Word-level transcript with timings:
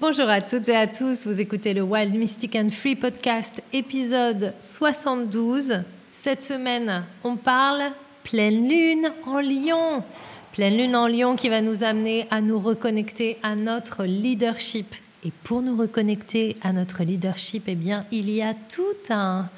Bonjour 0.00 0.28
à 0.28 0.40
toutes 0.40 0.68
et 0.68 0.76
à 0.76 0.86
tous, 0.86 1.26
vous 1.26 1.40
écoutez 1.40 1.74
le 1.74 1.82
Wild 1.82 2.14
Mystic 2.14 2.54
and 2.54 2.68
Free 2.68 2.94
podcast 2.94 3.60
épisode 3.72 4.54
72. 4.60 5.80
Cette 6.12 6.44
semaine, 6.44 7.02
on 7.24 7.34
parle 7.34 7.82
pleine 8.22 8.68
lune 8.68 9.12
en 9.26 9.40
lion. 9.40 10.04
Pleine 10.52 10.76
lune 10.76 10.94
en 10.94 11.08
lion 11.08 11.34
qui 11.34 11.48
va 11.48 11.62
nous 11.62 11.82
amener 11.82 12.28
à 12.30 12.40
nous 12.40 12.60
reconnecter 12.60 13.38
à 13.42 13.56
notre 13.56 14.04
leadership. 14.04 14.94
Et 15.24 15.32
pour 15.42 15.62
nous 15.62 15.76
reconnecter 15.76 16.56
à 16.62 16.72
notre 16.72 17.02
leadership, 17.02 17.64
eh 17.66 17.74
bien, 17.74 18.06
il 18.12 18.30
y 18.30 18.40
a 18.40 18.54
tout 18.54 19.10
un, 19.10 19.48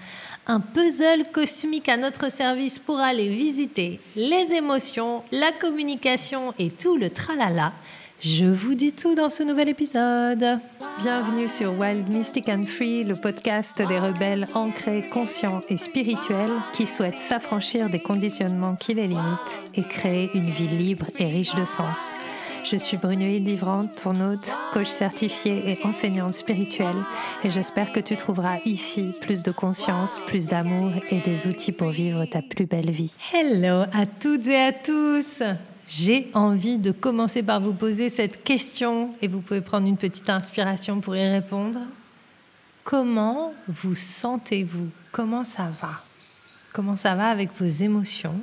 un 0.47 0.61
puzzle 0.61 1.31
cosmique 1.31 1.91
à 1.91 1.99
notre 1.99 2.33
service 2.33 2.79
pour 2.79 2.99
aller 2.99 3.29
visiter 3.29 4.01
les 4.17 4.55
émotions, 4.55 5.23
la 5.33 5.53
communication 5.53 6.55
et 6.59 6.71
tout 6.71 6.97
le 6.97 7.11
tralala 7.11 7.75
je 8.21 8.45
vous 8.45 8.75
dis 8.75 8.93
tout 8.93 9.15
dans 9.15 9.29
ce 9.29 9.43
nouvel 9.43 9.69
épisode. 9.69 10.59
Bienvenue 10.99 11.49
sur 11.49 11.79
Wild 11.79 12.09
Mystic 12.11 12.49
and 12.49 12.65
Free, 12.65 13.05
le 13.05 13.15
podcast 13.17 13.79
des 13.79 13.99
rebelles 13.99 14.47
ancrés, 14.55 15.07
conscients 15.09 15.63
et 15.69 15.79
spirituels 15.79 16.53
qui 16.75 16.87
souhaitent 16.87 17.19
s'affranchir 17.19 17.89
des 17.89 18.01
conditionnements 18.01 18.77
qui 18.77 18.95
les 18.95 19.07
limitent 19.07 19.61
et 19.75 19.83
créer 19.83 20.31
une 20.35 20.51
vie 20.51 20.69
libre 20.69 21.07
et 21.19 21.27
riche 21.27 21.55
de 21.55 21.65
sens. 21.65 22.15
Je 22.71 22.77
suis 22.77 22.99
Brunoïde 22.99 23.47
Livrante, 23.47 24.03
ton 24.03 24.21
hôte, 24.21 24.55
coach 24.75 24.87
certifié 24.89 25.71
et 25.71 25.87
enseignante 25.87 26.35
spirituelle, 26.35 27.05
et 27.43 27.51
j'espère 27.51 27.91
que 27.91 28.01
tu 28.01 28.19
trouveras 28.19 28.59
ici 28.67 29.13
plus 29.23 29.43
de 29.43 29.51
conscience, 29.51 30.21
plus 30.27 30.47
d'amour 30.47 30.93
et 31.11 31.21
des 31.21 31.47
outils 31.47 31.73
pour 31.73 31.89
vivre 31.89 32.27
ta 32.27 32.43
plus 32.43 32.67
belle 32.67 32.91
vie. 32.91 33.13
Hello 33.33 33.85
à 33.93 34.05
toutes 34.21 34.47
et 34.47 34.59
à 34.59 34.73
tous 34.73 35.43
j'ai 35.91 36.31
envie 36.35 36.79
de 36.79 36.93
commencer 36.93 37.43
par 37.43 37.61
vous 37.61 37.75
poser 37.75 38.11
cette 38.11 38.45
question 38.45 39.11
et 39.21 39.27
vous 39.27 39.41
pouvez 39.41 39.61
prendre 39.61 39.89
une 39.89 39.97
petite 39.97 40.31
inspiration 40.31 41.01
pour 41.01 41.17
y 41.17 41.29
répondre. 41.29 41.81
Comment 42.85 43.53
vous 43.67 43.97
sentez-vous? 43.97 44.89
Comment 45.11 45.43
ça 45.43 45.69
va? 45.83 46.05
Comment 46.73 46.95
ça 46.95 47.17
va 47.17 47.29
avec 47.29 47.51
vos 47.59 47.67
émotions? 47.67 48.37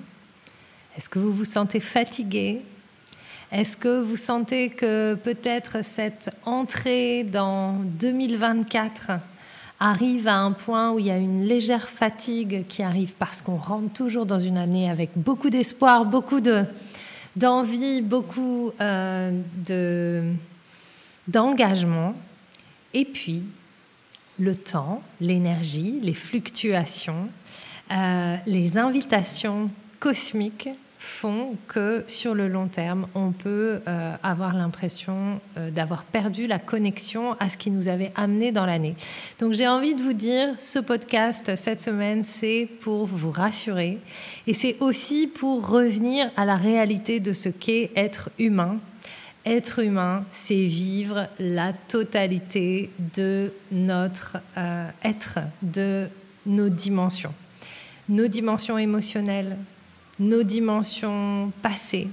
Est-ce 0.98 1.08
que 1.08 1.20
vous 1.20 1.32
vous 1.32 1.46
sentez 1.46 1.80
fatigué? 1.80 2.62
Est-ce 3.54 3.78
que 3.78 4.02
vous 4.02 4.18
sentez 4.18 4.70
que 4.70 5.16
peut-être 5.16 5.86
cette 5.86 6.30
entrée 6.46 7.24
dans 7.24 7.76
2024 8.00 9.12
arrive 9.80 10.28
à 10.28 10.40
un 10.40 10.52
point 10.52 10.92
où 10.92 11.00
il 11.00 11.06
y 11.06 11.12
a 11.12 11.18
une 11.18 11.46
légère 11.46 11.88
fatigue 11.88 12.66
qui 12.68 12.84
arrive 12.84 13.14
parce 13.18 13.42
qu'on 13.42 13.56
rentre 13.56 13.94
toujours 13.94 14.26
dans 14.26 14.40
une 14.40 14.58
année 14.58 14.90
avec 14.90 15.12
beaucoup 15.16 15.50
d'espoir, 15.50 16.04
beaucoup 16.04 16.42
de, 16.42 16.66
d'envie, 17.38 18.02
beaucoup 18.02 18.72
euh, 18.82 19.32
de, 19.66 20.24
d'engagement. 21.28 22.16
Et 22.94 23.06
puis, 23.06 23.44
le 24.40 24.56
temps, 24.56 25.02
l'énergie, 25.22 26.00
les 26.02 26.14
fluctuations, 26.14 27.30
euh, 27.92 28.36
les 28.46 28.78
invitations 28.78 29.70
cosmiques 30.00 30.70
font 31.00 31.56
que 31.68 32.04
sur 32.08 32.34
le 32.34 32.48
long 32.48 32.68
terme, 32.68 33.08
on 33.14 33.32
peut 33.32 33.82
euh, 33.88 34.16
avoir 34.24 34.56
l'impression 34.56 35.40
euh, 35.58 35.70
d'avoir 35.70 36.04
perdu 36.04 36.48
la 36.48 36.60
connexion 36.60 37.36
à 37.40 37.50
ce 37.50 37.58
qui 37.58 37.70
nous 37.70 37.88
avait 37.88 38.12
amené 38.16 38.52
dans 38.52 38.66
l'année. 38.66 38.96
Donc 39.40 39.54
j'ai 39.54 39.68
envie 39.68 39.94
de 39.94 40.02
vous 40.02 40.14
dire, 40.14 40.50
ce 40.58 40.80
podcast 40.80 41.56
cette 41.56 41.82
semaine, 41.82 42.24
c'est 42.24 42.68
pour 42.82 43.06
vous 43.06 43.32
rassurer 43.32 44.00
et 44.48 44.54
c'est 44.54 44.76
aussi 44.80 45.28
pour 45.28 45.68
revenir 45.68 46.32
à 46.36 46.46
la 46.46 46.56
réalité 46.56 47.20
de 47.20 47.32
ce 47.32 47.50
qu'est 47.50 47.92
être 47.96 48.30
humain. 48.40 48.78
Être 49.46 49.80
humain, 49.80 50.26
c'est 50.32 50.66
vivre 50.66 51.28
la 51.40 51.72
totalité 51.74 52.90
de 53.16 53.54
notre 53.72 54.38
euh, 54.58 54.90
être, 55.06 55.40
de 55.62 56.08
nos 56.46 56.70
dimensions. 56.70 57.34
Nos 58.10 58.28
dimensions 58.28 58.78
émotionnelles, 58.78 59.58
nos 60.20 60.44
dimensions 60.44 61.52
passées, 61.62 62.08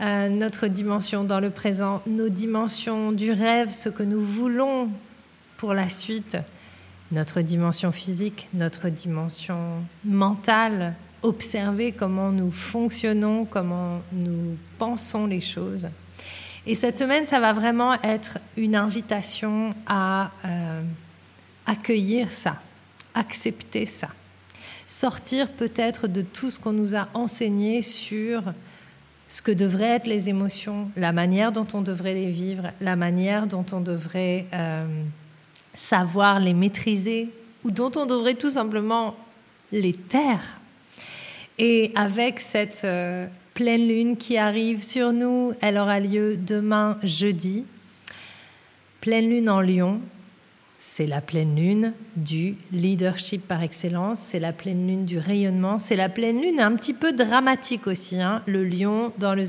euh, 0.00 0.28
notre 0.28 0.68
dimension 0.68 1.24
dans 1.24 1.40
le 1.40 1.50
présent, 1.50 2.02
nos 2.06 2.28
dimensions 2.28 3.12
du 3.12 3.32
rêve, 3.32 3.70
ce 3.70 3.88
que 3.88 4.02
nous 4.02 4.22
voulons 4.24 4.88
pour 5.56 5.74
la 5.74 5.88
suite, 5.88 6.36
notre 7.12 7.40
dimension 7.40 7.92
physique, 7.92 8.48
notre 8.54 8.88
dimension 8.88 9.84
mentale, 10.04 10.94
observer 11.22 11.92
comment 11.92 12.30
nous 12.30 12.50
fonctionnons, 12.50 13.44
comment 13.44 14.00
nous 14.12 14.56
pensons 14.78 15.26
les 15.26 15.40
choses. 15.40 15.88
Et 16.66 16.74
cette 16.74 16.96
semaine, 16.96 17.26
ça 17.26 17.40
va 17.40 17.52
vraiment 17.52 18.00
être 18.02 18.38
une 18.56 18.76
invitation 18.76 19.74
à 19.86 20.30
euh, 20.44 20.82
accueillir 21.66 22.30
ça, 22.32 22.56
accepter 23.14 23.86
ça 23.86 24.08
sortir 24.90 25.48
peut-être 25.48 26.08
de 26.08 26.20
tout 26.20 26.50
ce 26.50 26.58
qu'on 26.58 26.72
nous 26.72 26.96
a 26.96 27.08
enseigné 27.14 27.80
sur 27.80 28.42
ce 29.28 29.40
que 29.40 29.52
devraient 29.52 29.96
être 29.96 30.08
les 30.08 30.28
émotions, 30.28 30.90
la 30.96 31.12
manière 31.12 31.52
dont 31.52 31.66
on 31.74 31.80
devrait 31.80 32.14
les 32.14 32.30
vivre, 32.30 32.72
la 32.80 32.96
manière 32.96 33.46
dont 33.46 33.64
on 33.72 33.80
devrait 33.80 34.46
euh, 34.52 34.84
savoir 35.74 36.40
les 36.40 36.54
maîtriser 36.54 37.28
ou 37.62 37.70
dont 37.70 37.92
on 37.96 38.04
devrait 38.04 38.34
tout 38.34 38.50
simplement 38.50 39.14
les 39.70 39.92
taire. 39.92 40.60
Et 41.56 41.92
avec 41.94 42.40
cette 42.40 42.82
euh, 42.82 43.28
pleine 43.54 43.86
lune 43.86 44.16
qui 44.16 44.38
arrive 44.38 44.82
sur 44.82 45.12
nous, 45.12 45.52
elle 45.60 45.78
aura 45.78 46.00
lieu 46.00 46.36
demain 46.36 46.98
jeudi. 47.04 47.64
Pleine 49.00 49.30
lune 49.30 49.48
en 49.48 49.60
lion, 49.60 50.00
c'est 50.82 51.06
la 51.06 51.20
pleine 51.20 51.54
lune 51.56 51.92
du 52.16 52.56
leadership 52.72 53.46
par 53.46 53.62
excellence, 53.62 54.18
c'est 54.18 54.40
la 54.40 54.54
pleine 54.54 54.86
lune 54.86 55.04
du 55.04 55.18
rayonnement, 55.18 55.78
c'est 55.78 55.94
la 55.94 56.08
pleine 56.08 56.40
lune 56.40 56.58
un 56.58 56.74
petit 56.74 56.94
peu 56.94 57.12
dramatique 57.12 57.86
aussi. 57.86 58.18
Hein. 58.18 58.42
Le 58.46 58.64
lion 58.64 59.12
dans 59.18 59.34
le, 59.34 59.44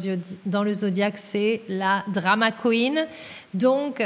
dans 0.46 0.74
zodiaque, 0.74 1.18
c'est 1.18 1.62
la 1.70 2.04
drama 2.14 2.52
queen. 2.52 3.08
Donc, 3.54 4.04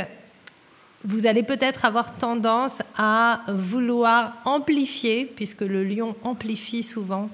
vous 1.03 1.25
allez 1.25 1.41
peut-être 1.41 1.83
avoir 1.83 2.15
tendance 2.15 2.83
à 2.95 3.41
vouloir 3.47 4.33
amplifier, 4.45 5.25
puisque 5.25 5.61
le 5.61 5.83
lion 5.83 6.15
amplifie 6.23 6.83
souvent 6.83 7.29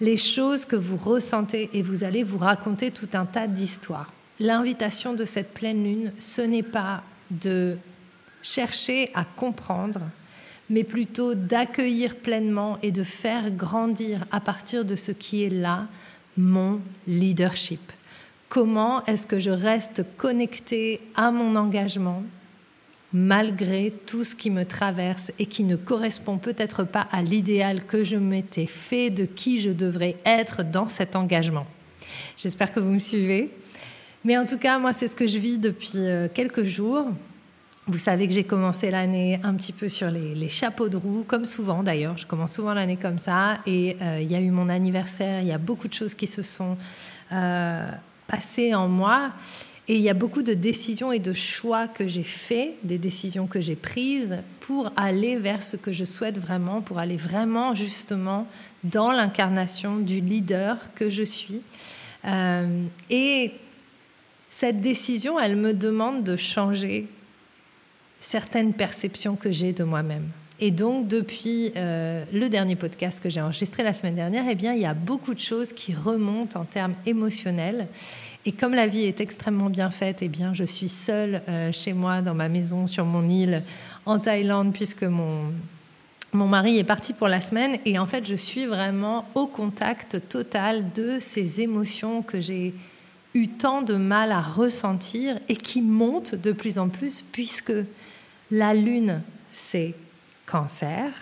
les 0.00 0.16
choses 0.16 0.64
que 0.64 0.76
vous 0.76 0.96
ressentez 0.96 1.68
et 1.74 1.82
vous 1.82 2.04
allez 2.04 2.22
vous 2.22 2.38
raconter 2.38 2.90
tout 2.90 3.08
un 3.12 3.26
tas 3.26 3.46
d'histoires. 3.46 4.10
L'invitation 4.38 5.12
de 5.12 5.26
cette 5.26 5.52
pleine 5.52 5.84
lune, 5.84 6.12
ce 6.18 6.40
n'est 6.40 6.62
pas 6.62 7.02
de 7.30 7.76
chercher 8.42 9.10
à 9.14 9.24
comprendre, 9.24 10.00
mais 10.68 10.84
plutôt 10.84 11.34
d'accueillir 11.34 12.16
pleinement 12.16 12.78
et 12.82 12.92
de 12.92 13.02
faire 13.02 13.50
grandir 13.50 14.26
à 14.30 14.40
partir 14.40 14.84
de 14.84 14.96
ce 14.96 15.12
qui 15.12 15.44
est 15.44 15.50
là 15.50 15.86
mon 16.36 16.80
leadership. 17.06 17.80
Comment 18.48 19.04
est-ce 19.06 19.26
que 19.26 19.38
je 19.38 19.50
reste 19.50 20.04
connecté 20.16 21.00
à 21.14 21.30
mon 21.30 21.56
engagement 21.56 22.22
malgré 23.12 23.92
tout 24.06 24.22
ce 24.22 24.36
qui 24.36 24.50
me 24.50 24.64
traverse 24.64 25.32
et 25.38 25.46
qui 25.46 25.64
ne 25.64 25.74
correspond 25.76 26.38
peut-être 26.38 26.84
pas 26.84 27.08
à 27.10 27.22
l'idéal 27.22 27.84
que 27.84 28.04
je 28.04 28.16
m'étais 28.16 28.66
fait 28.66 29.10
de 29.10 29.24
qui 29.24 29.60
je 29.60 29.70
devrais 29.70 30.16
être 30.24 30.62
dans 30.62 30.88
cet 30.88 31.16
engagement? 31.16 31.66
J'espère 32.36 32.72
que 32.72 32.80
vous 32.80 32.90
me 32.90 32.98
suivez. 33.00 33.50
Mais 34.24 34.36
en 34.36 34.46
tout 34.46 34.58
cas, 34.58 34.78
moi, 34.78 34.92
c'est 34.92 35.08
ce 35.08 35.16
que 35.16 35.26
je 35.26 35.38
vis 35.38 35.58
depuis 35.58 35.92
euh, 35.96 36.28
quelques 36.32 36.62
jours. 36.62 37.06
Vous 37.86 37.98
savez 37.98 38.28
que 38.28 38.34
j'ai 38.34 38.44
commencé 38.44 38.90
l'année 38.90 39.40
un 39.42 39.54
petit 39.54 39.72
peu 39.72 39.88
sur 39.88 40.10
les, 40.10 40.48
chapeaux 40.48 40.88
de 40.88 40.96
roue, 40.96 41.24
comme 41.26 41.44
souvent 41.44 41.82
d'ailleurs. 41.82 42.18
Je 42.18 42.26
commence 42.26 42.52
souvent 42.52 42.74
l'année 42.74 42.96
comme 42.96 43.18
ça. 43.18 43.58
Et 43.66 43.96
euh, 44.02 44.20
il 44.20 44.30
y 44.30 44.34
a 44.34 44.40
eu 44.40 44.50
mon 44.50 44.68
anniversaire, 44.68 45.40
il 45.40 45.48
y 45.48 45.52
a 45.52 45.58
beaucoup 45.58 45.88
de 45.88 45.94
choses 45.94 46.14
qui 46.14 46.26
se 46.26 46.42
sont 46.42 46.76
euh, 47.32 47.90
passées 48.26 48.74
en 48.74 48.86
moi. 48.86 49.32
Et 49.88 49.96
il 49.96 50.02
y 50.02 50.10
a 50.10 50.14
beaucoup 50.14 50.42
de 50.42 50.54
décisions 50.54 51.10
et 51.10 51.18
de 51.18 51.32
choix 51.32 51.88
que 51.88 52.06
j'ai 52.06 52.22
faits, 52.22 52.74
des 52.84 52.98
décisions 52.98 53.48
que 53.48 53.60
j'ai 53.60 53.74
prises 53.74 54.36
pour 54.60 54.92
aller 54.96 55.36
vers 55.36 55.64
ce 55.64 55.76
que 55.76 55.90
je 55.90 56.04
souhaite 56.04 56.38
vraiment, 56.38 56.82
pour 56.82 57.00
aller 57.00 57.16
vraiment 57.16 57.74
justement 57.74 58.46
dans 58.84 59.10
l'incarnation 59.10 59.96
du 59.96 60.20
leader 60.20 60.76
que 60.94 61.10
je 61.10 61.24
suis. 61.24 61.62
Euh, 62.24 62.84
et 63.08 63.52
cette 64.48 64.80
décision, 64.80 65.40
elle 65.40 65.56
me 65.56 65.74
demande 65.74 66.22
de 66.22 66.36
changer 66.36 67.08
certaines 68.20 68.74
perceptions 68.74 69.36
que 69.36 69.50
j'ai 69.50 69.72
de 69.72 69.84
moi-même. 69.84 70.28
Et 70.62 70.70
donc, 70.70 71.08
depuis 71.08 71.72
euh, 71.74 72.22
le 72.34 72.50
dernier 72.50 72.76
podcast 72.76 73.22
que 73.22 73.30
j'ai 73.30 73.40
enregistré 73.40 73.82
la 73.82 73.94
semaine 73.94 74.14
dernière, 74.14 74.44
eh 74.48 74.54
bien, 74.54 74.74
il 74.74 74.80
y 74.80 74.86
a 74.86 74.92
beaucoup 74.92 75.32
de 75.32 75.40
choses 75.40 75.72
qui 75.72 75.94
remontent 75.94 76.60
en 76.60 76.64
termes 76.64 76.94
émotionnels. 77.06 77.86
Et 78.44 78.52
comme 78.52 78.74
la 78.74 78.86
vie 78.86 79.04
est 79.04 79.22
extrêmement 79.22 79.70
bien 79.70 79.90
faite, 79.90 80.18
eh 80.20 80.28
bien, 80.28 80.52
je 80.52 80.64
suis 80.64 80.90
seule 80.90 81.40
euh, 81.48 81.72
chez 81.72 81.94
moi, 81.94 82.20
dans 82.20 82.34
ma 82.34 82.50
maison, 82.50 82.86
sur 82.86 83.06
mon 83.06 83.26
île, 83.26 83.62
en 84.04 84.18
Thaïlande, 84.18 84.74
puisque 84.74 85.04
mon, 85.04 85.44
mon 86.34 86.46
mari 86.46 86.78
est 86.78 86.84
parti 86.84 87.14
pour 87.14 87.28
la 87.28 87.40
semaine. 87.40 87.78
Et 87.86 87.98
en 87.98 88.06
fait, 88.06 88.26
je 88.26 88.34
suis 88.34 88.66
vraiment 88.66 89.26
au 89.34 89.46
contact 89.46 90.28
total 90.28 90.92
de 90.92 91.18
ces 91.20 91.62
émotions 91.62 92.20
que 92.20 92.38
j'ai 92.38 92.74
eu 93.32 93.48
tant 93.48 93.80
de 93.80 93.94
mal 93.94 94.30
à 94.30 94.42
ressentir 94.42 95.38
et 95.48 95.56
qui 95.56 95.80
monte 95.80 96.34
de 96.34 96.52
plus 96.52 96.78
en 96.78 96.88
plus 96.88 97.24
puisque 97.32 97.72
la 98.50 98.74
lune, 98.74 99.22
c'est 99.50 99.94
cancer, 100.46 101.12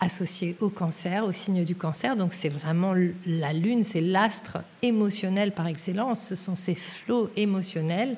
associé 0.00 0.56
au 0.60 0.68
cancer, 0.68 1.24
au 1.24 1.32
signe 1.32 1.64
du 1.64 1.74
cancer. 1.74 2.16
Donc 2.16 2.32
c'est 2.32 2.48
vraiment 2.48 2.94
la 3.26 3.52
lune, 3.52 3.82
c'est 3.82 4.00
l'astre 4.00 4.58
émotionnel 4.82 5.52
par 5.52 5.66
excellence, 5.66 6.24
ce 6.24 6.36
sont 6.36 6.56
ces 6.56 6.74
flots 6.74 7.30
émotionnels. 7.36 8.16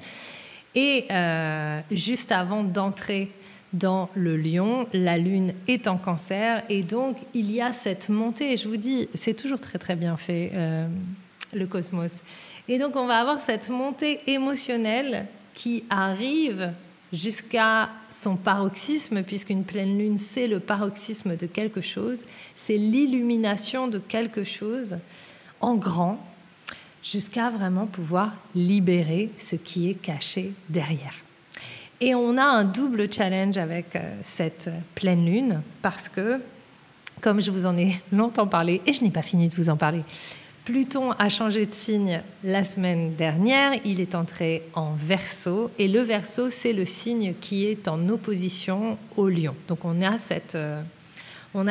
Et 0.74 1.06
euh, 1.10 1.80
juste 1.90 2.32
avant 2.32 2.62
d'entrer 2.62 3.32
dans 3.72 4.08
le 4.14 4.36
lion, 4.36 4.86
la 4.92 5.16
lune 5.16 5.52
est 5.68 5.86
en 5.86 5.96
cancer 5.96 6.62
et 6.68 6.82
donc 6.82 7.16
il 7.34 7.50
y 7.50 7.60
a 7.60 7.72
cette 7.72 8.08
montée. 8.08 8.56
Je 8.56 8.68
vous 8.68 8.76
dis, 8.76 9.08
c'est 9.14 9.34
toujours 9.34 9.60
très 9.60 9.78
très 9.78 9.96
bien 9.96 10.16
fait, 10.16 10.50
euh, 10.54 10.86
le 11.52 11.66
cosmos. 11.66 12.16
Et 12.68 12.78
donc 12.78 12.96
on 12.96 13.06
va 13.06 13.18
avoir 13.20 13.40
cette 13.40 13.68
montée 13.68 14.20
émotionnelle 14.26 15.26
qui 15.54 15.84
arrive 15.88 16.72
jusqu'à 17.12 17.90
son 18.10 18.36
paroxysme, 18.36 19.22
puisqu'une 19.22 19.64
pleine 19.64 19.98
lune, 19.98 20.18
c'est 20.18 20.46
le 20.46 20.60
paroxysme 20.60 21.36
de 21.36 21.46
quelque 21.46 21.80
chose, 21.80 22.22
c'est 22.54 22.76
l'illumination 22.76 23.88
de 23.88 23.98
quelque 23.98 24.44
chose 24.44 24.96
en 25.60 25.74
grand, 25.74 26.24
jusqu'à 27.02 27.50
vraiment 27.50 27.86
pouvoir 27.86 28.32
libérer 28.54 29.30
ce 29.36 29.56
qui 29.56 29.90
est 29.90 29.94
caché 29.94 30.52
derrière. 30.68 31.14
Et 32.00 32.14
on 32.14 32.36
a 32.38 32.44
un 32.44 32.64
double 32.64 33.12
challenge 33.12 33.58
avec 33.58 33.94
euh, 33.94 34.14
cette 34.24 34.70
pleine 34.94 35.26
lune, 35.26 35.60
parce 35.82 36.08
que, 36.08 36.40
comme 37.20 37.40
je 37.40 37.50
vous 37.50 37.66
en 37.66 37.76
ai 37.76 37.94
longtemps 38.12 38.46
parlé, 38.46 38.80
et 38.86 38.92
je 38.92 39.02
n'ai 39.02 39.10
pas 39.10 39.22
fini 39.22 39.48
de 39.48 39.54
vous 39.54 39.68
en 39.68 39.76
parler, 39.76 40.02
Pluton 40.70 41.10
a 41.18 41.28
changé 41.28 41.66
de 41.66 41.74
signe 41.74 42.22
la 42.44 42.62
semaine 42.62 43.16
dernière, 43.16 43.72
il 43.84 44.00
est 44.00 44.14
entré 44.14 44.62
en 44.74 44.92
verso, 44.92 45.68
et 45.80 45.88
le 45.88 45.98
verso, 45.98 46.48
c'est 46.48 46.72
le 46.72 46.84
signe 46.84 47.34
qui 47.40 47.66
est 47.66 47.88
en 47.88 48.08
opposition 48.08 48.96
au 49.16 49.28
lion. 49.28 49.56
Donc 49.66 49.84
on 49.84 50.00
a, 50.00 50.16
cette, 50.16 50.54
euh, 50.54 50.80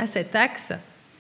cet 0.06 0.36
axe 0.36 0.74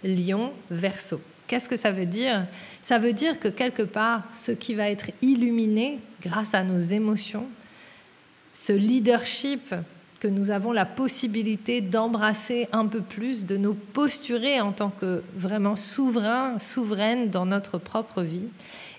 lion-verso. 0.04 1.22
Qu'est-ce 1.48 1.70
que 1.70 1.78
ça 1.78 1.94
veut 1.94 2.06
dire? 2.06 2.46
Ça 2.81 3.00
veut 3.00 3.14
dire 3.14 3.40
que 3.40 3.48
quelque 3.48 3.84
part, 3.84 4.24
ce 4.34 4.52
qui 4.52 4.76
va 4.76 4.90
être 4.90 5.12
illuminé 5.22 6.00
grâce 6.22 6.54
à 6.54 6.66
nos 6.66 6.81
émotions, 6.81 7.48
ce 8.52 8.74
leadership 8.74 9.74
que 10.19 10.27
nous 10.27 10.51
avons 10.51 10.71
la 10.71 10.86
possibilité 10.86 11.81
d'embrasser 11.81 12.68
un 12.71 12.86
peu 12.86 13.01
plus, 13.01 13.45
de 13.45 13.57
nous 13.57 13.74
posturer 13.74 14.60
en 14.60 14.71
tant 14.71 14.89
que 14.89 15.24
vraiment 15.36 15.75
souverains, 15.75 16.60
souveraines 16.60 17.30
dans 17.30 17.45
notre 17.45 17.77
propre 17.77 18.21
vie, 18.21 18.48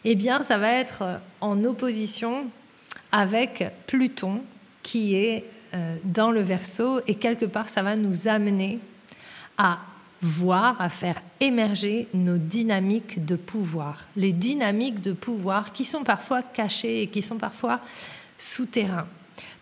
eh 0.04 0.14
bien, 0.14 0.42
ça 0.42 0.58
va 0.58 0.72
être 0.72 1.20
en 1.40 1.64
opposition 1.64 2.46
avec 3.12 3.64
Pluton 3.86 4.40
qui 4.82 5.14
est 5.14 5.44
euh, 5.74 5.96
dans 6.04 6.30
le 6.30 6.40
verso 6.40 7.00
et 7.06 7.16
quelque 7.16 7.44
part, 7.44 7.68
ça 7.68 7.82
va 7.82 7.96
nous 7.96 8.28
amener 8.28 8.78
à 9.58 9.78
voir, 10.22 10.80
à 10.80 10.88
faire 10.88 11.20
émerger 11.40 12.08
nos 12.14 12.38
dynamiques 12.38 13.24
de 13.24 13.36
pouvoir. 13.36 14.06
Les 14.16 14.32
dynamiques 14.32 15.00
de 15.00 15.12
pouvoir 15.12 15.72
qui 15.72 15.84
sont 15.84 16.02
parfois 16.02 16.42
cachées 16.42 17.02
et 17.02 17.06
qui 17.08 17.22
sont 17.22 17.36
parfois 17.36 17.80
souterrains, 18.38 19.06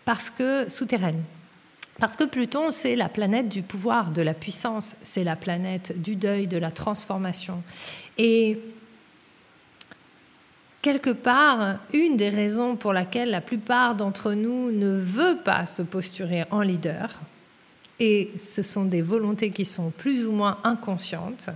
parce 0.05 0.29
que 0.29 0.69
souterraines. 0.69 1.23
Parce 1.99 2.15
que 2.15 2.23
Pluton, 2.23 2.71
c'est 2.71 2.95
la 2.95 3.09
planète 3.09 3.49
du 3.49 3.61
pouvoir, 3.61 4.11
de 4.11 4.21
la 4.21 4.33
puissance, 4.33 4.95
c'est 5.03 5.23
la 5.23 5.35
planète 5.35 6.01
du 6.01 6.15
deuil, 6.15 6.47
de 6.47 6.57
la 6.57 6.71
transformation. 6.71 7.61
Et 8.17 8.59
quelque 10.81 11.09
part, 11.09 11.77
une 11.93 12.15
des 12.15 12.29
raisons 12.29 12.75
pour 12.75 12.93
laquelle 12.93 13.29
la 13.29 13.41
plupart 13.41 13.95
d'entre 13.95 14.33
nous 14.33 14.71
ne 14.71 14.97
veut 14.97 15.37
pas 15.43 15.65
se 15.65 15.81
posturer 15.81 16.45
en 16.51 16.61
leader, 16.61 17.19
et 17.99 18.31
ce 18.37 18.63
sont 18.63 18.85
des 18.85 19.01
volontés 19.01 19.51
qui 19.51 19.65
sont 19.65 19.89
plus 19.89 20.25
ou 20.25 20.31
moins 20.31 20.57
inconscientes, 20.63 21.49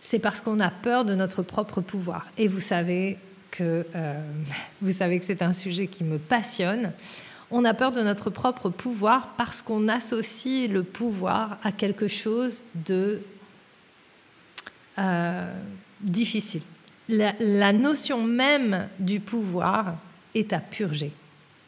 c'est 0.00 0.18
parce 0.18 0.40
qu'on 0.40 0.58
a 0.58 0.70
peur 0.70 1.04
de 1.04 1.14
notre 1.14 1.42
propre 1.42 1.82
pouvoir. 1.82 2.26
Et 2.38 2.48
vous 2.48 2.60
savez 2.60 3.18
que 3.50 3.86
euh, 3.94 4.20
vous 4.80 4.92
savez 4.92 5.18
que 5.18 5.24
c'est 5.24 5.42
un 5.42 5.52
sujet 5.52 5.86
qui 5.86 6.02
me 6.02 6.18
passionne 6.18 6.92
on 7.50 7.64
a 7.64 7.74
peur 7.74 7.92
de 7.92 8.02
notre 8.02 8.30
propre 8.30 8.68
pouvoir 8.68 9.28
parce 9.36 9.62
qu'on 9.62 9.88
associe 9.88 10.70
le 10.70 10.82
pouvoir 10.82 11.58
à 11.62 11.72
quelque 11.72 12.08
chose 12.08 12.62
de 12.74 13.20
euh, 14.98 15.52
difficile. 16.00 16.62
La, 17.08 17.72
notion 17.72 18.22
même 18.22 18.88
du 19.00 19.18
pouvoir 19.18 19.96
est 20.34 20.52
à 20.52 20.60
purger, 20.60 21.10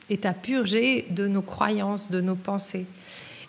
est 0.09 0.25
à 0.25 0.33
purger 0.33 1.07
de 1.11 1.27
nos 1.27 1.43
croyances, 1.43 2.11
de 2.11 2.21
nos 2.21 2.37
pensées. 2.37 2.87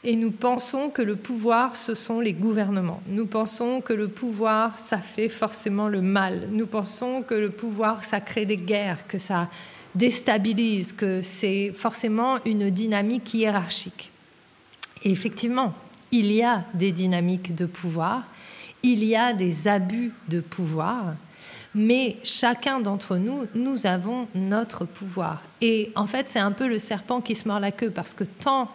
Et 0.03 0.15
nous 0.15 0.31
pensons 0.31 0.89
que 0.89 1.03
le 1.03 1.15
pouvoir, 1.15 1.75
ce 1.75 1.94
sont 1.94 2.19
les 2.19 2.33
gouvernements. 2.33 3.01
Nous 3.07 3.27
pensons 3.27 3.79
que 3.79 3.94
le 3.94 4.07
pouvoir, 4.07 4.79
ça 4.79 4.97
fait 4.97 5.29
forcément 5.29 5.88
le 5.88 6.01
mal. 6.01 6.47
Nous 6.51 6.65
pensons 6.65 7.21
que 7.21 7.36
le 7.36 7.51
pouvoir, 7.51 8.03
ça 8.03 8.19
crée 8.19 8.45
des 8.45 8.57
guerres, 8.57 9.07
que 9.07 9.19
ça 9.19 9.50
déstabilise, 9.95 10.93
que 10.93 11.21
c'est 11.21 11.71
forcément 11.75 12.37
une 12.45 12.69
dynamique 12.69 13.33
hiérarchique. 13.33 14.11
Et 15.03 15.11
effectivement, 15.11 15.73
il 16.11 16.31
y 16.31 16.43
a 16.43 16.63
des 16.73 16.91
dynamiques 16.91 17.55
de 17.55 17.65
pouvoir, 17.65 18.23
il 18.81 19.03
y 19.03 19.15
a 19.15 19.33
des 19.33 19.67
abus 19.67 20.11
de 20.29 20.39
pouvoir, 20.41 21.15
mais 21.75 22.17
chacun 22.23 22.79
d'entre 22.79 23.17
nous, 23.17 23.47
nous 23.55 23.87
avons 23.87 24.27
notre 24.35 24.85
pouvoir. 24.85 25.41
Et 25.61 25.91
en 25.95 26.05
fait, 26.05 26.27
c'est 26.27 26.39
un 26.39 26.51
peu 26.51 26.67
le 26.67 26.79
serpent 26.79 27.21
qui 27.21 27.35
se 27.35 27.47
mord 27.47 27.59
la 27.59 27.71
queue, 27.71 27.89
parce 27.89 28.13
que 28.13 28.23
tant 28.23 28.69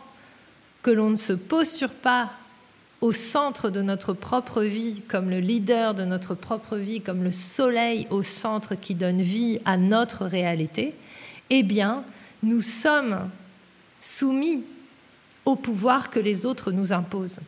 que 0.82 0.90
l'on 0.90 1.10
ne 1.10 1.16
se 1.16 1.32
posture 1.32 1.90
pas 1.90 2.30
au 3.00 3.12
centre 3.12 3.70
de 3.70 3.82
notre 3.82 4.12
propre 4.12 4.62
vie, 4.62 5.02
comme 5.06 5.30
le 5.30 5.38
leader 5.38 5.94
de 5.94 6.04
notre 6.04 6.34
propre 6.34 6.76
vie, 6.76 7.00
comme 7.00 7.22
le 7.22 7.30
soleil 7.30 8.08
au 8.10 8.24
centre 8.24 8.74
qui 8.74 8.94
donne 8.94 9.22
vie 9.22 9.60
à 9.64 9.76
notre 9.76 10.24
réalité, 10.24 10.94
eh 11.50 11.62
bien, 11.62 12.04
nous 12.42 12.60
sommes 12.60 13.30
soumis 14.00 14.64
au 15.44 15.56
pouvoir 15.56 16.10
que 16.10 16.20
les 16.20 16.46
autres 16.46 16.72
nous 16.72 16.92
imposent. 16.92 17.40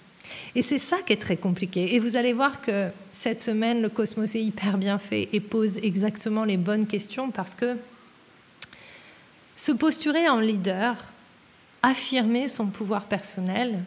Et 0.55 0.63
c'est 0.63 0.79
ça 0.79 0.99
qui 1.05 1.13
est 1.13 1.21
très 1.21 1.37
compliqué. 1.37 1.95
Et 1.95 1.99
vous 1.99 2.17
allez 2.17 2.33
voir 2.33 2.61
que 2.61 2.89
cette 3.13 3.41
semaine, 3.41 3.83
le 3.83 3.89
Cosmos 3.89 4.35
est 4.35 4.43
hyper 4.43 4.79
bien 4.79 4.99
fait 4.99 5.29
et 5.33 5.41
pose 5.41 5.77
exactement 5.79 6.45
les 6.45 6.57
bonnes 6.57 6.87
questions 6.87 7.31
parce 7.31 7.55
que 7.55 7.77
se 9.57 9.73
posturer 9.73 10.29
en 10.29 10.41
leader, 10.41 10.97
affirmer 11.83 12.49
son 12.49 12.67
pouvoir 12.69 13.05
personnel, 13.05 13.83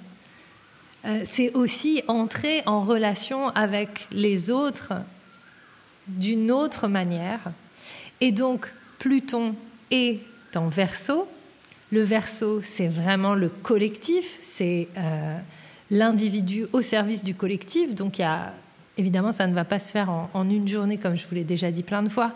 euh, 1.05 1.23
c'est 1.25 1.51
aussi 1.53 2.03
entrer 2.07 2.61
en 2.65 2.83
relation 2.83 3.49
avec 3.49 4.07
les 4.11 4.51
autres 4.51 4.93
d'une 6.07 6.51
autre 6.51 6.87
manière. 6.87 7.39
Et 8.21 8.31
donc, 8.31 8.71
Pluton 8.99 9.55
est 9.93 10.19
en 10.55 10.67
verso. 10.67 11.27
Le 11.91 12.01
verso, 12.01 12.61
c'est 12.61 12.87
vraiment 12.87 13.35
le 13.35 13.49
collectif, 13.49 14.39
c'est 14.41 14.87
euh, 14.97 15.37
l'individu 15.91 16.65
au 16.73 16.81
service 16.81 17.23
du 17.23 17.35
collectif. 17.35 17.93
Donc, 17.93 18.19
évidemment, 18.97 19.31
ça 19.31 19.45
ne 19.45 19.53
va 19.53 19.63
pas 19.63 19.79
se 19.79 19.91
faire 19.91 20.09
en, 20.09 20.49
une 20.49 20.67
journée, 20.67 20.97
comme 20.97 21.15
je 21.15 21.27
vous 21.27 21.35
l'ai 21.35 21.43
déjà 21.43 21.69
dit 21.69 21.83
plein 21.83 22.01
de 22.01 22.09
fois. 22.09 22.33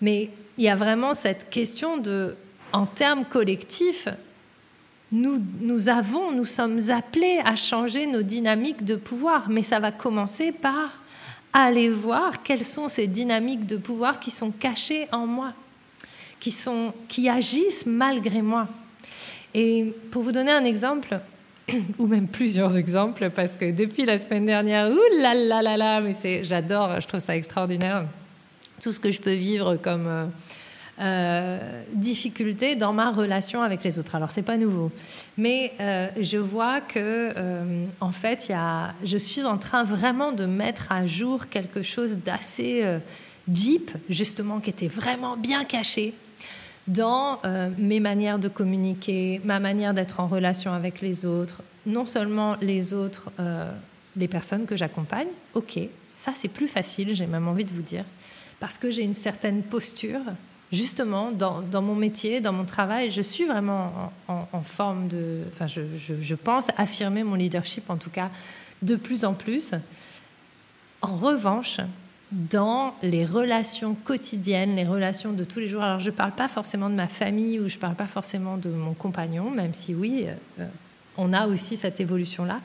Mais 0.00 0.30
il 0.56 0.64
y 0.64 0.68
a 0.68 0.76
vraiment 0.76 1.14
cette 1.14 1.50
question 1.50 1.98
de, 1.98 2.34
en 2.72 2.86
termes 2.86 3.24
collectifs, 3.26 4.08
nous 5.10 5.88
avons, 5.88 6.32
nous 6.32 6.44
sommes 6.44 6.90
appelés 6.90 7.40
à 7.44 7.56
changer 7.56 8.06
nos 8.06 8.22
dynamiques 8.22 8.84
de 8.84 8.96
pouvoir, 8.96 9.48
mais 9.48 9.62
ça 9.62 9.80
va 9.80 9.90
commencer 9.90 10.52
par 10.52 10.98
aller 11.52 11.88
voir 11.88 12.42
quelles 12.42 12.64
sont 12.64 12.88
ces 12.88 13.06
dynamiques 13.06 13.66
de 13.66 13.78
pouvoir 13.78 14.20
qui 14.20 14.30
sont 14.30 14.50
cachées 14.50 15.08
en 15.12 15.26
moi 15.26 15.54
qui, 16.40 16.50
sont, 16.50 16.92
qui 17.08 17.28
agissent 17.28 17.86
malgré 17.86 18.42
moi. 18.42 18.68
Et 19.54 19.94
pour 20.10 20.22
vous 20.22 20.32
donner 20.32 20.52
un 20.52 20.64
exemple, 20.64 21.18
ou 21.98 22.06
même 22.06 22.28
plusieurs 22.28 22.76
exemples, 22.76 23.30
parce 23.30 23.52
que 23.52 23.70
depuis 23.70 24.04
la 24.04 24.18
semaine 24.18 24.44
dernière, 24.44 24.90
ouh 24.90 25.20
là 25.20 25.34
là 25.34 25.76
là 25.76 26.00
mais 26.00 26.44
j'adore, 26.44 27.00
je 27.00 27.06
trouve 27.06 27.20
ça 27.20 27.36
extraordinaire, 27.36 28.04
tout 28.80 28.92
ce 28.92 29.00
que 29.00 29.10
je 29.10 29.20
peux 29.20 29.34
vivre 29.34 29.76
comme 29.76 30.06
euh, 30.06 30.26
euh 31.00 31.82
difficulté 31.92 32.76
dans 32.76 32.92
ma 32.92 33.10
relation 33.10 33.62
avec 33.62 33.82
les 33.84 33.98
autres. 33.98 34.14
Alors 34.14 34.30
c'est 34.30 34.42
pas 34.42 34.56
nouveau, 34.56 34.90
mais 35.36 35.72
euh, 35.80 36.08
je 36.20 36.38
vois 36.38 36.80
que 36.80 37.32
en 38.00 38.12
fait, 38.12 38.48
y 38.48 38.52
a, 38.52 38.94
je 39.04 39.18
suis 39.18 39.44
en 39.44 39.58
train 39.58 39.84
vraiment 39.84 40.32
de 40.32 40.44
mettre 40.44 40.92
à 40.92 41.06
jour 41.06 41.48
quelque 41.48 41.82
chose 41.82 42.18
d'assez 42.18 42.84
deep, 43.46 43.90
justement, 44.10 44.60
qui 44.60 44.70
était 44.70 44.88
vraiment 44.88 45.36
bien 45.36 45.64
caché 45.64 46.14
dans 46.88 47.38
euh, 47.44 47.70
mes 47.78 48.00
manières 48.00 48.38
de 48.38 48.48
communiquer, 48.48 49.40
ma 49.44 49.60
manière 49.60 49.94
d'être 49.94 50.20
en 50.20 50.26
relation 50.26 50.72
avec 50.72 51.00
les 51.00 51.24
autres, 51.24 51.62
non 51.86 52.04
seulement 52.04 52.56
les 52.60 52.94
autres, 52.94 53.30
euh, 53.38 53.70
les 54.16 54.26
personnes 54.28 54.66
que 54.66 54.76
j'accompagne, 54.76 55.28
ok, 55.54 55.78
ça 56.16 56.32
c'est 56.34 56.48
plus 56.48 56.66
facile, 56.66 57.14
j'ai 57.14 57.26
même 57.26 57.46
envie 57.46 57.64
de 57.64 57.72
vous 57.72 57.82
dire, 57.82 58.04
parce 58.58 58.78
que 58.78 58.90
j'ai 58.90 59.04
une 59.04 59.14
certaine 59.14 59.62
posture 59.62 60.20
justement, 60.72 61.30
dans, 61.32 61.82
mon 61.82 61.94
métier, 61.94 62.40
dans 62.40 62.52
mon 62.52 62.64
travail, 62.64 63.10
je 63.10 63.22
suis 63.22 63.46
vraiment 63.46 64.12
en, 64.28 64.62
forme 64.62 65.08
de... 65.08 65.44
Enfin, 65.52 65.66
je, 65.66 65.82
je, 66.20 66.34
pense 66.34 66.68
affirmer 66.76 67.22
mon 67.22 67.36
leadership, 67.36 67.88
en 67.88 67.96
tout 67.96 68.10
cas, 68.10 68.30
de 68.82 68.96
plus 68.96 69.24
en 69.24 69.34
plus. 69.34 69.72
En 71.00 71.16
revanche, 71.16 71.78
dans 72.32 72.94
les 73.02 73.24
relations 73.24 73.94
quotidiennes, 73.94 74.76
les 74.76 74.84
relations 74.84 75.32
de 75.32 75.44
tous 75.44 75.60
les 75.60 75.68
jours, 75.68 75.82
alors 75.82 76.00
je 76.00 76.10
ne 76.10 76.14
parle 76.14 76.32
pas 76.32 76.48
forcément 76.48 76.90
de 76.90 76.94
ma 76.94 77.08
famille 77.08 77.58
ou 77.58 77.68
je 77.68 77.76
ne 77.76 77.80
parle 77.80 77.94
pas 77.94 78.06
forcément 78.06 78.56
de 78.56 78.68
mon 78.68 78.94
compagnon, 78.94 79.50
même 79.50 79.74
si 79.74 79.94
oui, 79.94 80.26
euh, 80.58 80.66
on 81.16 81.32
a 81.32 81.46
aussi 81.46 81.76
cette 81.76 82.00
évolution-là, 82.00 82.60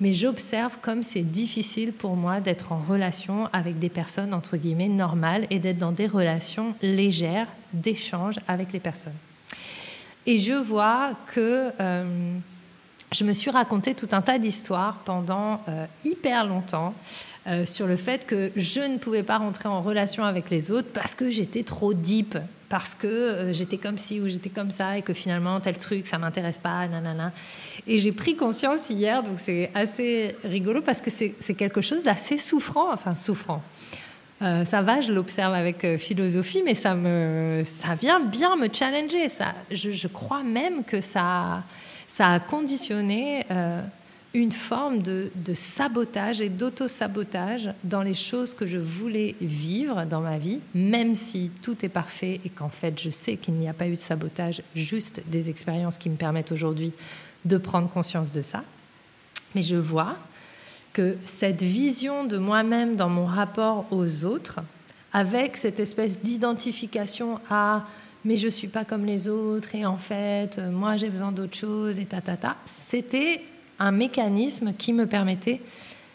mais 0.00 0.12
j'observe 0.12 0.78
comme 0.80 1.02
c'est 1.02 1.22
difficile 1.22 1.92
pour 1.92 2.14
moi 2.14 2.40
d'être 2.40 2.72
en 2.72 2.78
relation 2.78 3.48
avec 3.52 3.78
des 3.78 3.88
personnes, 3.88 4.32
entre 4.32 4.56
guillemets, 4.56 4.88
normales 4.88 5.46
et 5.50 5.58
d'être 5.58 5.78
dans 5.78 5.92
des 5.92 6.06
relations 6.06 6.74
légères 6.80 7.48
d'échange 7.72 8.36
avec 8.46 8.72
les 8.72 8.80
personnes. 8.80 9.16
Et 10.26 10.38
je 10.38 10.52
vois 10.52 11.10
que 11.26 11.72
euh, 11.80 12.34
je 13.12 13.24
me 13.24 13.32
suis 13.32 13.50
raconté 13.50 13.94
tout 13.94 14.08
un 14.12 14.22
tas 14.22 14.38
d'histoires 14.38 14.98
pendant 15.04 15.62
euh, 15.68 15.86
hyper 16.04 16.46
longtemps 16.46 16.94
euh, 17.48 17.64
sur 17.64 17.86
le 17.86 17.96
fait 17.96 18.26
que 18.26 18.50
je 18.56 18.80
ne 18.80 18.98
pouvais 18.98 19.22
pas 19.22 19.38
rentrer 19.38 19.70
en 19.70 19.80
relation 19.80 20.22
avec 20.22 20.50
les 20.50 20.70
autres 20.70 20.88
parce 20.92 21.14
que 21.14 21.30
j'étais 21.30 21.62
trop 21.62 21.94
deep, 21.94 22.36
parce 22.68 22.94
que 22.94 23.06
euh, 23.06 23.52
j'étais 23.54 23.78
comme 23.78 23.96
ci 23.96 24.20
ou 24.20 24.28
j'étais 24.28 24.50
comme 24.50 24.70
ça 24.70 24.98
et 24.98 25.02
que 25.02 25.14
finalement 25.14 25.58
tel 25.58 25.78
truc 25.78 26.06
ça 26.06 26.18
m'intéresse 26.18 26.58
pas, 26.58 26.86
nanana. 26.88 27.32
Et 27.86 27.98
j'ai 28.00 28.12
pris 28.12 28.36
conscience 28.36 28.90
hier, 28.90 29.22
donc 29.22 29.38
c'est 29.38 29.70
assez 29.74 30.36
rigolo 30.44 30.82
parce 30.82 31.00
que 31.00 31.08
c'est 31.10 31.54
quelque 31.54 31.80
chose 31.80 32.02
d'assez 32.02 32.36
souffrant, 32.36 32.92
enfin 32.92 33.14
souffrant. 33.14 33.62
Euh, 34.42 34.66
ça 34.66 34.82
va, 34.82 35.00
je 35.00 35.10
l'observe 35.10 35.54
avec 35.54 35.96
philosophie, 35.96 36.62
mais 36.62 36.74
ça, 36.74 36.94
me, 36.94 37.62
ça 37.64 37.94
vient 37.94 38.20
bien 38.20 38.56
me 38.56 38.68
challenger. 38.70 39.30
Ça, 39.30 39.54
je, 39.70 39.90
je 39.90 40.06
crois 40.06 40.42
même 40.42 40.84
que 40.84 41.00
ça, 41.00 41.64
ça 42.06 42.28
a 42.28 42.40
conditionné 42.40 43.46
une 44.34 44.52
forme 44.52 45.00
de, 45.00 45.30
sabotage 45.54 46.40
et 46.40 46.48
d'auto-sabotage 46.48 47.70
dans 47.84 48.02
les 48.02 48.14
choses 48.14 48.54
que 48.54 48.66
je 48.66 48.76
voulais 48.76 49.34
vivre 49.40 50.04
dans 50.04 50.20
ma 50.20 50.38
vie, 50.38 50.60
même 50.74 51.14
si 51.14 51.50
tout 51.62 51.76
est 51.84 51.88
parfait 51.88 52.40
et 52.44 52.50
qu'en 52.50 52.68
fait 52.68 53.00
je 53.00 53.10
sais 53.10 53.36
qu'il 53.36 53.54
n'y 53.54 53.68
a 53.68 53.72
pas 53.72 53.86
eu 53.88 53.92
de 53.92 53.96
sabotage, 53.96 54.62
juste 54.74 55.22
des 55.26 55.48
expériences 55.48 55.98
qui 55.98 56.10
me 56.10 56.16
permettent 56.16 56.52
aujourd'hui 56.52 56.92
de 57.44 57.56
prendre 57.56 57.88
conscience 57.88 58.32
de 58.32 58.42
ça. 58.42 58.62
Mais 59.54 59.62
je 59.62 59.76
vois 59.76 60.16
que 60.92 61.16
cette 61.24 61.62
vision 61.62 62.24
de 62.24 62.36
moi-même 62.36 62.96
dans 62.96 63.08
mon 63.08 63.24
rapport 63.24 63.86
aux 63.90 64.24
autres, 64.24 64.60
avec 65.12 65.56
cette 65.56 65.80
espèce 65.80 66.20
d'identification 66.20 67.40
à 67.50 67.86
mais 68.24 68.36
je 68.36 68.48
suis 68.48 68.68
pas 68.68 68.84
comme 68.84 69.06
les 69.06 69.28
autres 69.28 69.74
et 69.76 69.86
en 69.86 69.96
fait 69.96 70.58
moi 70.58 70.96
j'ai 70.96 71.08
besoin 71.08 71.32
d'autre 71.32 71.56
chose 71.56 71.98
et 71.98 72.04
ta 72.04 72.20
ta 72.20 72.36
ta, 72.36 72.56
c'était 72.66 73.40
un 73.78 73.92
mécanisme 73.92 74.72
qui 74.74 74.92
me 74.92 75.06
permettait 75.06 75.60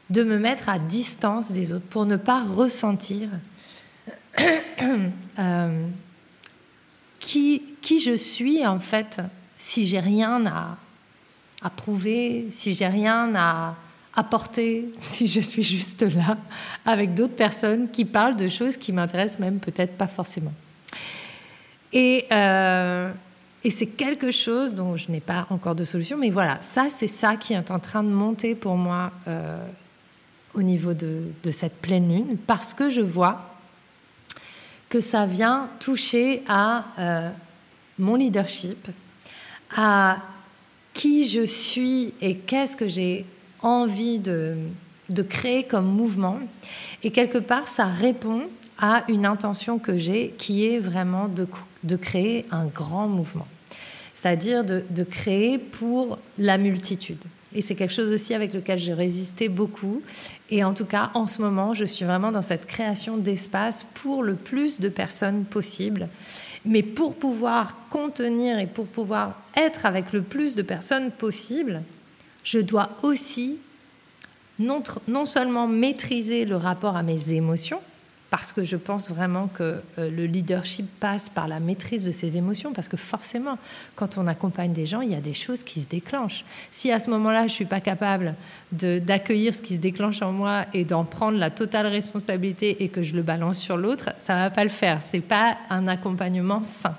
de 0.10 0.24
me 0.24 0.38
mettre 0.38 0.70
à 0.70 0.80
distance 0.80 1.52
des 1.52 1.72
autres 1.74 1.86
pour 1.86 2.06
ne 2.06 2.18
pas 2.18 2.44
ressentir 2.44 3.30
euh, 5.40 5.88
qui, 7.20 7.64
qui 7.82 8.00
je 8.00 8.16
suis 8.16 8.66
en 8.66 8.80
fait 8.80 9.22
si 9.58 9.88
j'ai 9.88 10.00
rien 10.00 10.46
à, 10.46 10.78
à 11.62 11.70
prouver, 11.70 12.48
si 12.52 12.76
j'ai 12.76 12.88
rien 12.88 13.34
à 13.36 13.76
apporter, 14.16 14.90
si 15.02 15.28
je 15.28 15.40
suis 15.40 15.64
juste 15.64 16.02
là 16.02 16.38
avec 16.86 17.14
d'autres 17.14 17.36
personnes 17.36 17.90
qui 17.90 18.06
parlent 18.06 18.36
de 18.36 18.50
choses 18.50 18.78
qui 18.78 18.92
m'intéressent 18.92 19.40
même 19.40 19.60
peut-être 19.60 19.98
pas 19.98 20.08
forcément. 20.08 20.54
Et, 21.94 22.26
euh, 22.32 23.12
et 23.66 23.70
c'est 23.70 23.88
quelque 23.88 24.32
chose 24.32 24.76
dont 24.76 24.98
je 24.98 25.10
n'ai 25.10 25.22
pas 25.22 25.48
encore 25.50 25.76
de 25.76 25.86
solution, 25.86 26.18
mais 26.18 26.30
voilà, 26.30 26.60
ça, 26.62 26.88
c'est 26.90 27.08
ça 27.08 27.38
qui 27.38 27.54
est 27.54 27.72
en 27.72 27.80
train 27.80 28.04
de 28.04 28.10
monter 28.10 28.56
pour 28.56 28.76
moi 28.76 29.12
euh, 29.28 29.58
au 30.54 30.62
niveau 30.62 30.94
de, 30.94 31.32
cette 31.52 31.78
pleine 31.78 32.10
lune, 32.10 32.38
parce 32.46 32.74
que 32.74 32.90
je 32.90 33.02
vois 33.02 33.42
que 34.90 35.00
ça 35.00 35.26
vient 35.26 35.70
toucher 35.80 36.44
à 36.48 36.86
euh, 37.00 37.30
mon 38.00 38.16
leadership, 38.16 38.90
à 39.76 40.18
qui 40.94 41.28
je 41.28 41.46
suis 41.46 42.14
et 42.22 42.36
qu'est-ce 42.36 42.76
que 42.76 42.90
j'ai 42.90 43.26
envie 43.62 44.20
de, 44.20 44.58
créer 45.30 45.64
comme 45.64 45.86
mouvement. 45.86 46.40
Et 47.02 47.12
quelque 47.12 47.38
part, 47.38 47.68
ça 47.68 47.86
répond 47.86 48.42
à 48.78 49.04
une 49.08 49.26
intention 49.26 49.80
que 49.80 49.98
j'ai 49.98 50.36
qui 50.38 50.66
est 50.66 50.80
vraiment 50.80 51.30
de, 51.30 51.48
de 51.84 51.96
créer 51.96 52.46
un 52.52 52.66
grand 52.66 53.08
mouvement 53.08 53.48
c'est-à-dire 54.24 54.64
de, 54.64 55.04
créer 55.04 55.58
pour 55.58 56.18
la 56.38 56.58
multitude. 56.58 57.22
Et 57.54 57.62
c'est 57.62 57.76
quelque 57.76 57.94
chose 57.94 58.14
aussi 58.14 58.34
avec 58.34 58.54
lequel 58.54 58.80
j'ai 58.80 58.94
résisté 58.94 59.50
beaucoup. 59.50 60.02
Et 60.50 60.64
en 60.64 60.74
tout 60.74 60.86
cas, 60.86 61.12
en 61.14 61.28
ce 61.28 61.42
moment, 61.42 61.74
je 61.74 61.84
suis 61.84 62.06
vraiment 62.06 62.32
dans 62.32 62.42
cette 62.42 62.66
création 62.66 63.18
d'espace 63.18 63.86
pour 63.94 64.24
le 64.24 64.36
plus 64.36 64.80
de 64.80 64.88
personnes 64.88 65.44
possible. 65.44 66.08
Mais 66.64 66.84
pour 66.84 67.16
pouvoir 67.16 67.76
contenir 67.90 68.60
et 68.60 68.68
pour 68.68 68.88
pouvoir 68.88 69.42
être 69.58 69.86
avec 69.86 70.14
le 70.14 70.22
plus 70.22 70.56
de 70.56 70.62
personnes 70.62 71.12
possible, 71.12 71.82
je 72.46 72.60
dois 72.60 72.92
aussi 73.04 73.58
non, 74.58 75.26
seulement 75.26 75.68
maîtriser 75.68 76.46
le 76.46 76.56
rapport 76.56 76.96
à 76.96 77.04
mes 77.04 77.34
émotions, 77.34 77.82
parce 78.34 78.52
que 78.52 78.64
je 78.64 78.78
pense 78.78 79.12
vraiment 79.12 79.46
que 79.46 79.76
euh, 80.00 80.10
le 80.10 80.26
leadership 80.26 80.88
passe 81.00 81.30
par 81.30 81.48
la 81.48 81.60
maîtrise 81.60 82.04
de 82.04 82.12
ses 82.12 82.36
émotions, 82.36 82.74
parce 82.74 82.88
que 82.88 82.98
forcément, 82.98 83.60
quand 83.96 84.18
on 84.18 84.26
accompagne 84.26 84.74
des 84.74 84.88
gens, 84.88 85.02
il 85.02 85.12
y 85.12 85.16
a 85.16 85.22
des 85.22 85.36
choses 85.36 85.62
qui 85.62 85.82
se 85.82 85.88
déclenchent. 85.88 86.44
Si 86.72 86.92
à 86.92 87.00
ce 87.00 87.12
moment-là, 87.12 87.42
je 87.42 87.44
ne 87.44 87.50
suis 87.50 87.66
pas 87.66 87.80
capable 87.80 88.34
d'accueillir 88.72 89.54
ce 89.54 89.62
qui 89.62 89.76
se 89.76 89.80
déclenche 89.80 90.24
en 90.24 90.32
moi 90.32 90.66
et 90.74 90.84
d'en 90.84 91.04
prendre 91.04 91.38
la 91.38 91.52
totale 91.52 91.86
responsabilité 91.86 92.84
et 92.84 92.90
que 92.90 93.04
je 93.04 93.14
le 93.14 93.22
balance 93.22 93.60
sur 93.60 93.78
l'autre, 93.78 94.10
ça 94.18 94.34
ne 94.34 94.40
va 94.40 94.50
pas 94.50 94.64
le 94.64 94.72
faire. 94.72 95.04
Ce 95.04 95.16
n'est 95.16 95.22
pas 95.22 95.56
un 95.70 95.88
accompagnement 95.88 96.64
sain. 96.64 96.96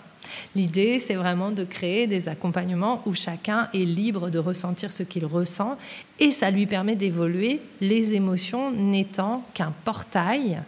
L'idée, 0.55 1.01
c'est 1.01 1.17
vraiment 1.17 1.51
de 1.51 1.65
créer 1.65 2.07
des 2.07 2.29
accompagnements 2.29 3.03
où 3.07 3.15
chacun 3.15 3.69
est 3.75 3.79
libre 3.79 4.31
de 4.31 4.39
ressentir 4.39 4.93
ce 4.93 5.03
qu'il 5.03 5.27
ressent 5.27 5.79
et 6.21 6.31
ça 6.31 6.53
lui 6.53 6.67
permet 6.67 6.95
d'évoluer, 6.95 7.61
les 7.81 8.15
émotions 8.15 8.71
n'étant 8.71 9.45
qu'un 9.53 9.73
portail 9.85 10.63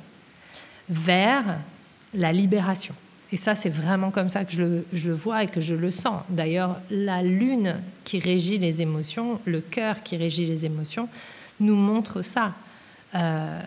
vers 0.89 1.59
la 2.15 2.33
libération. 2.33 2.95
Et 3.33 3.37
ça, 3.37 3.55
c'est 3.55 3.71
vraiment 3.71 4.11
comme 4.11 4.31
ça 4.31 4.45
que 4.45 4.53
je 4.53 4.63
le, 5.09 5.15
vois 5.15 5.43
et 5.43 5.47
que 5.49 5.61
je 5.61 5.75
le 5.75 5.91
sens. 5.91 6.23
D'ailleurs, 6.29 6.79
la 6.91 7.23
lune 7.23 7.77
qui 8.05 8.21
régit 8.21 8.59
les 8.59 8.83
émotions, 8.83 9.41
le 9.45 9.61
cœur 9.61 10.03
qui 10.03 10.17
régit 10.17 10.47
les 10.47 10.65
émotions, 10.65 11.09
nous 11.59 11.75
montre 11.75 12.23
ça. 12.23 12.55
Euh, 13.15 13.61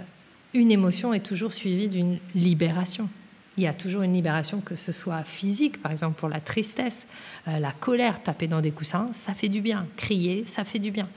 une 0.54 0.72
émotion 0.72 1.14
est 1.14 1.20
toujours 1.20 1.52
suivie 1.52 1.90
d'une 1.90 2.20
libération. 2.36 3.10
Il 3.58 3.64
y 3.64 3.68
a 3.68 3.74
toujours 3.74 4.04
une 4.04 4.14
libération, 4.14 4.62
que 4.62 4.76
ce 4.76 4.94
soit 4.94 5.24
physique, 5.24 5.82
par 5.82 5.92
exemple 5.92 6.18
pour 6.18 6.30
la 6.30 6.40
tristesse, 6.40 7.06
euh, 7.50 7.60
la 7.60 7.74
colère, 7.74 8.24
taper 8.24 8.48
dans 8.48 8.62
des 8.62 8.72
coussins, 8.72 9.08
ça 9.12 9.34
fait 9.34 9.50
du 9.50 9.60
bien. 9.60 9.86
Crier, 9.98 10.46
ça 10.48 10.64
fait 10.64 10.80
du 10.80 10.92
bien. 10.92 11.10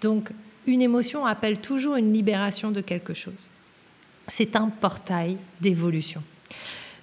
Donc, 0.00 0.30
une 0.66 0.82
émotion 0.82 1.24
appelle 1.24 1.60
toujours 1.60 1.94
une 1.94 2.12
libération 2.12 2.72
de 2.72 2.80
quelque 2.80 3.14
chose 3.14 3.48
c'est 4.28 4.56
un 4.56 4.68
portail 4.68 5.36
d'évolution. 5.60 6.22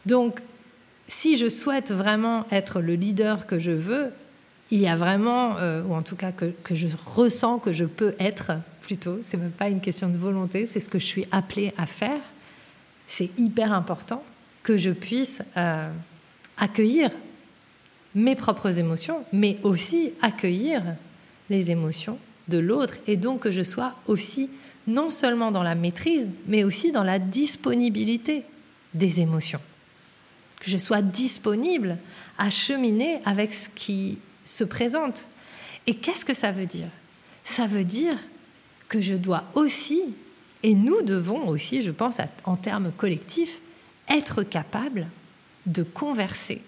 Donc, 0.06 0.42
si 1.08 1.38
je 1.38 1.50
souhaite 1.50 1.92
vraiment 1.92 2.46
être 2.51 2.80
le 2.80 2.96
leader 2.96 3.46
que 3.46 3.60
je 3.60 3.72
veux, 3.72 4.12
il 4.72 4.80
y 4.80 4.88
a 4.88 4.96
vraiment, 4.96 5.58
euh, 5.58 5.84
ou 5.84 5.94
en 5.94 6.01
tout 6.01 6.16
cas 6.16 6.32
que, 6.32 6.54
je 6.72 6.88
ressens 7.06 7.60
que 7.60 7.74
je 7.74 7.86
peux 7.86 8.16
être 8.20 8.54
plutôt, 8.80 9.20
c'est 9.22 9.38
même 9.38 9.51
pas 9.51 9.68
une 9.68 9.82
question 9.82 10.10
de 10.10 10.18
volonté, 10.18 10.66
c'est 10.66 10.80
ce 10.80 10.90
que 10.90 11.00
je 11.00 11.06
suis 11.06 11.28
appelée 11.32 11.74
à 11.78 11.86
faire. 11.86 12.22
C'est 13.06 13.30
hyper 13.38 13.74
important 13.74 14.24
que 14.63 14.78
je 14.78 14.92
puisse 14.92 15.40
euh, 15.58 15.92
accueillir 16.58 17.12
mes 18.16 18.36
propres 18.36 18.80
émotions, 18.80 19.25
mais 19.34 19.58
aussi 19.63 20.13
accueillir 20.22 20.82
les 21.50 21.72
émotions 21.72 22.18
de 22.48 22.58
l'autre, 22.58 22.96
et 23.08 23.18
donc 23.18 23.42
que 23.42 23.51
je 23.51 23.63
sois 23.63 23.96
aussi 24.08 24.50
non 24.88 25.10
seulement 25.10 25.52
dans 25.52 25.64
la 25.64 25.76
maîtrise, 25.76 26.30
mais 26.48 26.64
aussi 26.64 26.92
dans 26.92 27.04
la 27.04 27.20
disponibilité 27.20 28.44
des 28.94 29.22
émotions. 29.22 29.62
Que 30.60 30.70
je 30.70 30.78
sois 30.78 31.02
disponible 31.02 31.98
à 32.38 32.50
cheminer 32.50 33.20
avec 33.26 33.54
ce 33.54 33.70
qui 33.76 34.18
se 34.46 34.64
présente. 34.64 35.28
Et 35.88 35.96
qu'est-ce 35.96 36.26
que 36.26 36.34
ça 36.34 36.52
veut 36.52 36.66
dire? 36.66 36.88
Ça 37.44 37.68
veut 37.68 37.84
dire 37.84 38.18
que 38.90 39.00
je 39.00 39.14
dois 39.14 39.46
aussi, 39.56 40.02
et 40.64 40.76
nous 40.76 41.02
devons 41.02 41.48
aussi, 41.48 41.82
je 41.82 41.92
pense 41.92 42.18
en 42.44 42.56
termes 42.56 42.92
collectifs, 42.92 43.62
être 44.10 44.44
capables 44.44 45.08
de 45.66 45.84
converser, 45.84 46.62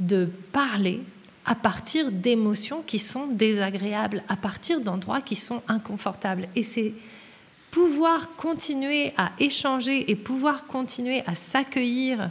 de 0.00 0.28
parler 0.52 1.02
à 1.44 1.54
partir 1.54 2.10
d'émotions 2.10 2.82
qui 2.82 2.98
sont 2.98 3.26
désagréables, 3.26 4.22
à 4.28 4.36
partir 4.36 4.80
d'endroits 4.80 5.20
qui 5.20 5.36
sont 5.36 5.62
inconfortables. 5.68 6.48
Et 6.56 6.62
c'est 6.62 6.94
pouvoir 7.74 8.36
continuer 8.36 9.12
à 9.16 9.32
échanger 9.40 10.08
et 10.08 10.14
pouvoir 10.14 10.64
continuer 10.68 11.24
à 11.26 11.34
s'accueillir 11.34 12.30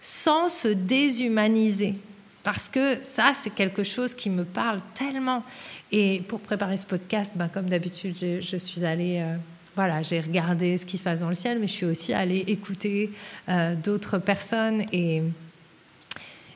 sans 0.00 0.46
se 0.46 0.68
déshumaniser. 0.68 1.96
Parce 2.44 2.68
que 2.68 2.94
ça, 3.02 3.32
c'est 3.34 3.50
quelque 3.50 3.82
chose 3.82 4.14
qui 4.14 4.30
me 4.30 4.44
parle 4.44 4.78
tellement. 4.94 5.42
Et 5.90 6.22
pour 6.28 6.38
préparer 6.38 6.76
ce 6.76 6.86
podcast, 6.86 7.32
ben, 7.34 7.48
comme 7.48 7.68
d'habitude, 7.68 8.16
je, 8.16 8.56
suis 8.58 8.84
allée, 8.84 9.18
euh, 9.18 9.34
voilà, 9.74 10.02
j'ai 10.02 10.20
regardé 10.20 10.78
ce 10.78 10.86
qui 10.86 10.98
se 10.98 11.02
passe 11.02 11.18
dans 11.18 11.28
le 11.28 11.34
ciel, 11.34 11.58
mais 11.58 11.66
je 11.66 11.72
suis 11.72 11.86
aussi 11.86 12.12
allée 12.12 12.44
écouter 12.46 13.10
euh, 13.48 13.74
d'autres 13.74 14.18
personnes 14.18 14.84
et, 14.92 15.24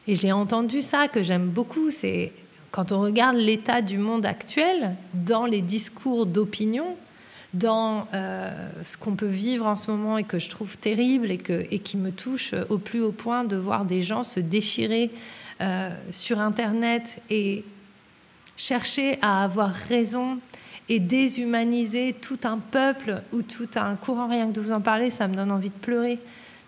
et 0.07 0.15
j'ai 0.15 0.31
entendu 0.31 0.83
ça 0.83 1.09
que 1.09 1.25
j'aime 1.25 1.49
beaucoup. 1.49 1.91
C'est 1.91 2.33
quand 2.71 2.93
on 2.93 3.01
regarde 3.01 3.37
l'état 3.37 3.83
du 3.83 3.99
monde 3.99 4.25
actuel 4.25 4.95
dans 5.15 5.47
les 5.47 5.63
discours 5.63 6.27
d'opinion, 6.27 6.97
dans 7.55 8.09
euh, 8.13 8.51
ce 8.83 8.99
qu'on 8.99 9.15
peut 9.15 9.27
vivre 9.27 9.67
en 9.67 9.77
ce 9.77 9.91
moment 9.91 10.19
et 10.19 10.25
que 10.25 10.39
je 10.39 10.51
trouve 10.51 10.77
terrible 10.77 11.31
et, 11.31 11.39
que, 11.39 11.67
et 11.71 11.79
qui 11.79 11.97
me 11.97 12.11
touche 12.11 12.53
au 12.69 12.79
plus 12.79 13.01
haut 13.01 13.13
point 13.13 13.45
de 13.45 13.57
voir 13.57 13.85
des 13.85 14.03
gens 14.03 14.25
se 14.25 14.41
déchirer 14.41 15.11
euh, 15.61 15.89
sur 16.11 16.41
Internet 16.41 17.23
et 17.31 17.65
chercher 18.57 19.19
à 19.23 19.45
avoir 19.45 19.73
raison 19.73 20.39
et 20.89 20.99
déshumaniser 20.99 22.15
tout 22.21 22.41
un 22.43 22.59
peuple 22.59 23.23
ou 23.33 23.43
tout 23.43 23.69
un 23.77 23.95
courant, 23.95 24.29
rien 24.29 24.49
que 24.49 24.53
de 24.53 24.61
vous 24.61 24.73
en 24.73 24.81
parler, 24.81 25.11
ça 25.11 25.29
me 25.29 25.35
donne 25.35 25.53
envie 25.53 25.71
de 25.71 25.75
pleurer, 25.75 26.19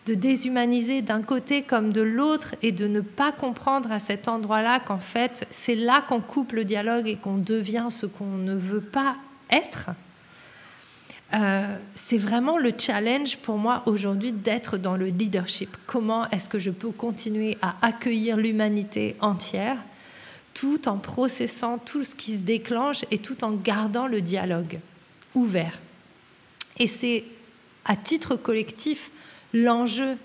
de 0.07 0.15
déshumaniser 0.15 1.03
d'un 1.03 1.21
côté 1.21 1.63
comme 1.63 1.93
de 1.93 2.01
l'autre 2.01 2.55
et 2.63 2.71
de 2.71 2.87
ne 2.87 3.01
pas 3.01 3.33
comprendre 3.33 3.91
à 3.91 3.99
cet 3.99 4.29
endroit-là 4.29 4.79
qu'en 4.81 4.99
fait, 5.01 5.47
c'est 5.51 5.75
là 5.75 6.03
qu'on 6.09 6.21
coupe 6.21 6.53
le 6.53 6.65
dialogue 6.65 7.09
et 7.09 7.17
qu'on 7.17 7.39
devient 7.39 7.89
ce 7.91 8.07
qu'on 8.07 8.37
ne 8.37 8.55
veut 8.55 8.81
pas 8.81 9.17
être. 9.51 9.91
Euh, 11.35 11.77
c'est 11.97 12.19
vraiment 12.19 12.57
le 12.57 12.73
challenge 12.79 13.37
pour 13.39 13.59
moi 13.59 13.83
aujourd'hui 13.87 14.31
d'être 14.33 14.79
dans 14.79 14.97
le 14.97 15.07
leadership. 15.07 15.77
Comment 15.87 16.29
est-ce 16.31 16.49
que 16.49 16.59
je 16.59 16.71
peux 16.71 16.93
continuer 16.93 17.59
à 17.63 17.75
accueillir 17.83 18.37
l'humanité 18.37 19.17
entière 19.21 19.77
tout 20.55 20.89
en 20.89 20.97
processant 20.97 21.79
tout 21.79 22.05
ce 22.05 22.15
qui 22.15 22.37
se 22.39 22.45
déclenche 22.45 23.05
et 23.11 23.19
tout 23.19 23.45
en 23.45 23.53
gardant 23.53 24.07
le 24.07 24.23
dialogue 24.23 24.79
ouvert? 25.35 25.81
Et 26.79 26.87
c'est 26.87 27.25
à 27.85 27.97
titre 27.97 28.37
collectif 28.37 29.11
l'enjeu 29.53 30.17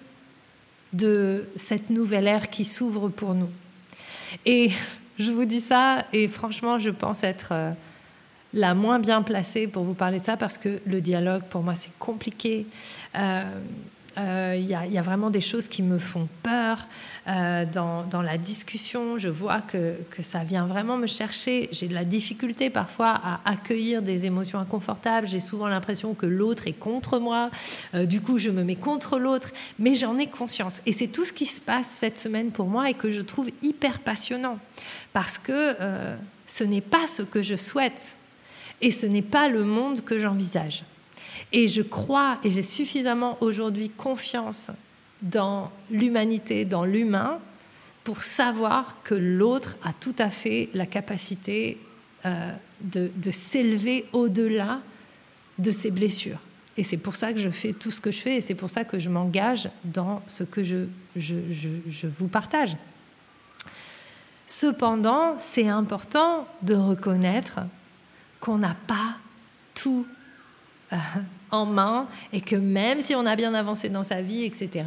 de 0.93 1.46
cette 1.55 1.89
nouvelle 1.89 2.27
ère 2.27 2.50
qui 2.50 2.65
s'ouvre 2.65 3.10
pour 3.10 3.34
nous. 3.34 3.50
Et 4.46 4.70
je 5.20 5.31
vous 5.31 5.46
dis 5.46 5.62
ça, 5.62 6.05
et 6.13 6.27
franchement, 6.27 6.77
je 6.77 6.89
pense 6.89 7.24
être 7.24 7.50
euh, 7.51 7.72
la 8.53 8.74
moins 8.74 9.00
bien 9.00 9.22
placée 9.22 9.67
pour 9.67 9.84
vous 9.84 9.93
parler 9.93 10.20
de 10.20 10.24
ça 10.24 10.38
parce 10.38 10.58
que 10.58 10.79
le 10.86 11.01
dialogue, 11.01 11.43
pour 11.43 11.62
moi, 11.62 11.75
c'est 11.75 11.98
compliqué. 12.00 12.65
Euh, 13.15 13.43
euh, 14.17 14.58
il 14.60 14.65
y, 14.65 14.98
a 14.98 15.01
vraiment 15.01 15.29
des 15.29 15.39
choses 15.39 15.70
qui 15.70 15.81
me 15.81 15.98
font 15.98 16.27
peur 16.43 16.86
euh, 17.29 17.65
dans, 17.65 18.22
la 18.22 18.38
discussion. 18.38 19.17
Je 19.17 19.29
vois 19.29 19.62
que, 19.62 19.96
que, 20.10 20.22
ça 20.22 20.43
vient 20.43 20.65
vraiment 20.65 20.98
me 20.98 21.08
chercher. 21.08 21.70
J'ai 21.72 21.88
de 21.88 21.93
la 21.93 22.03
difficulté 22.03 22.70
parfois 22.70 23.13
à 23.24 23.39
accueillir 23.46 24.01
des 24.01 24.25
émotions 24.25 24.60
inconfortables. 24.60 25.29
J'ai 25.29 25.39
souvent 25.39 25.70
l'impression 25.70 26.13
que 26.13 26.25
l'autre 26.25 26.67
est 26.67 26.77
contre 26.77 27.20
moi. 27.20 27.51
du 27.93 28.20
coup, 28.20 28.38
je 28.38 28.50
me 28.50 28.65
mets 28.65 28.75
contre 28.75 29.17
l'autre. 29.17 29.51
Mais 29.79 29.96
j'en 29.96 30.17
ai 30.17 30.27
conscience. 30.27 30.81
Et 30.86 30.91
c'est 30.91 31.08
tout 31.08 31.24
ce 31.24 31.31
qui 31.31 31.46
se 31.46 31.62
passe 31.62 31.88
cette 32.01 32.20
semaine 32.20 32.51
pour 32.51 32.67
moi 32.67 32.89
et 32.89 32.93
que 32.93 33.12
je 33.12 33.22
trouve 33.22 33.50
hyper 33.62 34.00
passionnant. 34.00 34.60
Parce 35.13 35.38
que 35.38 35.74
ce 36.48 36.65
n'est 36.65 36.81
pas 36.81 37.08
ce 37.08 37.22
que 37.22 37.41
je 37.41 37.55
souhaite 37.55 38.17
et 38.82 38.92
ce 38.92 39.06
n'est 39.06 39.22
pas 39.22 39.48
le 39.48 39.64
monde 39.64 40.02
que 40.02 40.18
j'envisage. 40.18 40.84
Et 41.52 41.68
je 41.68 41.82
crois 41.82 42.40
et 42.44 42.52
j'ai 42.52 42.64
suffisamment 42.64 43.38
aujourd'hui 43.42 43.90
confiance 43.90 44.72
dans 45.22 45.72
l'humanité, 45.90 46.66
dans 46.66 46.86
l'humain, 46.86 47.40
pour 48.04 48.24
savoir 48.24 48.98
que 49.04 49.14
l'autre 49.14 49.78
a 49.84 49.94
tout 49.94 50.16
à 50.18 50.30
fait 50.30 50.70
la 50.74 50.86
capacité 50.86 51.78
euh, 52.26 52.52
de, 52.82 53.32
s'élever 53.32 54.06
au-delà 54.14 54.82
de 55.60 55.72
ses 55.72 55.91
blessures. 55.91 56.39
Et 56.78 56.84
c'est 56.84 56.98
pour 56.98 57.15
ça 57.15 57.34
que 57.34 57.39
je 57.39 57.50
fais 57.50 57.74
tout 57.74 57.91
ce 57.91 58.02
que 58.02 58.12
je 58.12 58.20
fais 58.20 58.38
et 58.38 58.41
c'est 58.41 58.56
pour 58.56 58.70
ça 58.70 58.86
que 58.86 58.98
je 58.98 59.10
m'engage 59.10 59.70
dans 59.84 60.24
ce 60.26 60.44
que 60.44 60.63
je, 60.63 60.86
je 61.15 62.08
vous 62.08 62.28
partage. 62.28 62.76
Cependant, 64.48 65.36
c'est 65.38 65.67
important 65.67 66.48
de 66.63 66.74
reconnaître 66.74 67.60
qu'on 68.41 68.58
n'a 68.58 68.75
pas 68.88 69.15
tout 69.73 70.06
euh, 70.91 70.97
en 71.51 71.65
main 71.65 72.08
et 72.34 72.41
que 72.41 72.58
même 72.58 72.99
si 72.99 73.15
on 73.15 73.25
a 73.25 73.38
bien 73.38 73.54
avancé 73.54 73.88
dans 73.88 74.04
sa 74.04 74.21
vie, 74.21 74.43
etc., 74.43 74.84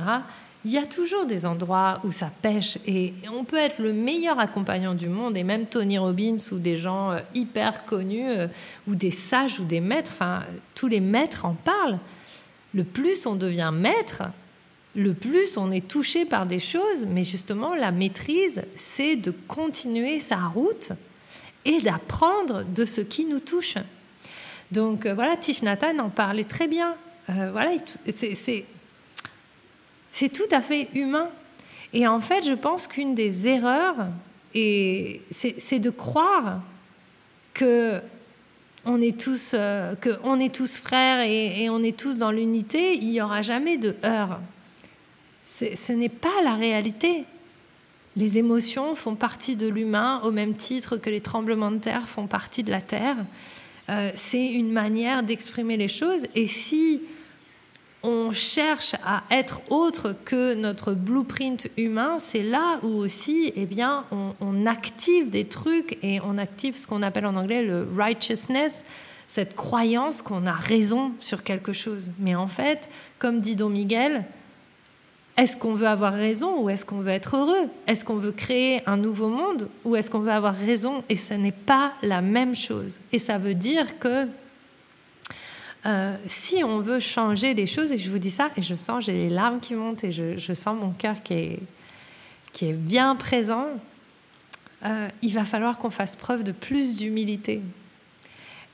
il 0.67 0.71
y 0.71 0.79
a 0.79 0.87
toujours 0.87 1.27
des 1.27 1.45
endroits 1.45 2.01
où 2.05 2.11
ça 2.11 2.31
pêche 2.41 2.79
et 2.87 3.13
on 3.31 3.45
peut 3.45 3.59
être 3.59 3.79
le 3.81 3.93
meilleur 3.93 4.39
accompagnant 4.39 4.95
du 4.95 5.09
monde 5.09 5.37
et 5.37 5.45
même 5.45 5.67
Tony 5.67 5.99
Robbins 5.99 6.37
ou 6.53 6.59
des 6.59 6.79
gens 6.79 7.13
euh, 7.13 7.19
hyper 7.35 7.85
connus 7.85 8.27
euh, 8.27 8.47
ou 8.89 8.95
des 8.95 9.11
sages 9.11 9.61
ou 9.61 9.65
des 9.65 9.81
maîtres, 9.81 10.11
enfin 10.15 10.43
tous 10.75 10.89
les 10.89 11.01
maîtres 11.01 11.45
en 11.45 11.53
parlent. 11.53 11.99
Le 12.73 12.83
plus 12.83 13.27
on 13.27 13.37
devient 13.37 13.73
maître, 13.75 14.23
le 14.97 15.13
plus 15.13 15.59
on 15.59 15.71
est 15.71 15.87
touché 15.87 16.25
par 16.25 16.47
des 16.47 16.61
choses, 16.61 17.07
mais 17.07 17.25
justement 17.25 17.75
la 17.75 17.93
maîtrise, 17.93 18.63
c'est 18.75 19.17
de 19.17 19.33
continuer 19.47 20.19
sa 20.19 20.37
route 20.37 20.93
et 21.65 21.81
d'apprendre 21.81 22.65
de 22.65 22.85
ce 22.85 23.01
qui 23.01 23.25
nous 23.25 23.41
touche. 23.41 23.77
Donc 24.71 25.07
euh, 25.07 25.15
voilà, 25.15 25.37
Tish 25.37 25.63
Nathan 25.63 25.99
en 25.99 26.11
parlait 26.11 26.45
très 26.45 26.67
bien. 26.67 26.95
Euh, 27.31 27.51
voilà, 27.53 27.71
c'est 28.09 28.65
tout 30.29 30.49
à 30.51 30.61
fait 30.61 30.89
humain. 30.95 31.29
Et 31.93 32.07
en 32.07 32.21
fait, 32.21 32.47
je 32.47 32.55
pense 32.55 32.87
qu'une 32.87 33.15
des 33.15 33.47
erreurs, 33.47 34.09
c'est 34.53 35.79
de 35.79 35.91
croire 35.91 36.61
euh, 37.63 37.95
que 37.95 38.01
on 38.85 39.01
est 39.01 39.19
tous 39.19 40.79
frères 40.79 41.21
et, 41.21 41.65
et 41.65 41.71
on 41.71 41.83
est 41.83 41.97
tous 41.97 42.19
dans 42.19 42.31
l'unité. 42.31 42.95
Il 42.95 43.11
n'y 43.11 43.23
aura 43.23 43.43
jamais 43.43 43.77
de 43.77 43.95
heurts. 44.05 44.41
Ce 45.47 45.93
n'est 45.93 46.09
pas 46.09 46.43
la 46.43 46.57
réalité. 46.57 47.25
Les 48.17 48.39
émotions 48.39 48.95
font 48.95 49.17
partie 49.17 49.57
de 49.57 49.67
l'humain 49.67 50.21
au 50.23 50.31
même 50.31 50.55
titre 50.55 50.97
que 50.97 51.11
les 51.11 51.21
tremblements 51.21 51.73
de 51.73 51.79
terre 51.79 52.07
font 52.07 52.27
partie 52.27 52.63
de 52.63 52.71
la 52.71 52.81
terre. 52.81 53.17
Euh, 53.91 54.11
c'est 54.15 54.47
une 54.47 54.71
manière 54.71 55.23
d'exprimer 55.23 55.77
les 55.77 55.89
choses. 55.89 56.23
Et 56.35 56.47
si 56.47 57.03
on 58.05 58.33
cherche 58.33 58.95
à 59.05 59.25
être 59.31 59.63
autre 59.71 60.15
que 60.25 60.55
notre 60.55 60.93
blueprint 60.93 61.69
humain, 61.77 62.19
c'est 62.19 62.43
là 62.43 62.79
où 62.83 62.89
aussi, 62.89 63.53
eh 63.57 63.67
bien, 63.67 64.05
on, 64.13 64.35
on, 64.41 64.67
active 64.67 65.31
des 65.31 65.47
trucs 65.47 65.99
et 66.03 66.21
on 66.21 66.39
active 66.39 66.77
ce 66.77 66.87
qu'on 66.87 67.03
appelle 67.03 67.27
en 67.27 67.35
anglais 67.35 67.65
le 67.65 67.89
righteousness, 67.97 68.85
cette 69.27 69.57
croyance 69.57 70.23
qu'on 70.23 70.47
a 70.47 70.53
raison 70.53 71.13
sur 71.19 71.43
quelque 71.43 71.73
chose. 71.73 72.11
Mais 72.19 72.35
en 72.35 72.47
fait, 72.47 72.89
comme 73.19 73.41
dit 73.41 73.57
Don 73.57 73.71
Miguel, 73.71 74.25
est-ce 75.37 75.57
qu'on 75.57 75.75
veut 75.75 75.89
avoir 75.89 76.13
raison 76.13 76.61
ou 76.63 76.71
est-ce 76.71 76.85
qu'on 76.85 77.01
veut 77.01 77.11
être 77.11 77.37
heureux? 77.37 77.69
Est-ce 77.89 78.05
qu'on 78.05 78.17
veut 78.17 78.31
créer 78.31 78.83
un 78.89 78.97
nouveau 78.97 79.29
monde 79.29 79.69
ou 79.85 79.97
est-ce 79.97 80.09
qu'on 80.09 80.21
veut 80.21 80.31
avoir 80.31 80.55
raison? 80.55 81.03
Et 81.09 81.17
ce 81.17 81.35
n'est 81.35 81.53
pas 81.53 81.93
la 82.03 82.21
même 82.21 82.55
chose. 82.55 83.01
Et 83.13 83.19
ça 83.19 83.39
veut 83.39 83.55
dire 83.55 83.99
que 83.99 84.29
euh, 85.87 86.15
si 86.29 86.63
on 86.63 86.79
veut 86.79 87.01
changer 87.01 87.53
les 87.53 87.67
choses, 87.67 87.91
et 87.91 87.99
je 87.99 88.11
vous 88.11 88.19
dis 88.19 88.31
ça, 88.31 88.51
et 88.57 88.63
je 88.63 88.77
sens, 88.77 89.05
j'ai 89.05 89.13
les 89.13 89.29
larmes 89.29 89.61
qui 89.61 89.75
montent 89.75 90.05
et 90.05 90.13
je, 90.13 90.55
sens 90.55 90.79
mon 90.81 90.91
cœur 90.91 91.17
qui 91.23 91.35
est, 91.35 91.59
qui 92.53 92.69
est 92.69 92.73
bien 92.73 93.17
présent, 93.17 93.67
euh, 94.87 95.09
il 95.21 95.35
va 95.35 95.45
falloir 95.45 95.79
qu'on 95.79 95.91
fasse 95.91 96.15
preuve 96.15 96.45
de 96.45 96.53
plus 96.53 96.95
d'humilité 96.95 97.61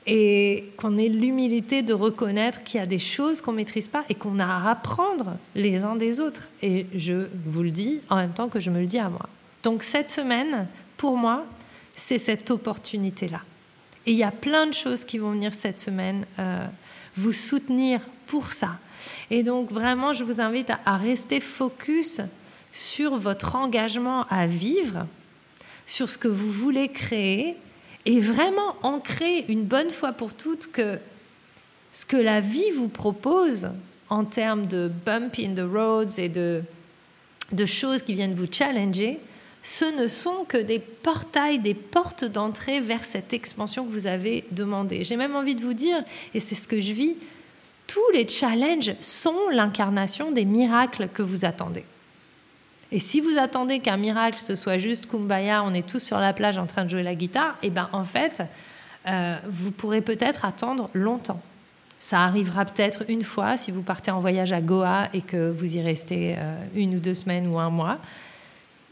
et 0.07 0.71
qu'on 0.77 0.97
ait 0.97 1.09
l'humilité 1.09 1.83
de 1.83 1.93
reconnaître 1.93 2.63
qu'il 2.63 2.79
y 2.79 2.83
a 2.83 2.87
des 2.87 2.99
choses 2.99 3.41
qu'on 3.41 3.51
maîtrise 3.51 3.87
pas 3.87 4.03
et 4.09 4.15
qu'on 4.15 4.39
a 4.39 4.45
à 4.45 4.71
apprendre 4.71 5.37
les 5.55 5.83
uns 5.83 5.95
des 5.95 6.19
autres. 6.19 6.49
Et 6.61 6.87
je 6.95 7.27
vous 7.45 7.63
le 7.63 7.71
dis 7.71 7.99
en 8.09 8.15
même 8.15 8.33
temps 8.33 8.49
que 8.49 8.59
je 8.59 8.71
me 8.71 8.79
le 8.79 8.87
dis 8.87 8.99
à 8.99 9.09
moi. 9.09 9.27
Donc 9.63 9.83
cette 9.83 10.09
semaine, 10.09 10.67
pour 10.97 11.17
moi, 11.17 11.45
c'est 11.95 12.17
cette 12.17 12.49
opportunité-là. 12.49 13.41
Et 14.07 14.11
il 14.11 14.17
y 14.17 14.23
a 14.23 14.31
plein 14.31 14.65
de 14.65 14.73
choses 14.73 15.03
qui 15.03 15.19
vont 15.19 15.31
venir 15.31 15.53
cette 15.53 15.79
semaine 15.79 16.25
euh, 16.39 16.65
vous 17.15 17.33
soutenir 17.33 18.01
pour 18.25 18.51
ça. 18.51 18.79
Et 19.29 19.43
donc 19.43 19.71
vraiment, 19.71 20.13
je 20.13 20.23
vous 20.23 20.41
invite 20.41 20.71
à 20.85 20.97
rester 20.97 21.39
focus 21.39 22.21
sur 22.71 23.17
votre 23.17 23.55
engagement 23.55 24.25
à 24.29 24.47
vivre, 24.47 25.05
sur 25.85 26.09
ce 26.09 26.17
que 26.17 26.27
vous 26.27 26.51
voulez 26.51 26.87
créer 26.87 27.55
et 28.05 28.19
vraiment 28.19 28.75
ancrer 28.83 29.45
une 29.47 29.63
bonne 29.63 29.89
fois 29.89 30.11
pour 30.11 30.33
toutes 30.33 30.71
que 30.71 30.97
ce 31.91 32.05
que 32.05 32.17
la 32.17 32.39
vie 32.39 32.71
vous 32.71 32.87
propose 32.87 33.69
en 34.09 34.25
termes 34.25 34.67
de 34.67 34.91
bump 35.05 35.35
in 35.39 35.55
the 35.55 35.69
roads 35.69 36.17
et 36.17 36.29
de, 36.29 36.61
de 37.51 37.65
choses 37.65 38.01
qui 38.01 38.13
viennent 38.13 38.33
vous 38.33 38.47
challenger, 38.51 39.19
ce 39.63 39.85
ne 40.01 40.07
sont 40.07 40.45
que 40.47 40.57
des 40.57 40.79
portails, 40.79 41.59
des 41.59 41.73
portes 41.73 42.25
d'entrée 42.25 42.79
vers 42.79 43.03
cette 43.03 43.33
expansion 43.33 43.85
que 43.85 43.91
vous 43.91 44.07
avez 44.07 44.45
demandée. 44.51 45.03
J'ai 45.03 45.17
même 45.17 45.35
envie 45.35 45.55
de 45.55 45.61
vous 45.61 45.73
dire, 45.73 46.03
et 46.33 46.39
c'est 46.39 46.55
ce 46.55 46.67
que 46.67 46.81
je 46.81 46.93
vis, 46.93 47.15
tous 47.87 48.09
les 48.13 48.27
challenges 48.27 48.95
sont 49.01 49.49
l'incarnation 49.51 50.31
des 50.31 50.45
miracles 50.45 51.09
que 51.13 51.21
vous 51.21 51.45
attendez. 51.45 51.83
Et 52.91 52.99
si 52.99 53.21
vous 53.21 53.37
attendez 53.37 53.79
qu'un 53.79 53.97
miracle, 53.97 54.39
ce 54.39 54.55
soit 54.55 54.77
juste 54.77 55.07
kumbaya, 55.07 55.63
on 55.63 55.73
est 55.73 55.87
tous 55.87 55.99
sur 55.99 56.17
la 56.17 56.33
plage 56.33 56.57
en 56.57 56.65
train 56.65 56.83
de 56.83 56.89
jouer 56.89 57.03
la 57.03 57.15
guitare, 57.15 57.55
et 57.63 57.67
eh 57.67 57.69
ben 57.69 57.89
en 57.93 58.03
fait, 58.03 58.43
euh, 59.07 59.37
vous 59.47 59.71
pourrez 59.71 60.01
peut-être 60.01 60.43
attendre 60.43 60.89
longtemps. 60.93 61.41
Ça 61.99 62.21
arrivera 62.21 62.65
peut-être 62.65 63.03
une 63.07 63.23
fois 63.23 63.57
si 63.57 63.71
vous 63.71 63.83
partez 63.83 64.11
en 64.11 64.19
voyage 64.19 64.51
à 64.51 64.59
Goa 64.59 65.07
et 65.13 65.21
que 65.21 65.51
vous 65.51 65.77
y 65.77 65.81
restez 65.81 66.35
euh, 66.37 66.55
une 66.75 66.95
ou 66.95 66.99
deux 66.99 67.13
semaines 67.13 67.47
ou 67.47 67.59
un 67.59 67.69
mois. 67.69 67.99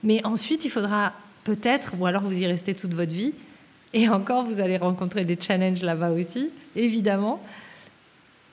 Mais 0.04 0.26
ensuite, 0.26 0.64
il 0.64 0.72
faudra 0.72 1.12
peut-être, 1.44 1.94
ou 2.00 2.06
alors 2.06 2.22
vous 2.22 2.38
y 2.38 2.46
restez 2.46 2.76
toute 2.76 2.94
votre 2.94 3.14
vie, 3.14 3.34
et 3.94 4.08
encore, 4.08 4.46
vous 4.46 4.60
allez 4.60 4.78
rencontrer 4.78 5.26
des 5.26 5.38
challenges 5.40 5.82
là-bas 5.82 6.12
aussi, 6.12 6.52
évidemment. 6.76 7.42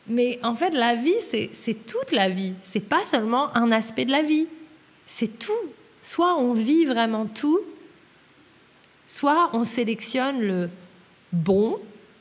Mais 0.08 0.38
en 0.42 0.54
fait, 0.54 0.70
la 0.70 0.94
vie, 0.94 1.14
c'est 1.52 1.86
toute 1.86 2.12
la 2.12 2.28
vie. 2.28 2.54
C'est 2.62 2.80
pas 2.80 3.02
seulement 3.02 3.54
un 3.56 3.70
aspect 3.70 4.04
de 4.04 4.12
la 4.12 4.22
vie. 4.22 4.46
C'est 5.06 5.38
tout. 5.38 5.52
Soit 6.02 6.36
on 6.36 6.52
vit 6.52 6.84
vraiment 6.84 7.26
tout, 7.26 7.60
soit 9.06 9.50
on 9.54 9.64
sélectionne 9.64 10.40
le 10.40 10.70
bon, 11.32 11.78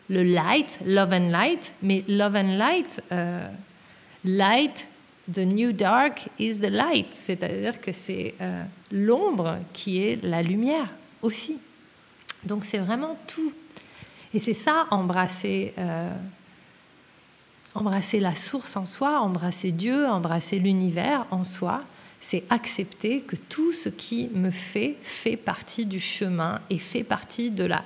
le 0.09 0.23
light, 0.23 0.79
love 0.85 1.13
and 1.13 1.29
light. 1.29 1.73
Mais 1.81 2.03
love 2.07 2.35
and 2.35 2.57
light, 2.57 3.01
euh, 3.11 3.47
light, 4.23 4.87
the 5.31 5.39
new 5.39 5.71
dark 5.71 6.29
is 6.39 6.59
the 6.59 6.69
light. 6.69 7.13
C'est-à-dire 7.13 7.81
que 7.81 7.91
c'est 7.91 8.33
euh, 8.41 8.63
l'ombre 8.91 9.57
qui 9.73 10.01
est 10.01 10.23
la 10.23 10.41
lumière 10.41 10.89
aussi. 11.21 11.57
Donc 12.43 12.65
c'est 12.65 12.79
vraiment 12.79 13.17
tout. 13.27 13.53
Et 14.33 14.39
c'est 14.39 14.53
ça, 14.53 14.87
embrasser. 14.91 15.73
Euh, 15.77 16.09
Embrasser 17.77 18.21
la 18.21 18.35
source 18.35 18.77
en 18.77 18.85
soi, 18.85 19.19
embrasser 19.19 19.73
Dieu, 19.73 20.07
embrasser 20.07 20.59
l'univers 20.59 21.25
en 21.29 21.43
soi, 21.43 21.83
c'est 22.27 22.43
accepter 22.49 23.21
que 23.21 23.35
tout 23.35 23.71
ce 23.71 23.87
qui 23.87 24.29
me 24.33 24.49
fait 24.49 24.95
fait 25.03 25.37
partie 25.37 25.85
du 25.85 25.99
chemin 25.99 26.59
et 26.71 26.79
fait 26.79 27.03
partie 27.03 27.51
de 27.51 27.65
la 27.65 27.83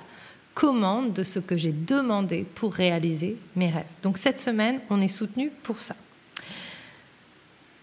commande 0.53 1.11
de 1.11 1.23
ce 1.23 1.39
que 1.39 1.57
j'ai 1.57 1.73
demandé 1.73 2.45
pour 2.55 2.73
réaliser 2.73 3.35
mes 3.57 3.69
rêves. 3.69 3.83
Donc 4.01 4.17
cette 4.17 4.39
semaine, 4.39 4.79
on 4.89 5.01
est 5.01 5.09
soutenu 5.09 5.51
pour 5.63 5.81
ça. 5.81 5.95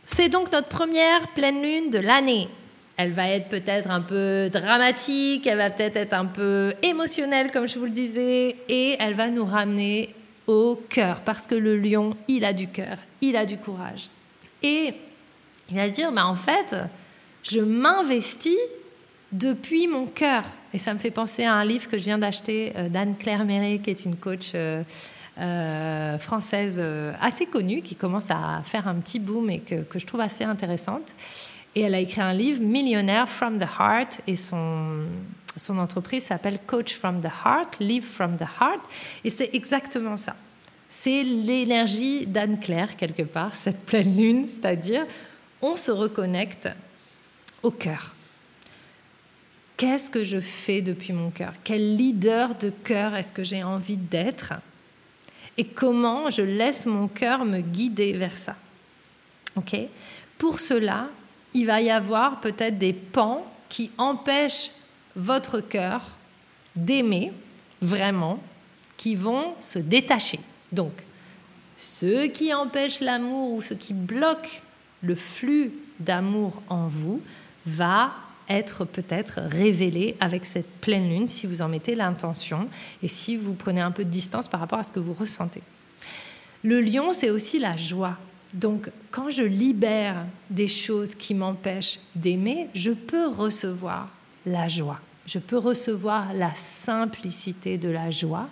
C'est 0.07 0.31
donc 0.31 0.51
notre 0.51 0.69
première 0.69 1.29
pleine 1.35 1.61
lune 1.61 1.91
de 1.91 1.99
l'année. 1.99 2.49
Elle 2.97 3.13
va 3.13 3.29
être 3.29 3.51
peut-être 3.51 3.91
un 3.91 4.01
peu 4.01 4.49
dramatique, 4.51 5.47
elle 5.47 5.59
va 5.59 5.69
peut-être 5.69 5.97
être 5.97 6.15
un 6.15 6.25
peu 6.25 6.73
émotionnelle, 6.83 7.53
comme 7.53 7.69
je 7.69 7.79
vous 7.79 7.85
le 7.85 7.91
disais, 7.91 8.57
et 8.71 8.97
elle 8.99 9.13
va 9.13 9.29
nous 9.29 9.45
ramener 9.45 10.15
au 10.47 10.81
cœur, 10.89 11.21
parce 11.21 11.47
que 11.47 11.55
le 11.55 11.77
lion, 11.77 12.17
il 12.29 12.47
a 12.47 12.55
du 12.55 12.69
cœur, 12.69 12.97
il 13.21 13.37
a 13.37 13.45
du 13.45 13.59
courage. 13.59 14.09
Et 14.63 14.95
il 15.71 15.77
va 15.77 15.89
se 15.89 15.95
dire, 15.95 16.13
bah, 16.13 16.27
en 16.27 16.35
fait, 16.35 16.77
je 17.43 17.61
m'investis 17.61 18.57
depuis 19.33 19.89
mon 19.89 20.07
cœur. 20.07 20.45
Et 20.73 20.79
ça 20.79 20.93
me 20.95 20.99
fait 20.99 21.11
penser 21.11 21.45
à 21.45 21.55
un 21.55 21.65
livre 21.65 21.89
que 21.89 21.99
je 21.99 22.05
viens 22.05 22.19
d'acheter 22.19 22.73
euh, 22.77 22.89
d'Anne-Claire 22.89 23.45
Méré, 23.45 23.81
qui 23.83 23.91
est 23.91 24.05
une 24.05 24.17
coach 24.17 24.53
euh, 24.55 24.83
euh, 25.39 26.19
française 26.19 26.83
assez 27.21 27.47
connue, 27.47 27.83
qui 27.83 27.95
commence 27.95 28.31
à 28.31 28.63
faire 28.65 28.89
un 28.89 28.95
petit 28.97 29.19
boom 29.19 29.51
et 29.51 29.61
que, 29.61 29.83
que 29.83 29.99
je 29.99 30.07
trouve 30.07 30.21
assez 30.21 30.45
intéressante. 30.45 31.15
Et 31.75 31.83
elle 31.83 31.95
a 31.95 31.99
écrit 31.99 32.23
un 32.23 32.33
livre, 32.33 32.63
Millionnaire 32.63 33.29
from 33.29 33.59
the 33.59 33.69
Heart, 33.79 34.23
et 34.27 34.35
son, 34.35 35.05
son 35.57 35.79
entreprise 35.79 36.25
s'appelle 36.25 36.59
Coach 36.67 36.95
from 36.95 37.21
the 37.21 37.31
Heart, 37.45 37.77
Live 37.81 38.05
from 38.05 38.37
the 38.37 38.47
Heart, 38.61 38.81
et 39.25 39.31
c'est 39.31 39.51
exactement 39.53 40.17
ça. 40.17 40.37
C'est 40.89 41.23
l'énergie 41.23 42.27
d'Anne-Claire, 42.27 42.97
quelque 42.97 43.23
part, 43.23 43.55
cette 43.55 43.85
pleine 43.85 44.17
lune, 44.17 44.49
c'est-à-dire 44.49 45.05
on 45.63 45.77
se 45.77 45.91
reconnecte 45.91 46.69
au 47.63 47.71
cœur. 47.71 48.15
Qu'est-ce 49.77 50.11
que 50.11 50.25
je 50.25 50.41
fais 50.41 50.81
depuis 50.81 51.13
mon 51.13 51.31
cœur? 51.31 51.53
Quel 51.63 51.97
leader 51.97 52.55
de 52.55 52.71
cœur 52.71 53.15
est-ce 53.15 53.33
que 53.33 53.45
j'ai 53.45 53.63
envie 53.63 53.97
d'être? 53.97 54.55
Et 55.59 55.65
comment 55.65 56.31
je 56.31 56.43
laisse 56.43 56.87
mon 56.87 57.09
cœur 57.09 57.45
me 57.45 57.61
guider 57.61 58.13
vers 58.15 58.37
ça? 58.37 58.57
Ok? 59.55 59.77
Pour 60.39 60.61
cela, 60.61 61.09
il 61.55 61.67
va 61.67 61.81
y 61.81 61.91
avoir 61.91 62.41
peut-être 62.41 62.79
des 62.79 62.93
pans 62.93 63.47
qui 63.69 63.91
empêchent 63.99 64.71
votre 65.15 65.61
cœur 65.61 66.03
d'aimer 66.75 67.33
vraiment, 67.81 68.39
qui 68.97 69.15
vont 69.15 69.55
se 69.61 69.79
détacher. 69.79 70.41
Donc, 70.73 70.93
ce 71.77 72.27
qui 72.27 72.53
empêche 72.53 73.01
l'amour 73.01 73.53
ou 73.53 73.63
ce 73.63 73.75
qui 73.75 73.93
bloque 73.93 74.63
le 75.03 75.15
flux 75.15 75.73
d'amour 76.01 76.63
en 76.69 76.89
vous 76.89 77.23
va 77.67 78.13
être 78.49 78.85
peut-être 78.85 79.41
révélé 79.41 80.17
avec 80.21 80.45
cette 80.45 80.71
pleine 80.81 81.09
lune 81.09 81.29
si 81.29 81.47
vous 81.47 81.63
en 81.63 81.69
mettez 81.69 81.95
l'intention 81.95 82.69
et 83.03 83.09
si 83.09 83.37
vous 83.37 83.55
prenez 83.55 83.81
un 83.81 83.91
peu 83.91 84.05
de 84.05 84.11
distance 84.11 84.49
par 84.49 84.61
rapport 84.61 84.79
à 84.79 84.85
ce 84.85 84.93
que 84.93 85.01
vous 85.01 85.15
ressentez. 85.15 85.63
Le 86.63 86.81
lion, 86.81 87.13
c'est 87.13 87.31
aussi 87.31 87.59
la 87.59 87.77
joie. 87.77 88.17
Donc, 88.55 88.91
quand 89.11 89.31
je 89.31 89.43
libère 89.43 90.25
des 90.51 90.69
choses 90.69 91.15
qui 91.15 91.35
m'empêchent 91.35 91.99
d'aimer, 92.15 92.69
je 92.75 92.93
peux 92.93 93.29
recevoir 93.29 94.09
la 94.45 94.69
joie. 94.69 95.01
Je 95.27 95.39
peux 95.39 95.59
recevoir 95.59 96.33
la 96.33 96.55
simplicité 96.55 97.79
de 97.79 97.89
la 97.89 98.11
joie 98.11 98.49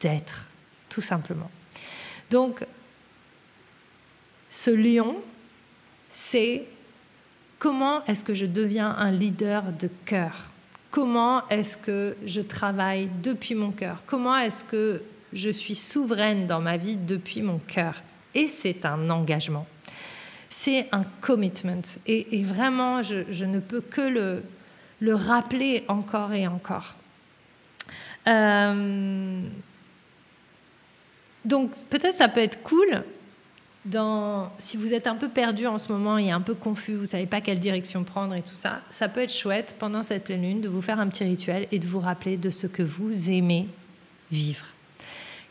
d'être, 0.00 0.46
tout 0.88 1.02
simplement. 1.02 1.50
Donc, 2.30 2.64
ce 4.48 4.70
lion, 4.70 5.16
c'est 6.18 6.64
comment 7.58 8.04
est-ce 8.06 8.24
que 8.24 8.34
je 8.34 8.44
deviens 8.44 8.90
un 8.90 9.10
leader 9.10 9.62
de 9.72 9.88
cœur? 10.04 10.50
Comment 10.90 11.46
est-ce 11.48 11.76
que 11.76 12.16
je 12.26 12.40
travaille 12.40 13.08
depuis 13.22 13.54
mon 13.54 13.70
cœur? 13.70 14.02
Comment 14.06 14.36
est-ce 14.36 14.64
que 14.64 15.02
je 15.32 15.50
suis 15.50 15.74
souveraine 15.74 16.46
dans 16.46 16.60
ma 16.60 16.76
vie 16.76 16.96
depuis 16.96 17.40
mon 17.40 17.58
cœur? 17.58 18.02
Et 18.34 18.48
c'est 18.48 18.84
un 18.84 19.08
engagement. 19.10 19.66
C'est 20.50 20.88
un 20.92 21.04
commitment. 21.20 21.82
Et, 22.06 22.42
vraiment, 22.42 23.02
je, 23.02 23.44
ne 23.44 23.60
peux 23.60 23.80
que 23.80 24.00
le, 24.00 24.42
le 25.00 25.14
rappeler 25.14 25.84
encore 25.88 26.34
et 26.34 26.46
encore. 26.46 26.96
Euh, 28.26 29.40
donc 31.44 31.70
peut-être 31.88 32.16
ça 32.16 32.28
peut 32.28 32.40
être 32.40 32.62
cool 32.62 33.02
dans, 33.90 34.50
si 34.58 34.76
vous 34.76 34.94
êtes 34.94 35.06
un 35.06 35.14
peu 35.14 35.28
perdu 35.28 35.66
en 35.66 35.78
ce 35.78 35.90
moment 35.92 36.18
et 36.18 36.30
un 36.30 36.40
peu 36.40 36.54
confus, 36.54 36.94
vous 36.94 37.02
ne 37.02 37.06
savez 37.06 37.26
pas 37.26 37.40
quelle 37.40 37.58
direction 37.58 38.04
prendre 38.04 38.34
et 38.34 38.42
tout 38.42 38.54
ça, 38.54 38.80
ça 38.90 39.08
peut 39.08 39.20
être 39.20 39.32
chouette 39.32 39.76
pendant 39.78 40.02
cette 40.02 40.24
pleine 40.24 40.42
lune 40.42 40.60
de 40.60 40.68
vous 40.68 40.82
faire 40.82 41.00
un 41.00 41.08
petit 41.08 41.24
rituel 41.24 41.66
et 41.72 41.78
de 41.78 41.86
vous 41.86 42.00
rappeler 42.00 42.36
de 42.36 42.50
ce 42.50 42.66
que 42.66 42.82
vous 42.82 43.30
aimez 43.30 43.68
vivre. 44.30 44.66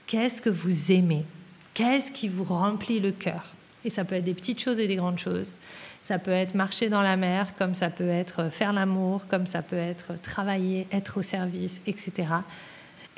Qu'est-ce 0.06 0.42
que 0.42 0.50
vous 0.50 0.92
aimez? 0.92 1.26
Qu'est-ce 1.74 2.12
qui 2.12 2.30
vous 2.30 2.44
remplit 2.44 3.00
le 3.00 3.12
cœur? 3.12 3.44
Et 3.84 3.90
ça 3.90 4.06
peut 4.06 4.16
être 4.16 4.24
des 4.24 4.34
petites 4.34 4.62
choses 4.62 4.80
et 4.80 4.88
des 4.88 4.96
grandes 4.96 5.20
choses. 5.20 5.54
Ça 6.02 6.20
peut 6.20 6.32
être 6.32 6.56
marcher 6.56 6.90
dans 6.90 7.02
la 7.02 7.18
mer, 7.18 7.56
comme 7.58 7.76
ça 7.76 7.90
peut 7.90 8.08
être 8.08 8.50
faire 8.50 8.72
l'amour, 8.72 9.28
comme 9.28 9.46
ça 9.46 9.62
peut 9.62 9.76
être 9.76 10.20
travailler, 10.22 10.88
être 10.92 11.18
au 11.18 11.22
service, 11.22 11.82
etc. 11.86 12.28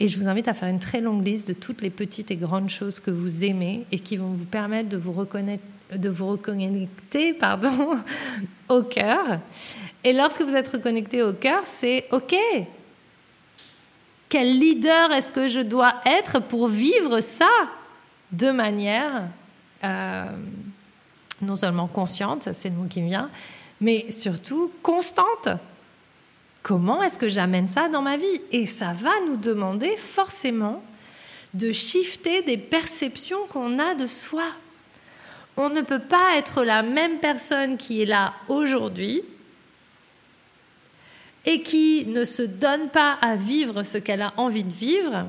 Et 0.02 0.08
je 0.08 0.18
vous 0.18 0.30
invite 0.30 0.48
à 0.48 0.54
faire 0.54 0.70
une 0.70 0.80
très 0.80 1.02
longue 1.02 1.26
liste 1.26 1.50
de 1.50 1.54
toutes 1.54 1.82
les 1.82 1.90
petites 1.90 2.32
et 2.32 2.38
grandes 2.38 2.70
choses 2.70 3.02
que 3.02 3.12
vous 3.12 3.44
aimez 3.44 3.86
et 3.92 4.00
qui 4.00 4.16
vont 4.16 4.30
vous 4.30 4.46
permettre 4.46 4.88
de 4.88 4.98
vous 4.98 5.12
reconnecter 5.12 7.34
pardon, 7.34 7.98
au 8.70 8.84
cœur. 8.84 9.40
Et 10.06 10.14
lorsque 10.14 10.42
vous 10.42 10.56
êtes 10.56 10.70
reconnecté 10.70 11.22
au 11.22 11.34
cœur, 11.34 11.64
c'est 11.66 12.06
OK. 12.12 12.34
Quel 14.30 14.58
leader 14.58 15.12
est-ce 15.12 15.34
que 15.34 15.50
je 15.50 15.60
dois 15.60 15.96
être 16.06 16.40
pour 16.40 16.70
vivre 16.70 17.20
ça 17.20 17.50
de 18.32 18.52
manière 18.52 19.24
euh, 19.84 20.26
non 21.42 21.58
seulement 21.58 21.88
consciente, 21.88 22.48
c'est 22.54 22.70
le 22.70 22.76
mot 22.76 22.88
qui 22.88 23.02
me 23.02 23.08
vient, 23.08 23.30
mais 23.82 24.10
surtout 24.12 24.72
constante? 24.82 25.50
Comment 26.70 27.02
est-ce 27.02 27.18
que 27.18 27.30
j'amène 27.30 27.68
ça 27.68 27.90
dans 27.90 28.04
ma 28.04 28.16
vie? 28.16 28.42
Et 28.52 28.68
ça 28.68 28.94
va 28.94 29.10
nous 29.26 29.38
demander 29.38 29.96
forcément 29.98 30.84
de 31.56 31.72
shifter 31.72 32.44
des 32.44 32.60
perceptions 32.60 33.48
qu'on 33.50 33.80
a 33.80 33.96
de 33.96 34.06
soi. 34.06 34.44
On 35.58 35.70
ne 35.70 35.82
peut 35.82 35.98
pas 35.98 36.38
être 36.38 36.64
la 36.64 36.84
même 36.84 37.18
personne 37.18 37.76
qui 37.78 38.04
est 38.04 38.06
là 38.06 38.36
aujourd'hui 38.50 39.24
et 41.44 41.64
qui 41.64 42.06
ne 42.06 42.24
se 42.24 42.44
donne 42.44 42.90
pas 42.90 43.14
à 43.20 43.36
vivre 43.36 43.82
ce 43.82 43.98
qu'elle 43.98 44.22
a 44.22 44.34
envie 44.38 44.64
de 44.64 44.72
vivre 44.72 45.26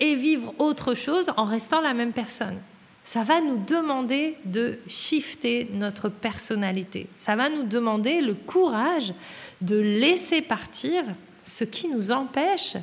et 0.00 0.16
vivre 0.16 0.52
autre 0.58 0.96
chose 0.96 1.30
en 1.36 1.44
restant 1.44 1.80
la 1.80 1.94
même 1.94 2.12
personne 2.12 2.58
ça 3.10 3.24
va 3.24 3.40
nous 3.40 3.56
demander 3.56 4.36
de 4.44 4.78
shifter 4.86 5.68
notre 5.72 6.08
personnalité. 6.08 7.08
Ça 7.16 7.34
va 7.34 7.48
nous 7.48 7.64
demander 7.64 8.20
le 8.20 8.34
courage 8.34 9.12
de 9.60 9.78
laisser 9.78 10.42
partir 10.42 11.04
ce 11.42 11.64
qui 11.64 11.88
nous 11.88 12.10
empêche 12.12 12.76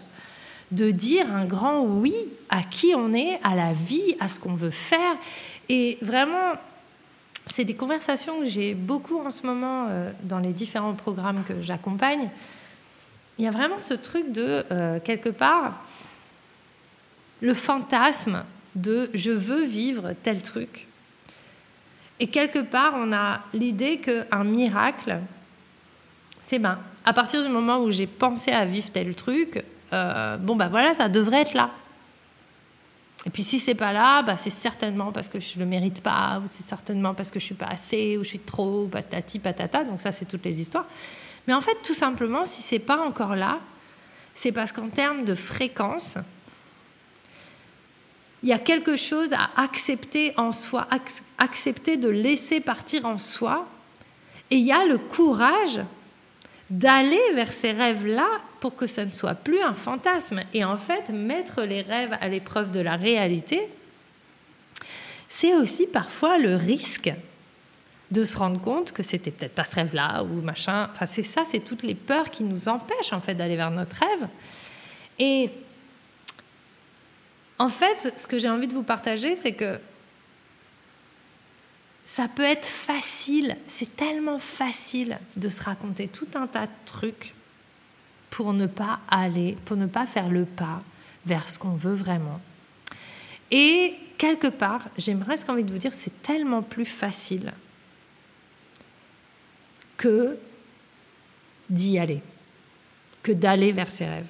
de 0.71 0.91
dire 0.91 1.25
un 1.33 1.45
grand 1.45 1.81
oui 1.81 2.15
à 2.49 2.63
qui 2.63 2.93
on 2.95 3.13
est, 3.13 3.39
à 3.43 3.55
la 3.55 3.73
vie, 3.73 4.15
à 4.19 4.27
ce 4.27 4.39
qu'on 4.39 4.53
veut 4.53 4.69
faire. 4.69 5.15
Et 5.69 5.97
vraiment, 6.01 6.53
c'est 7.45 7.63
des 7.63 7.75
conversations 7.75 8.39
que 8.39 8.45
j'ai 8.45 8.73
beaucoup 8.73 9.19
en 9.19 9.31
ce 9.31 9.45
moment 9.45 9.87
euh, 9.89 10.11
dans 10.23 10.39
les 10.39 10.51
différents 10.51 10.93
programmes 10.93 11.43
que 11.43 11.61
j'accompagne. 11.61 12.29
Il 13.37 13.45
y 13.45 13.47
a 13.47 13.51
vraiment 13.51 13.79
ce 13.79 13.93
truc 13.93 14.31
de, 14.31 14.65
euh, 14.71 14.99
quelque 14.99 15.29
part, 15.29 15.85
le 17.41 17.53
fantasme 17.53 18.43
de 18.75 19.09
je 19.13 19.31
veux 19.31 19.63
vivre 19.63 20.13
tel 20.23 20.41
truc. 20.41 20.87
Et 22.19 22.27
quelque 22.27 22.59
part, 22.59 22.93
on 22.97 23.13
a 23.13 23.41
l'idée 23.53 23.99
qu'un 23.99 24.43
miracle, 24.43 25.19
c'est 26.49 26.59
ben, 26.59 26.79
à 27.03 27.11
partir 27.11 27.43
du 27.43 27.49
moment 27.49 27.79
où 27.79 27.91
j'ai 27.91 28.07
pensé 28.07 28.51
à 28.51 28.63
vivre 28.63 28.89
tel 28.89 29.13
truc, 29.17 29.65
euh, 29.91 30.37
bon 30.37 30.55
ben 30.55 30.69
voilà, 30.69 30.93
ça 30.93 31.09
devrait 31.09 31.41
être 31.41 31.53
là. 31.53 31.71
Et 33.25 33.29
puis 33.29 33.43
si 33.43 33.59
c'est 33.59 33.75
pas 33.75 33.91
là, 33.91 34.21
bah, 34.21 34.37
c'est 34.37 34.49
certainement 34.49 35.11
parce 35.11 35.27
que 35.27 35.41
je 35.41 35.59
le 35.59 35.65
mérite 35.65 36.01
pas, 36.01 36.41
ou 36.41 36.47
c'est 36.49 36.63
certainement 36.63 37.13
parce 37.13 37.31
que 37.31 37.39
je 37.41 37.43
suis 37.43 37.55
pas 37.55 37.65
assez, 37.65 38.17
ou 38.17 38.23
je 38.23 38.29
suis 38.29 38.39
trop, 38.39 38.87
patati 38.87 39.39
patata. 39.39 39.83
Donc 39.83 39.99
ça, 39.99 40.13
c'est 40.13 40.23
toutes 40.23 40.45
les 40.45 40.61
histoires. 40.61 40.85
Mais 41.47 41.53
en 41.53 41.59
fait, 41.59 41.75
tout 41.83 41.93
simplement, 41.93 42.45
si 42.45 42.61
c'est 42.61 42.79
pas 42.79 43.05
encore 43.05 43.35
là, 43.35 43.59
c'est 44.33 44.53
parce 44.53 44.71
qu'en 44.71 44.87
termes 44.87 45.25
de 45.25 45.35
fréquence, 45.35 46.17
il 48.41 48.47
y 48.47 48.53
a 48.53 48.59
quelque 48.59 48.95
chose 48.95 49.33
à 49.33 49.49
accepter 49.57 50.33
en 50.37 50.53
soi, 50.53 50.87
accepter 51.37 51.97
de 51.97 52.07
laisser 52.07 52.61
partir 52.61 53.05
en 53.05 53.17
soi. 53.17 53.67
Et 54.49 54.55
il 54.55 54.65
y 54.65 54.71
a 54.71 54.85
le 54.85 54.97
courage 54.97 55.81
d'aller 56.69 57.21
vers 57.33 57.51
ces 57.51 57.71
rêves-là 57.71 58.27
pour 58.59 58.75
que 58.75 58.87
ça 58.87 59.05
ne 59.05 59.11
soit 59.11 59.35
plus 59.35 59.61
un 59.61 59.73
fantasme. 59.73 60.41
Et 60.53 60.65
en 60.65 60.77
fait, 60.77 61.09
mettre 61.09 61.63
les 61.63 61.81
rêves 61.81 62.17
à 62.19 62.27
l'épreuve 62.27 62.71
de 62.71 62.79
la 62.79 62.95
réalité, 62.95 63.69
c'est 65.27 65.55
aussi 65.55 65.87
parfois 65.87 66.37
le 66.37 66.55
risque 66.55 67.13
de 68.11 68.23
se 68.23 68.37
rendre 68.37 68.61
compte 68.61 68.91
que 68.91 69.03
c'était 69.03 69.31
peut-être 69.31 69.53
pas 69.53 69.65
ce 69.65 69.75
rêve-là 69.75 70.23
ou 70.23 70.41
machin. 70.41 70.89
Enfin, 70.93 71.05
c'est 71.05 71.23
ça, 71.23 71.43
c'est 71.45 71.59
toutes 71.59 71.83
les 71.83 71.95
peurs 71.95 72.29
qui 72.29 72.43
nous 72.43 72.67
empêchent 72.69 73.13
en 73.13 73.21
fait 73.21 73.35
d'aller 73.35 73.57
vers 73.57 73.71
notre 73.71 73.97
rêve. 73.97 74.27
Et 75.19 75.49
en 77.59 77.69
fait, 77.69 78.13
ce 78.17 78.27
que 78.27 78.39
j'ai 78.39 78.49
envie 78.49 78.67
de 78.67 78.73
vous 78.73 78.83
partager, 78.83 79.35
c'est 79.35 79.53
que 79.53 79.79
ça 82.07 82.29
peut 82.29 82.41
être 82.41 82.65
facile, 82.65 83.57
c'est 83.67 83.97
tellement 83.97 84.39
facile 84.39 85.19
de 85.35 85.49
se 85.49 85.61
raconter 85.61 86.07
tout 86.07 86.29
un 86.35 86.47
tas 86.47 86.65
de 86.65 86.71
trucs 86.85 87.35
pour 88.29 88.53
ne 88.53 88.65
pas 88.65 89.01
aller, 89.09 89.57
pour 89.65 89.75
ne 89.75 89.87
pas 89.87 90.05
faire 90.07 90.29
le 90.29 90.45
pas 90.45 90.81
vers 91.25 91.49
ce 91.49 91.59
qu'on 91.59 91.73
veut 91.73 91.93
vraiment. 91.93 92.39
Et 93.51 93.93
quelque 94.17 94.47
part, 94.47 94.87
j'ai 94.97 95.13
presque 95.15 95.49
envie 95.49 95.65
de 95.65 95.71
vous 95.71 95.79
dire, 95.79 95.93
c'est 95.93 96.21
tellement 96.21 96.61
plus 96.61 96.85
facile 96.85 97.51
que 99.97 100.37
d'y 101.69 101.99
aller, 101.99 102.21
que 103.21 103.33
d'aller 103.33 103.73
vers 103.73 103.89
ses 103.89 104.05
rêves. 104.05 104.27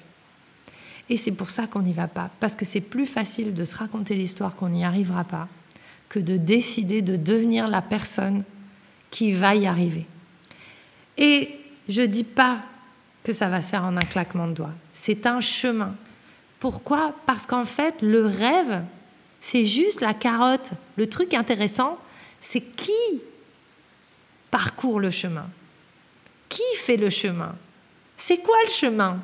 Et 1.08 1.16
c'est 1.16 1.32
pour 1.32 1.50
ça 1.50 1.68
qu'on 1.68 1.82
n'y 1.82 1.92
va 1.92 2.08
pas, 2.08 2.30
parce 2.40 2.56
que 2.56 2.64
c'est 2.64 2.80
plus 2.80 3.06
facile 3.06 3.54
de 3.54 3.64
se 3.64 3.76
raconter 3.76 4.16
l'histoire 4.16 4.56
qu'on 4.56 4.70
n'y 4.70 4.84
arrivera 4.84 5.22
pas 5.22 5.46
que 6.08 6.18
de 6.18 6.36
décider 6.36 7.02
de 7.02 7.16
devenir 7.16 7.68
la 7.68 7.82
personne 7.82 8.42
qui 9.10 9.32
va 9.32 9.54
y 9.54 9.66
arriver. 9.66 10.06
Et 11.16 11.50
je 11.88 12.02
ne 12.02 12.06
dis 12.06 12.24
pas 12.24 12.62
que 13.24 13.32
ça 13.32 13.48
va 13.48 13.62
se 13.62 13.70
faire 13.70 13.84
en 13.84 13.96
un 13.96 14.00
claquement 14.00 14.46
de 14.46 14.54
doigts. 14.54 14.74
C'est 14.92 15.26
un 15.26 15.40
chemin. 15.40 15.94
Pourquoi? 16.60 17.14
Parce 17.26 17.46
qu'en 17.46 17.64
fait, 17.64 17.94
le 18.02 18.26
rêve, 18.26 18.82
c'est 19.40 19.64
juste 19.64 20.00
la 20.00 20.14
carotte. 20.14 20.72
Le 20.96 21.06
truc 21.08 21.34
intéressant, 21.34 21.98
c'est 22.40 22.60
qui 22.60 22.92
parcourt 24.50 25.00
le 25.00 25.10
chemin? 25.10 25.48
Qui 26.48 26.62
fait 26.76 26.96
le 26.96 27.10
chemin? 27.10 27.54
C'est 28.16 28.38
quoi 28.38 28.56
le 28.64 28.70
chemin? 28.70 29.20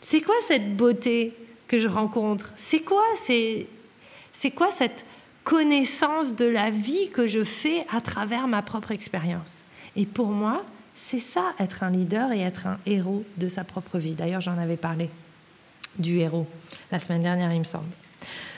C'est 0.00 0.20
quoi 0.20 0.34
cette 0.46 0.76
beauté 0.76 1.34
que 1.68 1.78
je 1.78 1.88
rencontre? 1.88 2.52
C'est 2.56 2.80
quoi, 2.80 3.04
c'est, 3.14 3.66
c'est 4.32 4.50
quoi 4.50 4.70
cette 4.70 5.04
connaissance 5.46 6.34
de 6.34 6.44
la 6.44 6.70
vie 6.70 7.08
que 7.10 7.28
je 7.28 7.44
fais 7.44 7.86
à 7.94 8.00
travers 8.00 8.48
ma 8.48 8.62
propre 8.62 8.90
expérience 8.90 9.62
Et 9.94 10.04
pour 10.04 10.26
moi, 10.26 10.64
c'est 10.96 11.20
ça, 11.20 11.54
être 11.60 11.84
un 11.84 11.90
leader 11.90 12.32
et 12.32 12.40
être 12.40 12.66
un 12.66 12.78
héros 12.84 13.24
de 13.36 13.46
sa 13.46 13.62
propre 13.62 13.98
vie. 13.98 14.14
D'ailleurs, 14.14 14.40
j'en 14.40 14.58
avais 14.58 14.76
parlé 14.76 15.08
du 16.00 16.18
héros 16.18 16.48
la 16.90 16.98
semaine 16.98 17.22
dernière, 17.22 17.52
il 17.52 17.60
me 17.60 17.64
semble. 17.64 17.86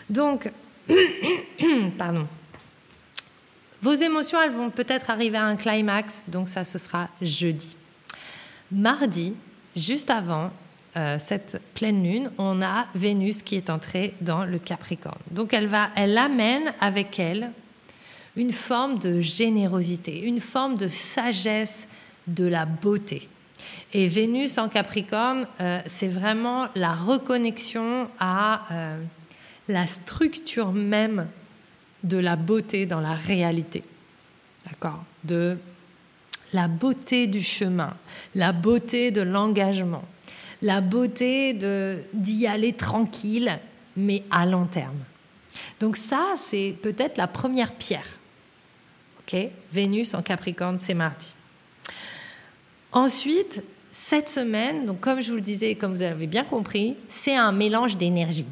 Donc, 0.08 0.50
pardon. 1.98 2.26
Vos 3.82 3.94
émotions, 3.94 4.40
elles 4.40 4.52
vont 4.52 4.70
peut-être 4.70 5.10
arriver 5.10 5.36
à 5.36 5.44
un 5.44 5.56
climax, 5.56 6.24
donc 6.26 6.48
ça, 6.48 6.64
ce 6.64 6.78
sera 6.78 7.08
jeudi. 7.20 7.76
Mardi, 8.72 9.34
juste 9.76 10.08
avant 10.08 10.50
cette 10.94 11.60
pleine 11.74 12.02
lune, 12.02 12.30
on 12.38 12.60
a 12.60 12.86
Vénus 12.94 13.42
qui 13.42 13.54
est 13.54 13.70
entrée 13.70 14.14
dans 14.20 14.44
le 14.44 14.58
Capricorne. 14.58 15.20
Donc, 15.30 15.52
elle 15.52 15.68
va, 15.68 15.90
elle 15.94 16.18
amène 16.18 16.72
avec 16.80 17.20
elle 17.20 17.52
une 18.36 18.52
forme 18.52 18.98
de 18.98 19.20
générosité, 19.20 20.20
une 20.20 20.40
forme 20.40 20.76
de 20.76 20.88
sagesse 20.88 21.86
de 22.26 22.46
la 22.46 22.66
beauté. 22.66 23.28
Et 23.92 24.06
Vénus 24.06 24.58
en 24.58 24.68
Capricorne, 24.68 25.46
euh, 25.60 25.80
c'est 25.86 26.08
vraiment 26.08 26.68
la 26.74 26.94
reconnexion 26.94 28.08
à 28.20 28.62
euh, 28.70 29.02
la 29.66 29.86
structure 29.86 30.72
même 30.72 31.26
de 32.04 32.18
la 32.18 32.36
beauté 32.36 32.86
dans 32.86 33.00
la 33.00 33.14
réalité. 33.14 33.82
D'accord? 34.66 35.02
De 35.24 35.56
la 36.52 36.68
beauté 36.68 37.26
du 37.26 37.42
chemin, 37.42 37.94
la 38.34 38.52
beauté 38.52 39.10
de 39.10 39.22
l'engagement, 39.22 40.04
la 40.62 40.80
beauté 40.80 41.56
d'y 42.12 42.46
aller 42.46 42.72
tranquille, 42.72 43.58
mais 43.96 44.22
à 44.30 44.46
long 44.46 44.66
terme. 44.66 44.98
Donc 45.80 45.96
ça, 45.96 46.34
c'est 46.36 46.74
peut-être 46.82 47.16
la 47.16 47.26
première 47.26 47.72
pierre. 47.72 48.06
Ok 49.20 49.36
Vénus 49.72 50.14
en 50.14 50.22
Capricorne, 50.22 50.78
c'est 50.78 50.94
mardi. 50.94 51.34
Ensuite, 52.92 53.62
cette 53.92 54.28
semaine, 54.28 54.86
donc 54.86 55.00
comme 55.00 55.20
je 55.20 55.30
vous 55.30 55.36
le 55.36 55.42
disais, 55.42 55.74
comme 55.74 55.92
vous 55.92 56.02
avez 56.02 56.26
bien 56.26 56.44
compris, 56.44 56.96
c'est 57.08 57.36
un 57.36 57.52
mélange 57.52 57.96
d'énergie. 57.96 58.46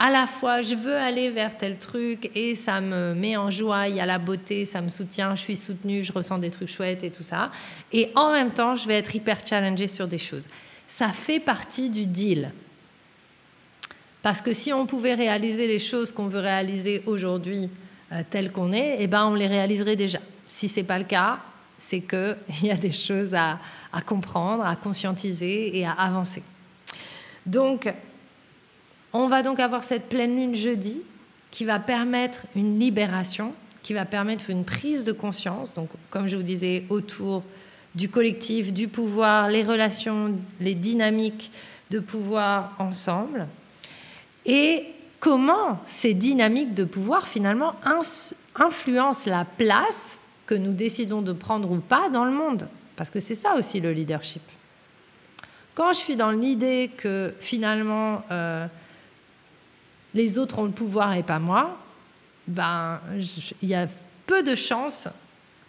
À 0.00 0.10
la 0.10 0.28
fois, 0.28 0.62
je 0.62 0.76
veux 0.76 0.94
aller 0.94 1.30
vers 1.30 1.56
tel 1.56 1.76
truc 1.76 2.30
et 2.34 2.54
ça 2.54 2.80
me 2.80 3.14
met 3.14 3.36
en 3.36 3.50
joie, 3.50 3.88
il 3.88 3.96
y 3.96 4.00
a 4.00 4.06
la 4.06 4.18
beauté, 4.18 4.64
ça 4.64 4.80
me 4.80 4.88
soutient, 4.88 5.34
je 5.34 5.40
suis 5.40 5.56
soutenue, 5.56 6.04
je 6.04 6.12
ressens 6.12 6.38
des 6.38 6.50
trucs 6.50 6.68
chouettes 6.68 7.02
et 7.02 7.10
tout 7.10 7.24
ça. 7.24 7.50
Et 7.92 8.12
en 8.14 8.32
même 8.32 8.52
temps, 8.52 8.76
je 8.76 8.86
vais 8.86 8.94
être 8.94 9.16
hyper 9.16 9.44
challengée 9.44 9.88
sur 9.88 10.06
des 10.06 10.18
choses. 10.18 10.46
Ça 10.88 11.10
fait 11.10 11.38
partie 11.38 11.90
du 11.90 12.06
deal. 12.06 12.50
Parce 14.22 14.40
que 14.40 14.52
si 14.52 14.72
on 14.72 14.86
pouvait 14.86 15.14
réaliser 15.14 15.68
les 15.68 15.78
choses 15.78 16.10
qu'on 16.10 16.26
veut 16.26 16.40
réaliser 16.40 17.02
aujourd'hui 17.06 17.70
euh, 18.10 18.22
telles 18.28 18.50
qu'on 18.50 18.72
est, 18.72 18.96
eh 18.98 19.06
ben 19.06 19.26
on 19.26 19.34
les 19.34 19.46
réaliserait 19.46 19.94
déjà. 19.94 20.18
Si 20.46 20.68
ce 20.68 20.80
n'est 20.80 20.86
pas 20.86 20.98
le 20.98 21.04
cas, 21.04 21.38
c'est 21.78 22.00
qu'il 22.00 22.36
y 22.62 22.70
a 22.70 22.76
des 22.76 22.90
choses 22.90 23.34
à, 23.34 23.60
à 23.92 24.00
comprendre, 24.00 24.64
à 24.64 24.74
conscientiser 24.74 25.78
et 25.78 25.86
à 25.86 25.92
avancer. 25.92 26.42
Donc, 27.46 27.92
on 29.12 29.28
va 29.28 29.42
donc 29.42 29.60
avoir 29.60 29.84
cette 29.84 30.08
pleine 30.08 30.36
lune 30.36 30.54
jeudi 30.54 31.02
qui 31.50 31.64
va 31.64 31.78
permettre 31.78 32.46
une 32.56 32.78
libération, 32.78 33.54
qui 33.82 33.94
va 33.94 34.04
permettre 34.04 34.50
une 34.50 34.64
prise 34.64 35.04
de 35.04 35.12
conscience, 35.12 35.72
donc 35.74 35.88
comme 36.10 36.26
je 36.26 36.36
vous 36.36 36.42
disais, 36.42 36.84
autour 36.90 37.42
du 37.98 38.08
collectif, 38.08 38.72
du 38.72 38.86
pouvoir, 38.86 39.48
les 39.48 39.64
relations, 39.64 40.36
les 40.60 40.76
dynamiques 40.76 41.50
de 41.90 41.98
pouvoir 41.98 42.76
ensemble, 42.78 43.48
et 44.46 44.86
comment 45.18 45.80
ces 45.84 46.14
dynamiques 46.14 46.74
de 46.74 46.84
pouvoir 46.84 47.26
finalement 47.26 47.74
influencent 48.54 49.28
la 49.28 49.44
place 49.44 50.16
que 50.46 50.54
nous 50.54 50.72
décidons 50.72 51.22
de 51.22 51.32
prendre 51.32 51.72
ou 51.72 51.78
pas 51.78 52.08
dans 52.08 52.24
le 52.24 52.30
monde? 52.30 52.68
Parce 52.94 53.10
que 53.10 53.18
c'est 53.18 53.34
ça 53.34 53.56
aussi 53.56 53.80
le 53.80 53.92
leadership. 53.92 54.42
Quand 55.74 55.92
je 55.92 55.98
suis 55.98 56.16
dans 56.16 56.30
l'idée 56.30 56.92
que 56.96 57.34
finalement 57.40 58.22
euh, 58.30 58.66
les 60.14 60.38
autres 60.38 60.60
ont 60.60 60.64
le 60.64 60.70
pouvoir 60.70 61.14
et 61.14 61.24
pas 61.24 61.40
moi, 61.40 61.78
ben, 62.46 63.00
il 63.60 63.68
y 63.68 63.74
a 63.74 63.88
peu 64.26 64.44
de 64.44 64.54
chances 64.54 65.08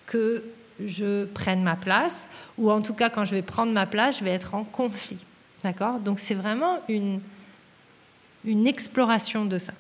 que 0.05 0.43
je 0.85 1.25
prenne 1.25 1.63
ma 1.63 1.75
place, 1.75 2.27
ou 2.57 2.71
en 2.71 2.81
tout 2.81 2.93
cas 2.93 3.09
quand 3.09 3.25
je 3.25 3.35
vais 3.35 3.41
prendre 3.41 3.71
ma 3.71 3.85
place, 3.85 4.19
je 4.19 4.23
vais 4.23 4.31
être 4.31 4.55
en 4.55 4.63
conflit. 4.63 5.19
D'accord? 5.63 5.99
Donc 5.99 6.19
c'est 6.19 6.35
vraiment 6.35 6.77
une, 6.87 7.19
une 8.45 8.67
exploration 8.67 9.45
de 9.45 9.57
ça. 9.57 9.73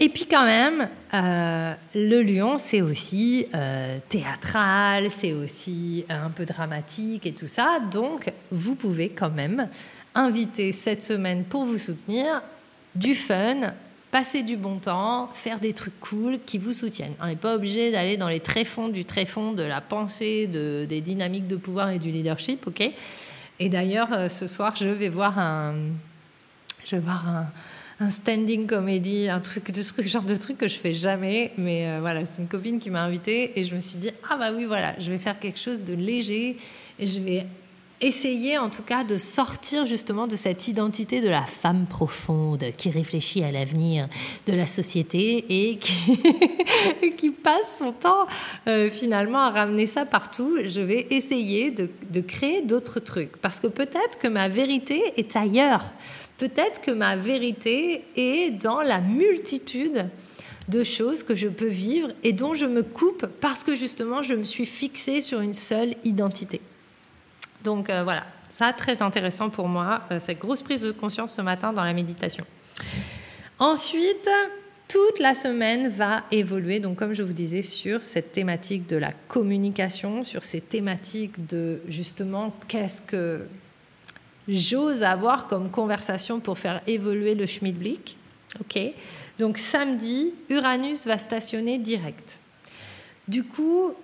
Et 0.00 0.08
puis 0.08 0.26
quand 0.26 0.44
même, 0.44 0.88
euh, 1.14 1.74
le 1.94 2.22
lion, 2.22 2.58
c'est 2.58 2.82
aussi 2.82 3.46
euh, 3.54 3.98
théâtral, 4.08 5.08
c'est 5.10 5.32
aussi 5.32 6.04
un 6.08 6.30
peu 6.30 6.44
dramatique 6.44 7.26
et 7.26 7.32
tout 7.32 7.46
ça. 7.46 7.78
Donc, 7.92 8.32
vous 8.50 8.74
pouvez 8.74 9.10
quand 9.10 9.30
même 9.30 9.68
inviter 10.14 10.72
cette 10.72 11.02
semaine 11.02 11.44
pour 11.44 11.64
vous 11.64 11.78
soutenir 11.78 12.42
du 12.96 13.14
fun, 13.14 13.72
passer 14.14 14.44
du 14.44 14.56
bon 14.56 14.76
temps, 14.76 15.28
faire 15.34 15.58
des 15.58 15.72
trucs 15.72 15.98
cool 15.98 16.38
qui 16.46 16.58
vous 16.58 16.72
soutiennent. 16.72 17.14
On 17.20 17.26
n'est 17.26 17.34
pas 17.34 17.56
obligé 17.56 17.90
d'aller 17.90 18.16
dans 18.16 18.28
les 18.28 18.38
tréfonds 18.38 18.86
du 18.86 19.04
tréfond 19.04 19.50
de 19.50 19.64
la 19.64 19.80
pensée, 19.80 20.46
de, 20.46 20.86
des 20.88 21.00
dynamiques 21.00 21.48
de 21.48 21.56
pouvoir 21.56 21.90
et 21.90 21.98
du 21.98 22.12
leadership, 22.12 22.64
ok? 22.68 22.92
Et 23.58 23.68
d'ailleurs, 23.68 24.12
euh, 24.12 24.28
ce 24.28 24.46
soir, 24.46 24.76
je 24.76 24.86
vais 24.86 25.08
voir 25.08 25.36
un, 25.40 25.74
je 26.84 26.94
vais 26.94 27.02
voir 27.02 27.28
un, 27.28 27.46
un 27.98 28.10
standing 28.10 28.68
comedy, 28.68 29.28
un 29.28 29.40
truc, 29.40 29.72
de 29.72 29.82
truc, 29.82 30.06
genre 30.06 30.22
de 30.22 30.36
truc 30.36 30.58
que 30.58 30.68
je 30.68 30.78
fais 30.78 30.94
jamais. 30.94 31.50
Mais 31.58 31.88
euh, 31.88 31.98
voilà, 32.00 32.24
c'est 32.24 32.40
une 32.40 32.46
copine 32.46 32.78
qui 32.78 32.90
m'a 32.90 33.02
invitée 33.02 33.58
et 33.58 33.64
je 33.64 33.74
me 33.74 33.80
suis 33.80 33.98
dit 33.98 34.10
ah 34.30 34.36
bah 34.36 34.52
oui 34.54 34.64
voilà, 34.64 34.94
je 35.00 35.10
vais 35.10 35.18
faire 35.18 35.40
quelque 35.40 35.58
chose 35.58 35.82
de 35.82 35.92
léger 35.92 36.56
et 37.00 37.06
je 37.08 37.18
vais 37.18 37.46
essayer 38.00 38.58
en 38.58 38.68
tout 38.70 38.82
cas 38.82 39.04
de 39.04 39.18
sortir 39.18 39.84
justement 39.84 40.26
de 40.26 40.36
cette 40.36 40.68
identité 40.68 41.20
de 41.20 41.28
la 41.28 41.42
femme 41.42 41.86
profonde 41.86 42.64
qui 42.76 42.90
réfléchit 42.90 43.42
à 43.42 43.52
l'avenir 43.52 44.08
de 44.46 44.52
la 44.52 44.66
société 44.66 45.44
et 45.48 45.78
qui, 47.16 47.30
passe 47.30 47.76
son 47.78 47.92
temps 47.92 48.26
euh, 48.68 48.88
finalement 48.88 49.38
à 49.38 49.50
ramener 49.50 49.86
ça 49.86 50.06
partout. 50.06 50.56
Je 50.64 50.80
vais 50.80 51.06
essayer 51.10 51.70
de, 51.70 51.90
de 52.10 52.20
créer 52.20 52.62
d'autres 52.62 53.00
trucs 53.00 53.36
parce 53.38 53.60
que 53.60 53.66
peut-être 53.66 54.18
que 54.18 54.28
ma 54.28 54.48
vérité 54.48 55.12
est 55.16 55.36
ailleurs. 55.36 55.84
Peut-être 56.38 56.80
que 56.80 56.90
ma 56.90 57.16
vérité 57.16 58.02
est 58.16 58.50
dans 58.50 58.80
la 58.80 59.00
multitude 59.00 60.06
de 60.68 60.82
choses 60.82 61.22
que 61.22 61.34
je 61.34 61.48
peux 61.48 61.68
vivre 61.68 62.08
et 62.22 62.32
dont 62.32 62.54
je 62.54 62.66
me 62.66 62.82
coupe 62.82 63.26
parce 63.40 63.62
que 63.62 63.76
justement 63.76 64.22
je 64.22 64.34
me 64.34 64.44
suis 64.44 64.66
fixée 64.66 65.20
sur 65.20 65.40
une 65.40 65.54
seule 65.54 65.94
identité. 66.04 66.60
Donc 67.64 67.88
euh, 67.88 68.04
voilà, 68.04 68.24
ça 68.50 68.72
très 68.72 69.02
intéressant 69.02 69.48
pour 69.48 69.68
moi, 69.68 70.02
euh, 70.10 70.20
cette 70.20 70.38
grosse 70.38 70.62
prise 70.62 70.82
de 70.82 70.92
conscience 70.92 71.32
ce 71.32 71.42
matin 71.42 71.72
dans 71.72 71.82
la 71.82 71.94
méditation. 71.94 72.44
Ensuite, 73.58 74.28
toute 74.86 75.18
la 75.18 75.34
semaine 75.34 75.88
va 75.88 76.24
évoluer, 76.30 76.78
donc 76.78 76.98
comme 76.98 77.14
je 77.14 77.22
vous 77.22 77.32
disais, 77.32 77.62
sur 77.62 78.02
cette 78.02 78.32
thématique 78.32 78.86
de 78.86 78.96
la 78.96 79.12
communication, 79.28 80.22
sur 80.22 80.44
ces 80.44 80.60
thématiques 80.60 81.46
de 81.46 81.80
justement 81.88 82.54
qu'est-ce 82.68 83.00
que 83.00 83.46
j'ose 84.46 85.02
avoir 85.02 85.46
comme 85.46 85.70
conversation 85.70 86.40
pour 86.40 86.58
faire 86.58 86.82
évoluer 86.86 87.34
le 87.34 87.46
Schmidblick. 87.46 88.18
Ok. 88.60 88.78
Donc 89.38 89.56
samedi, 89.56 90.34
Uranus 90.50 91.06
va 91.06 91.16
stationner 91.16 91.78
direct. 91.78 92.38
Du 93.26 93.42
coup, 93.42 93.94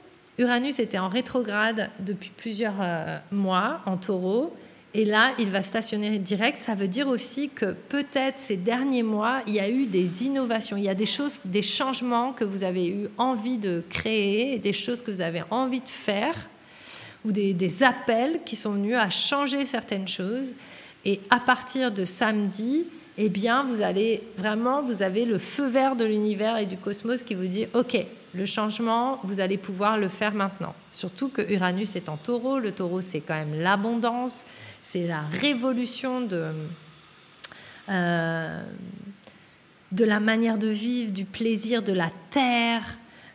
Uranus 0.40 0.78
était 0.78 0.98
en 0.98 1.10
rétrograde 1.10 1.90
depuis 1.98 2.32
plusieurs 2.34 2.80
euh, 2.80 3.18
mois 3.30 3.82
en 3.84 3.98
taureau. 3.98 4.56
Et 4.94 5.04
là, 5.04 5.32
il 5.38 5.50
va 5.50 5.62
stationner 5.62 6.18
direct. 6.18 6.56
Ça 6.56 6.74
veut 6.74 6.88
dire 6.88 7.08
aussi 7.08 7.50
que 7.50 7.72
peut-être 7.90 8.38
ces 8.38 8.56
derniers 8.56 9.02
mois, 9.02 9.42
il 9.46 9.52
y 9.52 9.60
a 9.60 9.68
eu 9.68 9.84
des 9.84 10.24
innovations, 10.24 10.78
il 10.78 10.84
y 10.84 10.88
a 10.88 10.94
des 10.94 11.04
choses, 11.04 11.40
des 11.44 11.60
changements 11.60 12.32
que 12.32 12.44
vous 12.44 12.64
avez 12.64 12.88
eu 12.88 13.08
envie 13.18 13.58
de 13.58 13.84
créer, 13.90 14.58
des 14.58 14.72
choses 14.72 15.02
que 15.02 15.10
vous 15.10 15.20
avez 15.20 15.42
envie 15.50 15.82
de 15.82 15.88
faire 15.88 16.48
ou 17.26 17.32
des, 17.32 17.82
appels 17.82 18.40
qui 18.46 18.56
sont 18.56 18.72
venus 18.72 18.96
à 18.96 19.10
changer 19.10 19.66
certaines 19.66 20.08
choses. 20.08 20.54
Et 21.04 21.20
à 21.28 21.38
partir 21.38 21.92
de 21.92 22.06
samedi, 22.06 22.86
eh 23.18 23.28
bien, 23.28 23.62
vous 23.62 23.82
allez 23.82 24.22
vraiment, 24.38 24.80
vous 24.80 25.02
avez 25.02 25.26
le 25.26 25.36
feu 25.36 25.66
vert 25.66 25.96
de 25.96 26.06
l'univers 26.06 26.56
et 26.56 26.64
du 26.64 26.78
cosmos 26.78 27.22
qui 27.22 27.34
vous 27.34 27.46
dit, 27.46 27.66
OK, 27.74 28.06
le 28.34 28.46
changement, 28.46 29.18
vous 29.24 29.40
allez 29.40 29.58
pouvoir 29.58 29.98
le 29.98 30.08
faire 30.08 30.34
maintenant. 30.34 30.74
Surtout 30.92 31.28
que 31.28 31.42
Uranus 31.52 31.96
est 31.96 32.08
en 32.08 32.16
taureau. 32.16 32.58
Le 32.58 32.72
taureau, 32.72 33.00
c'est 33.00 33.20
quand 33.20 33.34
même 33.34 33.60
l'abondance, 33.60 34.44
c'est 34.82 35.06
la 35.06 35.20
révolution 35.20 36.20
de, 36.20 36.46
euh, 37.88 38.62
de 39.92 40.04
la 40.04 40.20
manière 40.20 40.58
de 40.58 40.68
vivre, 40.68 41.12
du 41.12 41.24
plaisir 41.24 41.82
de 41.82 41.92
la 41.92 42.10
terre, 42.30 42.82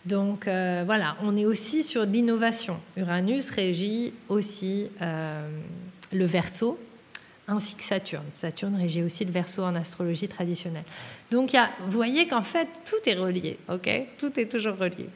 donc 0.05 0.47
euh, 0.47 0.83
voilà, 0.85 1.17
on 1.23 1.35
est 1.35 1.45
aussi 1.45 1.83
sur 1.83 2.05
l'innovation. 2.05 2.79
Uranus 2.95 3.49
régit 3.49 4.13
aussi 4.29 4.89
euh, 5.01 5.49
le 6.13 6.25
verso, 6.25 6.79
ainsi 7.47 7.75
que 7.75 7.83
Saturne. 7.83 8.25
Saturne 8.33 8.75
régit 8.75 9.03
aussi 9.03 9.25
le 9.25 9.31
verso 9.31 9.63
en 9.63 9.75
astrologie 9.75 10.27
traditionnelle. 10.27 10.83
Donc 11.31 11.53
y 11.53 11.57
a, 11.57 11.69
vous 11.85 11.91
voyez 11.91 12.27
qu'en 12.27 12.41
fait, 12.41 12.67
tout 12.85 13.09
est 13.09 13.15
relié, 13.15 13.57
ok? 13.69 13.89
Tout 14.17 14.39
est 14.39 14.51
toujours 14.51 14.77
relié. 14.77 15.09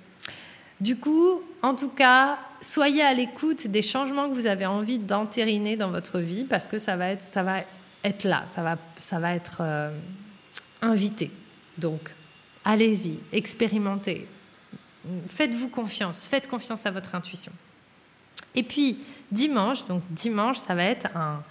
Du 0.79 0.97
coup, 0.97 1.41
en 1.61 1.75
tout 1.75 1.89
cas, 1.89 2.39
soyez 2.61 3.03
à 3.03 3.13
l'écoute 3.13 3.67
des 3.67 3.81
changements 3.81 4.29
que 4.29 4.33
vous 4.33 4.47
avez 4.47 4.65
envie 4.65 4.99
d'entériner 4.99 5.75
dans 5.75 5.91
votre 5.91 6.19
vie, 6.19 6.45
parce 6.45 6.67
que 6.67 6.79
ça 6.79 6.95
va 6.95 7.09
être, 7.09 7.21
ça 7.21 7.43
va 7.43 7.63
être 8.03 8.23
là, 8.23 8.43
ça 8.45 8.63
va, 8.63 8.77
ça 9.01 9.19
va 9.19 9.35
être 9.35 9.57
euh, 9.59 9.91
invité. 10.81 11.31
Donc, 11.77 12.13
allez-y, 12.63 13.19
expérimentez, 13.33 14.25
Faites-vous 15.29 15.69
confiance, 15.69 16.27
faites 16.27 16.47
confiance 16.47 16.85
à 16.85 16.91
votre 16.91 17.15
intuition. 17.15 17.51
Et 18.53 18.63
puis, 18.63 18.99
dimanche, 19.31 19.85
donc 19.85 20.03
dimanche, 20.09 20.57
ça 20.57 20.75
va 20.75 20.83
être 20.83 21.07
un, 21.15 21.41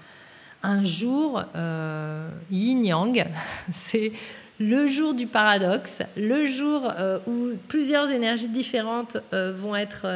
jour 0.85 1.42
euh, 1.57 2.29
yin-yang. 2.51 3.27
C'est 3.71 4.12
le 4.61 4.88
jour 4.88 5.14
du 5.14 5.27
paradoxe, 5.27 6.01
le 6.16 6.47
jour 6.47 6.92
euh, 6.99 7.18
où 7.29 7.51
plusieurs 7.68 8.11
énergies 8.11 8.49
différentes 8.49 9.16
euh, 9.33 9.53
vont 9.57 9.77
être 9.77 10.07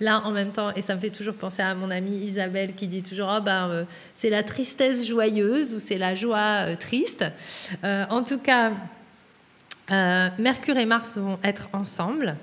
là 0.00 0.22
en 0.24 0.32
même 0.32 0.50
temps. 0.50 0.72
Et 0.74 0.82
ça 0.82 0.94
me 0.96 1.00
fait 1.00 1.10
toujours 1.10 1.34
penser 1.34 1.62
à 1.62 1.74
mon 1.74 1.90
amie 1.90 2.18
Isabelle 2.18 2.74
qui 2.74 2.88
dit 2.88 3.02
toujours 3.02 3.32
oh 3.36 3.40
ben, 3.40 3.86
c'est 4.14 4.30
la 4.30 4.42
tristesse 4.42 5.06
joyeuse 5.06 5.74
ou 5.74 5.78
c'est 5.78 5.98
la 5.98 6.14
joie 6.14 6.74
triste. 6.78 7.24
en 7.84 8.22
tout 8.24 8.38
cas, 8.38 8.72
Mercure 10.38 10.76
et 10.76 10.86
Mars 10.86 11.16
vont 11.16 11.38
être 11.44 11.68
ensemble. 11.72 12.36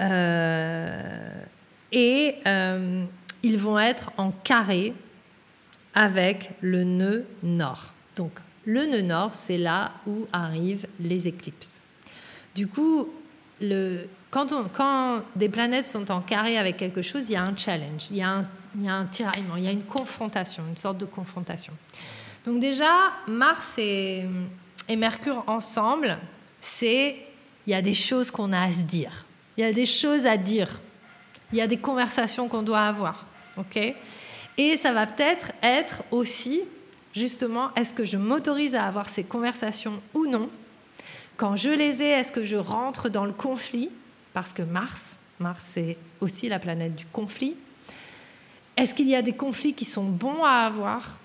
Euh, 0.00 1.30
et 1.90 2.36
euh, 2.46 3.04
ils 3.42 3.58
vont 3.58 3.78
être 3.78 4.10
en 4.16 4.30
carré 4.30 4.92
avec 5.98 6.50
le 6.60 6.84
nœud 6.84 7.26
nord. 7.42 7.92
Donc 8.14 8.30
le 8.64 8.86
nœud 8.86 9.02
nord, 9.02 9.34
c'est 9.34 9.58
là 9.58 9.90
où 10.06 10.28
arrivent 10.32 10.86
les 11.00 11.26
éclipses. 11.26 11.80
Du 12.54 12.68
coup, 12.68 13.08
quand, 14.30 15.22
des 15.34 15.48
planètes 15.48 15.86
sont 15.86 16.08
en 16.12 16.20
carré 16.20 16.56
avec 16.56 16.76
quelque 16.76 17.02
chose, 17.02 17.28
il 17.28 17.32
y 17.32 17.36
a 17.36 17.42
un 17.42 17.56
challenge, 17.56 18.06
il 18.12 18.18
y 18.18 18.22
a 18.22 18.30
un, 18.30 18.48
il 18.76 19.08
tiraillement, 19.10 19.56
il 19.56 19.64
y 19.64 19.66
a 19.66 19.72
une 19.72 19.82
confrontation, 19.82 20.62
une 20.68 20.76
sorte 20.76 20.98
de 20.98 21.04
confrontation. 21.04 21.72
Donc 22.44 22.60
déjà, 22.60 22.92
Mars 23.26 23.74
et, 23.78 24.24
et 24.88 24.94
Mercure 24.94 25.42
ensemble, 25.48 26.16
c'est 26.60 27.16
il 27.66 27.72
y 27.72 27.74
a 27.74 27.82
des 27.82 27.94
choses 27.94 28.30
qu'on 28.30 28.52
a 28.52 28.60
à 28.60 28.70
se 28.70 28.82
dire. 28.82 29.26
Il 29.56 29.62
y 29.62 29.64
a 29.64 29.72
des 29.72 29.86
choses 29.86 30.26
à 30.26 30.36
dire. 30.36 30.80
Il 31.52 31.58
y 31.58 31.60
a 31.60 31.66
des 31.66 31.78
conversations 31.78 32.46
qu'on 32.46 32.62
doit 32.62 32.82
avoir. 32.82 33.26
OK? 33.56 33.96
Et 34.58 34.76
ça 34.76 34.92
va 34.92 35.06
peut-être 35.06 35.52
être 35.62 36.02
aussi, 36.10 36.62
justement, 37.14 37.70
est-ce 37.76 37.94
que 37.94 38.04
je 38.04 38.16
m'autorise 38.16 38.74
à 38.74 38.82
avoir 38.82 39.08
ces 39.08 39.22
conversations 39.22 40.02
ou 40.14 40.26
non? 40.26 40.50
Quand 41.36 41.54
je 41.54 41.70
les 41.70 42.02
ai, 42.02 42.08
est-ce 42.08 42.32
que 42.32 42.44
je 42.44 42.56
rentre 42.56 43.08
dans 43.08 43.24
le 43.24 43.32
conflit? 43.32 43.90
Parce 44.34 44.52
que 44.52 44.62
Mars, 44.62 45.16
Mars, 45.38 45.64
c'est 45.72 45.96
aussi 46.20 46.48
la 46.48 46.58
planète 46.58 46.96
du 46.96 47.06
conflit. 47.06 47.54
Est-ce 48.76 48.94
qu'il 48.94 49.08
y 49.08 49.14
a 49.14 49.22
des 49.22 49.32
conflits 49.32 49.74
qui 49.74 49.84
sont 49.84 50.04
bons 50.04 50.42
à 50.42 50.66
avoir? 50.66 51.18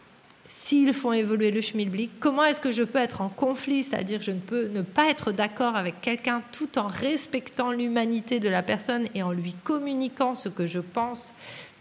S'ils 0.47 0.93
font 0.93 1.11
évoluer 1.11 1.49
le 1.49 1.61
schmilblick, 1.61 2.11
comment 2.19 2.43
est-ce 2.45 2.61
que 2.61 2.71
je 2.71 2.83
peux 2.83 2.99
être 2.99 3.21
en 3.21 3.29
conflit, 3.29 3.83
c'est-à-dire 3.83 4.21
je 4.21 4.31
ne 4.31 4.39
peux 4.39 4.67
ne 4.67 4.81
pas 4.81 5.09
être 5.09 5.31
d'accord 5.31 5.75
avec 5.75 5.99
quelqu'un 5.99 6.41
tout 6.51 6.77
en 6.77 6.87
respectant 6.87 7.71
l'humanité 7.71 8.39
de 8.39 8.49
la 8.49 8.63
personne 8.63 9.07
et 9.13 9.23
en 9.23 9.31
lui 9.31 9.55
communiquant 9.63 10.35
ce 10.35 10.49
que 10.49 10.65
je 10.65 10.79
pense, 10.79 11.33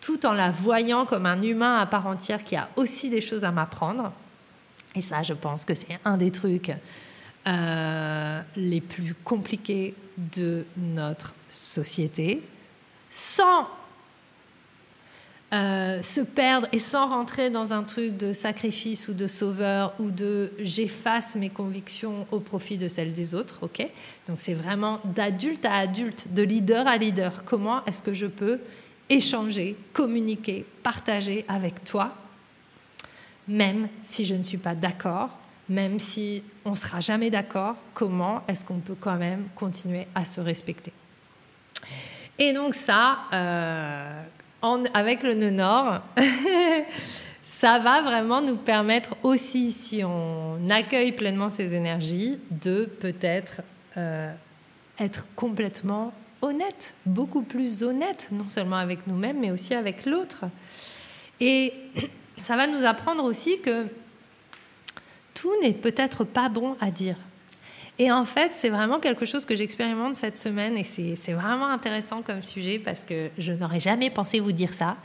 tout 0.03 0.27
en 0.27 0.33
la 0.33 0.51
voyant 0.51 1.07
comme 1.07 1.25
un 1.25 1.41
humain 1.41 1.79
à 1.79 1.87
part 1.87 2.07
entière 2.07 2.45
qui 2.45 2.57
a 2.57 2.69
aussi 2.77 3.09
des 3.09 3.23
choses 3.23 3.45
à 3.45 3.53
m'apprendre. 3.53 4.12
Et 4.95 5.01
ça, 5.01 5.23
je 5.23 5.33
pense 5.33 5.65
que 5.65 5.75
c'est 5.75 5.97
un 6.05 6.19
des 6.19 6.31
trucs 6.31 6.73
euh, 7.47 8.41
les 8.57 8.81
plus 8.83 9.15
compliqués 9.25 9.95
de 10.19 10.67
notre 10.77 11.33
société, 11.49 12.43
sans 13.09 13.69
euh, 15.55 16.03
se 16.03 16.21
perdre 16.21 16.67
et 16.73 16.79
sans 16.79 17.09
rentrer 17.09 17.50
dans 17.50 17.73
un 17.73 17.85
truc 17.85 18.17
de 18.17 18.33
sacrifice 18.33 19.09
ou 19.09 19.13
de 19.13 19.27
sauveur 19.27 19.94
ou 20.00 20.11
de 20.11 20.50
j'efface 20.59 21.37
mes 21.37 21.50
convictions 21.50 22.27
au 22.33 22.40
profit 22.40 22.77
de 22.77 22.88
celles 22.88 23.13
des 23.13 23.35
autres, 23.35 23.59
ok? 23.63 23.87
Donc 24.29 24.40
c'est 24.40 24.55
vraiment 24.55 25.00
d'adulte 25.05 25.65
à 25.65 25.75
adulte, 25.75 26.27
de 26.33 26.42
leader 26.42 26.87
à 26.88 26.96
leader. 26.96 27.44
Comment 27.44 27.85
est-ce 27.85 28.03
que 28.03 28.15
je 28.15 28.27
peux 28.27 28.59
échanger, 29.09 29.77
communiquer, 29.92 30.65
partager 30.83 31.44
avec 31.48 31.85
toi, 31.85 32.15
même 33.48 33.88
si 34.03 34.25
je 34.25 34.35
ne 34.35 34.42
suis 34.42 34.59
pas 34.59 34.75
d'accord, 34.75 35.31
même 35.69 35.98
si 35.98 36.42
on 36.65 36.71
ne 36.71 36.77
sera 36.77 37.00
jamais 37.00 37.31
d'accord, 37.31 37.77
comment 37.94 38.42
est-ce 38.48 38.65
qu'on 38.65 38.81
peut 38.81 38.96
quand 38.98 39.17
même 39.17 39.46
continuer 39.55 40.07
à 40.15 40.25
se 40.25 40.40
respecter? 40.40 40.92
Et 42.38 42.53
donc 42.53 42.75
ça, 42.75 43.19
euh, 43.33 44.23
avec 44.94 45.23
le 45.23 45.35
nœud 45.35 45.50
nord, 45.50 46.00
ça 47.42 47.79
va 47.79 48.03
vraiment 48.03 48.40
nous 48.40 48.57
permettre 48.57 49.17
aussi, 49.23 49.71
si 49.73 50.03
on 50.05 50.59
accueille 50.71 51.13
pleinement 51.13 51.48
ces 51.48 51.75
énergies, 51.75 52.38
de 52.50 52.87
peut-être 52.87 53.63
euh, 53.96 54.33
être 54.98 55.27
complètement 55.37 56.13
honnête, 56.43 56.95
beaucoup 57.07 57.43
plus 57.43 57.83
honnête, 57.83 58.29
non 58.33 58.49
seulement 58.49 58.77
avec 58.77 59.07
nous-mêmes, 59.07 59.40
mais 59.40 59.51
aussi 59.51 59.75
avec 59.75 60.05
l'autre. 60.05 60.45
Et 61.40 61.73
ça 62.38 62.57
va 62.57 62.67
nous 62.67 62.85
apprendre 62.85 63.25
aussi 63.25 63.61
que 63.61 63.87
tout 65.35 65.53
n'est 65.63 65.73
peut-être 65.73 66.25
pas 66.25 66.49
bon 66.49 66.77
à 66.81 66.90
dire. 66.90 67.17
Et 67.99 68.11
en 68.11 68.25
fait, 68.25 68.53
c'est 68.53 68.71
vraiment 68.71 69.01
quelque 69.01 69.27
chose 69.27 69.45
que 69.45 69.55
j'expérimente 69.55 70.17
cette 70.17 70.38
semaine 70.38 70.77
et 70.77 70.85
c'est 70.85 71.33
vraiment 71.33 71.69
intéressant 71.69 72.23
comme 72.23 72.43
sujet 72.43 72.79
parce 72.79 73.05
que 73.05 73.29
je 73.38 73.53
n'aurais 73.53 73.81
jamais 73.81 74.11
pensé 74.11 74.40
vous 74.40 74.53
dire 74.53 74.75
ça. 74.75 74.97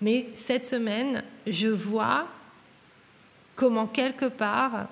Mais 0.00 0.26
cette 0.34 0.66
semaine, 0.66 1.22
je 1.46 1.68
vois 1.68 2.26
comment 3.54 3.86
quelque 3.86 4.26
part, 4.26 4.88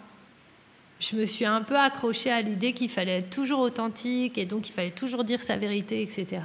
je 1.03 1.17
me 1.17 1.27
suis 1.27 1.45
un 1.45 1.63
peu 1.63 1.77
accrochée 1.77 2.31
à 2.31 2.41
l'idée 2.43 2.73
qu'il 2.73 2.89
fallait 2.89 3.19
être 3.19 3.31
toujours 3.31 3.59
authentique 3.59 4.39
et 4.39 4.45
donc 4.45 4.69
il 4.69 4.73
fallait 4.73 4.91
toujours 4.91 5.25
dire 5.25 5.43
sa 5.43 5.57
vérité, 5.57 6.01
etc. 6.01 6.43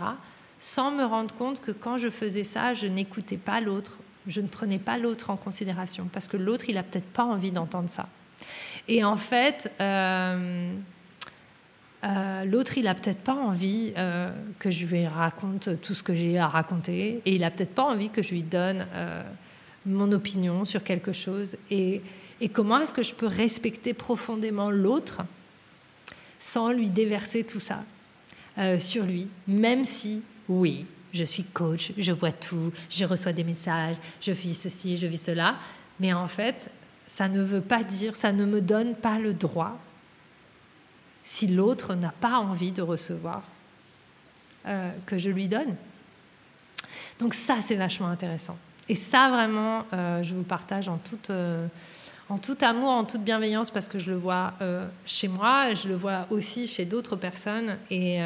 Sans 0.57 0.89
me 0.89 1.03
rendre 1.03 1.33
compte 1.35 1.61
que 1.61 1.71
quand 1.71 1.99
je 1.99 2.09
faisais 2.09 2.43
ça, 2.43 2.73
je 2.73 2.87
n'écoutais 2.87 3.37
pas 3.37 3.61
l'autre, 3.61 3.99
je 4.25 4.41
ne 4.41 4.47
prenais 4.47 4.79
pas 4.79 4.97
l'autre 4.97 5.29
en 5.29 5.37
considération 5.37 6.09
parce 6.11 6.27
que 6.27 6.37
l'autre, 6.37 6.69
il 6.69 6.77
a 6.79 6.83
peut-être 6.83 7.05
pas 7.05 7.23
envie 7.23 7.51
d'entendre 7.51 7.87
ça. 7.87 8.09
Et 8.87 9.03
en 9.03 9.15
fait, 9.15 9.71
euh, 9.79 10.73
euh, 12.03 12.45
l'autre, 12.45 12.79
il 12.79 12.87
a 12.87 12.95
peut-être 12.95 13.21
pas 13.21 13.35
envie 13.35 13.93
euh, 13.95 14.31
que 14.57 14.71
je 14.71 14.87
lui 14.87 15.05
raconte 15.05 15.79
tout 15.81 15.93
ce 15.93 16.01
que 16.01 16.15
j'ai 16.15 16.39
à 16.39 16.47
raconter, 16.47 17.21
et 17.25 17.35
il 17.35 17.43
a 17.43 17.51
peut-être 17.51 17.75
pas 17.75 17.83
envie 17.83 18.09
que 18.09 18.23
je 18.23 18.31
lui 18.31 18.43
donne 18.43 18.87
mon 19.85 20.11
opinion 20.11 20.65
sur 20.65 20.83
quelque 20.83 21.11
chose. 21.11 21.57
Et, 21.69 22.01
et 22.41 22.49
comment 22.49 22.79
est-ce 22.79 22.93
que 22.93 23.03
je 23.03 23.13
peux 23.13 23.27
respecter 23.27 23.93
profondément 23.93 24.69
l'autre 24.69 25.21
sans 26.39 26.71
lui 26.71 26.89
déverser 26.89 27.43
tout 27.43 27.59
ça 27.59 27.83
sur 28.79 29.03
lui, 29.05 29.27
même 29.47 29.85
si, 29.85 30.23
oui, 30.49 30.87
je 31.13 31.23
suis 31.23 31.43
coach, 31.43 31.91
je 31.97 32.11
vois 32.11 32.31
tout, 32.31 32.71
je 32.89 33.05
reçois 33.05 33.33
des 33.33 33.43
messages, 33.43 33.97
je 34.21 34.31
vis 34.31 34.55
ceci, 34.55 34.97
je 34.97 35.07
vis 35.07 35.21
cela, 35.21 35.55
mais 35.99 36.13
en 36.13 36.27
fait, 36.27 36.69
ça 37.07 37.27
ne 37.27 37.41
veut 37.41 37.61
pas 37.61 37.83
dire, 37.83 38.15
ça 38.15 38.31
ne 38.31 38.45
me 38.45 38.61
donne 38.61 38.95
pas 38.95 39.17
le 39.17 39.33
droit, 39.33 39.79
si 41.23 41.47
l'autre 41.47 41.95
n'a 41.95 42.11
pas 42.11 42.37
envie 42.39 42.71
de 42.71 42.81
recevoir, 42.81 43.43
euh, 44.67 44.91
que 45.05 45.17
je 45.17 45.29
lui 45.29 45.47
donne. 45.47 45.75
Donc 47.19 47.33
ça, 47.33 47.57
c'est 47.61 47.75
vachement 47.75 48.07
intéressant. 48.07 48.57
Et 48.89 48.95
ça, 48.95 49.29
vraiment, 49.29 49.85
euh, 49.93 50.23
je 50.23 50.33
vous 50.33 50.43
partage 50.43 50.87
en 50.87 50.97
toute, 50.97 51.29
euh, 51.29 51.67
en 52.29 52.37
tout 52.37 52.57
amour, 52.61 52.89
en 52.89 53.03
toute 53.03 53.21
bienveillance, 53.21 53.69
parce 53.69 53.87
que 53.87 53.99
je 53.99 54.09
le 54.09 54.17
vois 54.17 54.53
chez 55.05 55.27
moi, 55.27 55.73
je 55.75 55.87
le 55.87 55.95
vois 55.95 56.27
aussi 56.29 56.67
chez 56.67 56.85
d'autres 56.85 57.15
personnes. 57.15 57.77
Et 57.89 58.21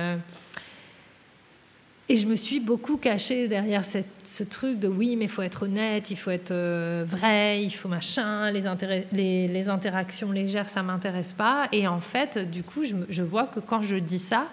et 2.11 2.17
je 2.17 2.27
me 2.27 2.35
suis 2.35 2.59
beaucoup 2.59 2.97
cachée 2.97 3.47
derrière 3.47 3.83
ce 3.85 4.43
truc 4.43 4.79
de 4.79 4.89
oui, 4.89 5.15
mais 5.15 5.25
il 5.25 5.31
faut 5.31 5.43
être 5.43 5.63
honnête, 5.63 6.11
il 6.11 6.17
faut 6.17 6.29
être 6.29 6.51
euh, 6.51 7.05
vrai, 7.07 7.63
il 7.63 7.69
faut 7.69 7.87
machin, 7.87 8.51
les, 8.51 9.47
les, 9.47 9.69
interactions 9.69 10.29
légères, 10.33 10.67
ça 10.67 10.83
m'intéresse 10.83 11.31
pas. 11.31 11.69
Et 11.71 11.87
en 11.87 12.01
fait, 12.01 12.37
du 12.37 12.63
coup, 12.63 12.83
je, 12.83 13.23
vois 13.23 13.45
que 13.45 13.61
quand 13.61 13.81
je 13.81 13.95
dis 13.95 14.19
ça, 14.19 14.47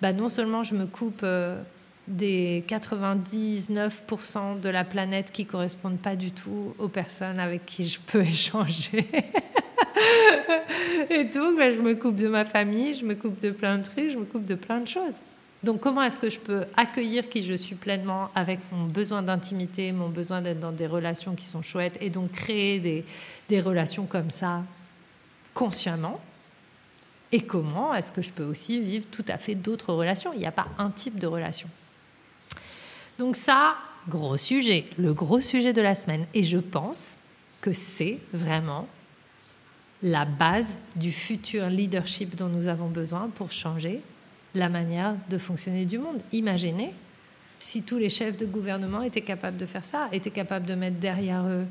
bah, 0.00 0.12
non 0.12 0.28
seulement 0.28 0.62
je 0.62 0.76
me 0.76 0.86
coupe 0.86 1.22
euh, 1.24 1.60
des 2.08 2.64
99% 2.68 4.60
de 4.60 4.68
la 4.68 4.84
planète 4.84 5.30
qui 5.32 5.46
correspondent 5.46 5.98
pas 5.98 6.16
du 6.16 6.32
tout 6.32 6.74
aux 6.78 6.88
personnes 6.88 7.38
avec 7.38 7.64
qui 7.66 7.86
je 7.86 8.00
peux 8.00 8.22
échanger. 8.26 9.06
et 11.10 11.30
tout, 11.30 11.56
bah, 11.56 11.72
je 11.72 11.80
me 11.80 11.94
coupe 11.94 12.16
de 12.16 12.28
ma 12.28 12.44
famille, 12.44 12.94
je 12.94 13.04
me 13.04 13.14
coupe 13.14 13.40
de 13.40 13.50
plein 13.50 13.78
de 13.78 13.84
trucs, 13.84 14.10
je 14.10 14.18
me 14.18 14.24
coupe 14.24 14.44
de 14.44 14.54
plein 14.54 14.80
de 14.80 14.88
choses. 14.88 15.14
Donc 15.62 15.80
comment 15.80 16.02
est-ce 16.02 16.18
que 16.18 16.28
je 16.28 16.40
peux 16.40 16.64
accueillir 16.76 17.28
qui 17.28 17.44
je 17.44 17.54
suis 17.54 17.76
pleinement 17.76 18.30
avec 18.34 18.58
mon 18.72 18.86
besoin 18.86 19.22
d'intimité, 19.22 19.92
mon 19.92 20.08
besoin 20.08 20.40
d'être 20.40 20.58
dans 20.58 20.72
des 20.72 20.88
relations 20.88 21.36
qui 21.36 21.44
sont 21.44 21.62
chouettes 21.62 21.98
et 22.00 22.10
donc 22.10 22.32
créer 22.32 23.04
des 23.48 23.60
relations 23.60 24.06
comme 24.06 24.30
ça 24.30 24.62
consciemment? 25.54 26.20
Et 27.30 27.40
comment 27.40 27.94
est-ce 27.94 28.10
que 28.10 28.22
je 28.22 28.30
peux 28.30 28.44
aussi 28.44 28.80
vivre 28.80 29.06
tout 29.10 29.24
à 29.28 29.38
fait 29.38 29.54
d'autres 29.54 29.92
relations? 29.94 30.32
Il 30.34 30.40
n'y 30.40 30.46
a 30.46 30.52
pas 30.52 30.66
un 30.78 30.90
type 30.90 31.18
de 31.18 31.26
relation. 31.26 31.68
Donc 33.22 33.36
ça, 33.36 33.76
gros 34.08 34.36
sujet, 34.36 34.84
le 34.98 35.14
gros 35.14 35.38
sujet 35.38 35.72
de 35.72 35.80
la 35.80 35.94
semaine. 35.94 36.26
Et 36.34 36.42
je 36.42 36.58
pense 36.58 37.14
que 37.60 37.72
c'est 37.72 38.18
vraiment 38.32 38.88
la 40.02 40.24
base 40.24 40.76
du 40.96 41.12
futur 41.12 41.68
leadership 41.68 42.34
dont 42.34 42.48
nous 42.48 42.66
avons 42.66 42.88
besoin 42.88 43.30
pour 43.32 43.52
changer 43.52 44.00
la 44.56 44.68
manière 44.68 45.14
de 45.30 45.38
fonctionner 45.38 45.84
du 45.84 45.98
monde. 45.98 46.20
Imaginez 46.32 46.94
si 47.60 47.84
tous 47.84 47.96
les 47.96 48.08
chefs 48.08 48.36
de 48.36 48.44
gouvernement 48.44 49.02
étaient 49.02 49.20
capables 49.20 49.56
de 49.56 49.66
faire 49.66 49.84
ça, 49.84 50.08
étaient 50.10 50.30
capables 50.30 50.66
de 50.66 50.74
mettre 50.74 50.98
derrière 50.98 51.46
eux 51.46 51.66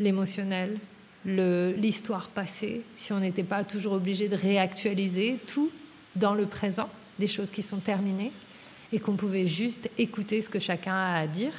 l'émotionnel, 0.00 0.78
l'histoire 1.24 2.26
passée, 2.26 2.82
si 2.96 3.12
on 3.12 3.20
n'était 3.20 3.44
pas 3.44 3.62
toujours 3.62 3.92
obligé 3.92 4.28
de 4.28 4.34
réactualiser 4.34 5.38
tout 5.46 5.70
dans 6.16 6.34
le 6.34 6.46
présent, 6.46 6.88
des 7.20 7.28
choses 7.28 7.52
qui 7.52 7.62
sont 7.62 7.78
terminées, 7.78 8.32
et 8.92 9.00
qu'on 9.00 9.16
pouvait 9.16 9.46
juste 9.46 9.90
écouter 9.98 10.42
ce 10.42 10.48
que 10.48 10.58
chacun 10.58 10.94
a 10.94 11.20
à 11.20 11.26
dire. 11.26 11.52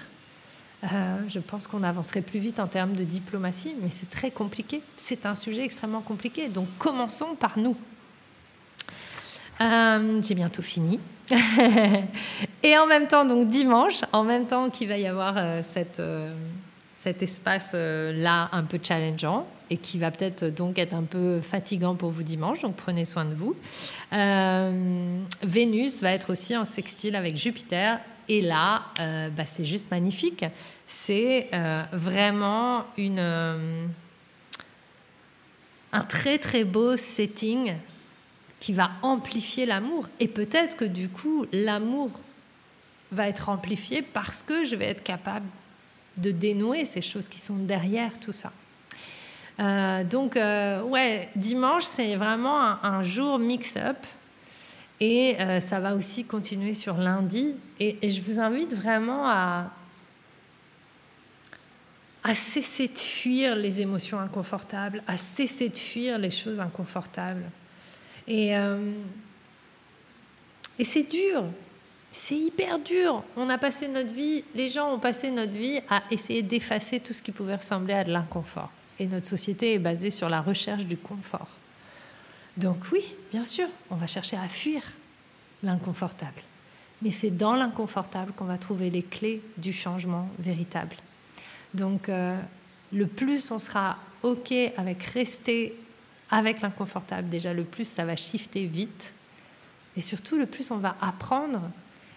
Euh, 0.83 1.17
je 1.29 1.39
pense 1.39 1.67
qu'on 1.67 1.83
avancerait 1.83 2.21
plus 2.21 2.39
vite 2.39 2.59
en 2.59 2.67
termes 2.67 2.93
de 2.93 3.03
diplomatie, 3.03 3.73
mais 3.81 3.89
c'est 3.89 4.09
très 4.09 4.31
compliqué. 4.31 4.81
C'est 4.97 5.25
un 5.25 5.35
sujet 5.35 5.63
extrêmement 5.63 6.01
compliqué. 6.01 6.49
Donc 6.49 6.67
commençons 6.77 7.35
par 7.35 7.57
nous. 7.57 7.77
Euh, 9.61 10.21
j'ai 10.21 10.35
bientôt 10.35 10.61
fini. 10.61 10.99
et 12.63 12.77
en 12.77 12.85
même 12.85 13.07
temps, 13.07 13.25
donc 13.25 13.49
dimanche, 13.49 14.01
en 14.11 14.23
même 14.23 14.45
temps 14.45 14.69
qu'il 14.69 14.87
va 14.89 14.97
y 14.97 15.07
avoir 15.07 15.35
euh, 15.37 15.61
euh, 15.99 16.33
cet 16.93 17.23
espace-là 17.23 18.49
un 18.51 18.63
peu 18.63 18.79
challengeant 18.81 19.47
et 19.73 19.77
qui 19.77 19.97
va 19.97 20.11
peut-être 20.11 20.45
donc 20.45 20.77
être 20.77 20.93
un 20.93 21.01
peu 21.01 21.41
fatigant 21.41 21.95
pour 21.95 22.11
vous 22.11 22.21
dimanche, 22.21 22.59
donc 22.59 22.75
prenez 22.75 23.05
soin 23.05 23.25
de 23.25 23.33
vous. 23.33 23.55
Vénus 25.41 26.01
va 26.03 26.11
être 26.11 26.31
aussi 26.31 26.55
en 26.55 26.63
sextile 26.63 27.15
avec 27.15 27.35
Jupiter 27.37 27.99
et 28.29 28.41
là, 28.41 28.83
bah, 28.97 29.47
c'est 29.47 29.65
juste 29.65 29.89
magnifique. 29.89 30.45
C'est 30.85 31.49
vraiment 31.91 32.85
une, 32.97 33.89
un 35.91 36.01
très 36.07 36.37
très 36.37 36.65
beau 36.65 36.95
setting 36.95 37.73
qui 38.59 38.73
va 38.73 38.91
amplifier 39.01 39.65
l'amour. 39.65 40.07
Et 40.19 40.27
peut-être 40.27 40.77
que 40.77 40.85
du 40.85 41.09
coup, 41.09 41.47
l'amour 41.51 42.11
va 43.11 43.27
être 43.27 43.49
amplifié 43.49 44.03
parce 44.03 44.43
que 44.43 44.65
je 44.65 44.75
vais 44.75 44.85
être 44.85 45.03
capable 45.03 45.47
de 46.17 46.29
dénouer 46.29 46.85
ces 46.85 47.01
choses 47.01 47.27
qui 47.27 47.39
sont 47.39 47.55
derrière 47.55 48.19
tout 48.19 48.33
ça. 48.33 48.51
Euh, 49.59 50.03
donc, 50.03 50.35
euh, 50.35 50.81
ouais, 50.81 51.29
dimanche, 51.35 51.83
c'est 51.83 52.15
vraiment 52.15 52.83
un, 52.83 53.03
jour 53.03 53.39
mix-up. 53.39 53.97
Et 54.99 55.35
euh, 55.39 55.59
ça 55.59 55.79
va 55.79 55.95
aussi 55.95 56.23
continuer 56.23 56.73
sur 56.73 56.97
lundi. 56.97 57.55
Et, 57.79 58.09
je 58.09 58.21
vous 58.21 58.39
invite 58.39 58.73
vraiment 58.73 59.27
à, 59.27 59.69
à 62.23 62.35
cesser 62.35 62.87
de 62.87 62.97
fuir 62.97 63.55
les 63.55 63.81
émotions 63.81 64.19
inconfortables, 64.19 65.03
à 65.07 65.17
cesser 65.17 65.69
de 65.69 65.77
fuir 65.77 66.17
les 66.17 66.31
choses 66.31 66.59
inconfortables. 66.59 67.43
Et, 68.27 68.55
euh, 68.55 68.93
et 70.79 70.83
c'est 70.83 71.03
dur, 71.03 71.43
c'est 72.11 72.37
hyper 72.37 72.79
dur. 72.79 73.23
On 73.35 73.49
a 73.49 73.57
passé 73.57 73.87
notre 73.87 74.11
vie, 74.11 74.43
les 74.55 74.69
gens 74.69 74.93
ont 74.93 74.99
passé 74.99 75.29
notre 75.29 75.51
vie 75.51 75.81
à 75.89 76.01
essayer 76.09 76.41
d'effacer 76.41 76.99
tout 76.99 77.13
ce 77.13 77.21
qui 77.21 77.31
pouvait 77.31 77.55
ressembler 77.55 77.93
à 77.93 78.03
de 78.03 78.11
l'inconfort. 78.11 78.71
Notre 79.07 79.27
société 79.27 79.73
est 79.73 79.79
basée 79.79 80.11
sur 80.11 80.29
la 80.29 80.41
recherche 80.41 80.85
du 80.85 80.97
confort. 80.97 81.47
Donc 82.57 82.77
oui, 82.91 83.03
bien 83.31 83.43
sûr, 83.43 83.67
on 83.89 83.95
va 83.95 84.07
chercher 84.07 84.37
à 84.37 84.47
fuir 84.47 84.81
l'inconfortable. 85.63 86.41
Mais 87.01 87.11
c'est 87.11 87.31
dans 87.31 87.55
l'inconfortable 87.55 88.31
qu'on 88.33 88.45
va 88.45 88.57
trouver 88.57 88.89
les 88.89 89.03
clés 89.03 89.41
du 89.57 89.73
changement 89.73 90.29
véritable. 90.39 90.95
Donc 91.73 92.09
euh, 92.09 92.39
le 92.91 93.07
plus 93.07 93.51
on 93.51 93.59
sera 93.59 93.97
OK 94.21 94.53
avec 94.77 95.03
rester 95.03 95.75
avec 96.29 96.61
l'inconfortable, 96.61 97.29
déjà, 97.29 97.53
le 97.53 97.63
plus 97.63 97.87
ça 97.87 98.05
va 98.05 98.15
shifter 98.15 98.65
vite. 98.65 99.13
Et 99.95 100.01
surtout, 100.01 100.37
le 100.37 100.47
plus 100.47 100.71
on 100.71 100.77
va 100.77 100.95
apprendre 101.01 101.61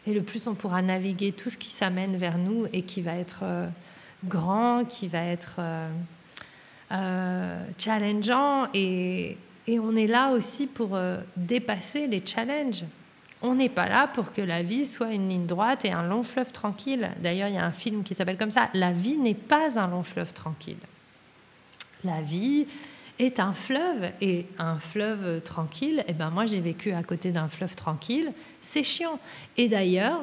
et 0.06 0.14
le 0.14 0.22
plus 0.22 0.46
on 0.46 0.54
pourra 0.54 0.80
naviguer 0.82 1.32
tout 1.32 1.50
ce 1.50 1.58
qui 1.58 1.70
s'amène 1.70 2.16
vers 2.16 2.38
nous 2.38 2.66
et 2.72 2.82
qui 2.82 3.02
va 3.02 3.14
être 3.14 3.40
euh, 3.42 3.68
grand, 4.24 4.84
qui 4.84 5.08
va 5.08 5.22
être 5.22 5.56
euh, 5.58 5.90
euh, 6.92 7.64
challengeant. 7.78 8.68
Et, 8.74 9.36
et, 9.66 9.78
on 9.78 9.94
est 9.96 10.06
là 10.06 10.30
aussi 10.30 10.66
pour 10.66 10.98
dépasser 11.36 12.06
les 12.06 12.22
challenges. 12.24 12.84
On 13.42 13.54
n'est 13.54 13.68
pas 13.68 13.88
là 13.88 14.06
pour 14.06 14.32
que 14.32 14.40
la 14.40 14.62
vie 14.62 14.86
soit 14.86 15.12
une 15.12 15.28
ligne 15.28 15.46
droite 15.46 15.84
et 15.84 15.92
un 15.92 16.06
long 16.06 16.22
fleuve 16.22 16.52
tranquille. 16.52 17.10
D'ailleurs, 17.20 17.48
il 17.48 17.54
y 17.54 17.58
a 17.58 17.64
un 17.64 17.72
film 17.72 18.02
qui 18.02 18.14
s'appelle 18.14 18.38
comme 18.38 18.50
ça, 18.50 18.70
La 18.74 18.92
vie 18.92 19.18
n'est 19.18 19.34
pas 19.34 19.78
un 19.78 19.88
long 19.88 20.02
fleuve 20.02 20.32
tranquille. 20.32 20.78
La 22.04 22.22
vie 22.22 22.66
est 23.18 23.40
un 23.40 23.52
fleuve 23.52 24.10
et 24.20 24.46
un 24.58 24.78
fleuve 24.78 25.42
tranquille. 25.42 26.00
Et 26.00 26.10
eh 26.10 26.12
ben 26.12 26.30
moi 26.30 26.46
j'ai 26.46 26.60
vécu 26.60 26.92
à 26.92 27.02
côté 27.02 27.30
d'un 27.30 27.48
fleuve 27.48 27.74
tranquille, 27.74 28.32
c'est 28.60 28.82
chiant. 28.82 29.18
Et 29.56 29.68
d'ailleurs, 29.68 30.20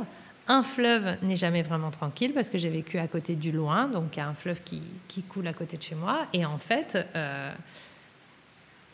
un 0.48 0.64
fleuve 0.64 1.18
n'est 1.22 1.36
jamais 1.36 1.62
vraiment 1.62 1.92
tranquille 1.92 2.34
parce 2.34 2.50
que 2.50 2.58
j'ai 2.58 2.70
vécu 2.70 2.98
à 2.98 3.08
côté 3.08 3.36
du 3.36 3.52
loin, 3.52 3.88
donc 3.88 4.16
il 4.16 4.20
y 4.20 4.22
a 4.22 4.28
un 4.28 4.34
fleuve 4.34 4.62
qui, 4.64 4.82
coule 5.24 5.48
à 5.48 5.54
côté 5.54 5.78
de 5.78 5.84
chez 5.84 5.96
moi. 5.96 6.28
Et 6.34 6.46
en 6.46 6.58
fait, 6.58 7.08
euh, 7.16 7.54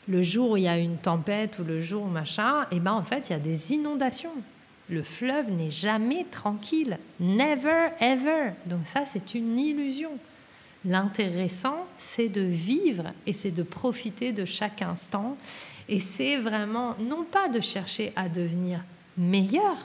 le 0.08 0.22
jour 0.22 0.52
où 0.52 0.58
il 0.58 0.64
y 0.64 0.68
a 0.68 0.78
une 0.78 0.98
tempête 0.98 1.58
ou 1.60 1.64
le 1.64 1.82
jour 1.82 2.06
machin, 2.06 2.64
et 2.72 2.76
eh 2.78 2.80
ben 2.80 2.94
en 2.94 3.04
fait 3.04 3.30
il 3.30 3.34
y 3.34 3.36
a 3.36 3.40
des 3.40 3.74
inondations. 3.74 4.34
Le 4.90 5.04
fleuve 5.04 5.52
n'est 5.52 5.70
jamais 5.70 6.26
tranquille, 6.30 6.98
never 7.20 7.90
ever. 8.00 8.54
Donc 8.66 8.82
ça 8.86 9.06
c'est 9.06 9.34
une 9.34 9.58
illusion. 9.58 10.12
L'intéressant, 10.86 11.86
c'est 11.98 12.30
de 12.30 12.42
vivre 12.42 13.12
et 13.26 13.34
c'est 13.34 13.52
de 13.52 13.64
profiter 13.64 14.32
de 14.32 14.46
chaque 14.46 14.82
instant. 14.82 15.36
Et 15.90 16.00
c'est 16.00 16.38
vraiment, 16.38 16.96
non 17.00 17.24
pas 17.24 17.50
de 17.50 17.60
chercher 17.60 18.14
à 18.16 18.30
devenir 18.30 18.82
meilleur, 19.18 19.76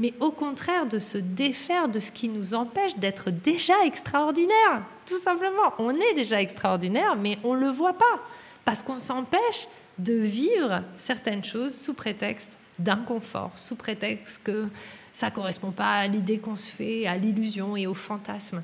mais 0.00 0.14
au 0.18 0.30
contraire 0.30 0.86
de 0.86 0.98
se 0.98 1.18
défaire 1.18 1.88
de 1.88 2.00
ce 2.00 2.10
qui 2.10 2.28
nous 2.28 2.54
empêche 2.54 2.96
d'être 2.96 3.30
déjà 3.30 3.74
extraordinaire. 3.84 4.82
Tout 5.06 5.18
simplement, 5.18 5.74
on 5.78 5.94
est 5.94 6.14
déjà 6.14 6.40
extraordinaire, 6.40 7.14
mais 7.16 7.38
on 7.44 7.54
ne 7.54 7.60
le 7.60 7.68
voit 7.68 7.98
pas, 7.98 8.20
parce 8.64 8.82
qu'on 8.82 8.96
s'empêche 8.96 9.68
de 9.98 10.14
vivre 10.14 10.82
certaines 10.96 11.44
choses 11.44 11.74
sous 11.74 11.92
prétexte 11.92 12.50
d'inconfort, 12.78 13.52
sous 13.56 13.76
prétexte 13.76 14.42
que 14.42 14.66
ça 15.12 15.26
ne 15.26 15.32
correspond 15.32 15.70
pas 15.70 15.96
à 15.96 16.06
l'idée 16.06 16.38
qu'on 16.38 16.56
se 16.56 16.70
fait, 16.70 17.06
à 17.06 17.16
l'illusion 17.16 17.76
et 17.76 17.86
au 17.86 17.94
fantasme. 17.94 18.62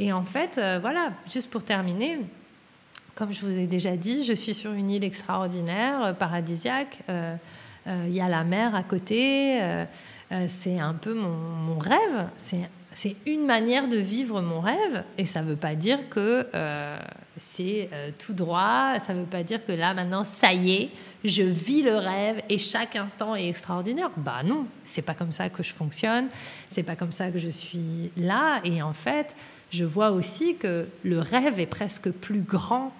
Et 0.00 0.12
en 0.12 0.22
fait, 0.22 0.56
euh, 0.56 0.78
voilà, 0.80 1.12
juste 1.30 1.50
pour 1.50 1.62
terminer, 1.62 2.18
comme 3.14 3.32
je 3.32 3.44
vous 3.44 3.58
ai 3.58 3.66
déjà 3.66 3.96
dit, 3.96 4.24
je 4.24 4.32
suis 4.32 4.54
sur 4.54 4.72
une 4.72 4.90
île 4.90 5.04
extraordinaire, 5.04 6.02
euh, 6.02 6.12
paradisiaque. 6.14 7.00
Euh, 7.10 7.36
il 8.06 8.14
y 8.14 8.20
a 8.20 8.28
la 8.28 8.44
mer 8.44 8.74
à 8.74 8.82
côté. 8.82 9.62
C'est 10.48 10.78
un 10.78 10.94
peu 10.94 11.14
mon, 11.14 11.78
rêve. 11.78 12.28
C'est 12.36 12.68
c'est 13.00 13.14
une 13.26 13.46
manière 13.46 13.86
de 13.86 13.96
vivre 13.96 14.40
mon 14.42 14.60
rêve 14.60 15.04
et 15.18 15.24
ça 15.24 15.40
ne 15.40 15.50
veut 15.50 15.56
pas 15.56 15.76
dire 15.76 16.08
que 16.08 16.48
euh, 16.52 16.98
c'est 17.36 17.88
euh, 17.92 18.10
tout 18.18 18.32
droit, 18.32 18.98
ça 18.98 19.14
ne 19.14 19.20
veut 19.20 19.26
pas 19.26 19.44
dire 19.44 19.64
que 19.64 19.70
là 19.70 19.94
maintenant 19.94 20.24
ça 20.24 20.52
y 20.52 20.74
est, 20.74 20.90
je 21.24 21.44
vis 21.44 21.82
le 21.82 21.94
rêve 21.94 22.42
et 22.48 22.58
chaque 22.58 22.96
instant 22.96 23.36
est 23.36 23.48
extraordinaire. 23.48 24.10
Bah 24.16 24.42
non, 24.44 24.66
c'est 24.84 25.02
pas 25.02 25.14
comme 25.14 25.32
ça 25.32 25.48
que 25.48 25.62
je 25.62 25.72
fonctionne, 25.72 26.26
c'est 26.68 26.82
pas 26.82 26.96
comme 26.96 27.12
ça 27.12 27.30
que 27.30 27.38
je 27.38 27.50
suis 27.50 28.10
là 28.16 28.60
et 28.64 28.82
en 28.82 28.94
fait, 28.94 29.36
je 29.70 29.84
vois 29.84 30.10
aussi 30.10 30.56
que 30.56 30.88
le 31.04 31.20
rêve 31.20 31.60
est 31.60 31.66
presque 31.66 32.10
plus 32.10 32.40
grand 32.40 32.92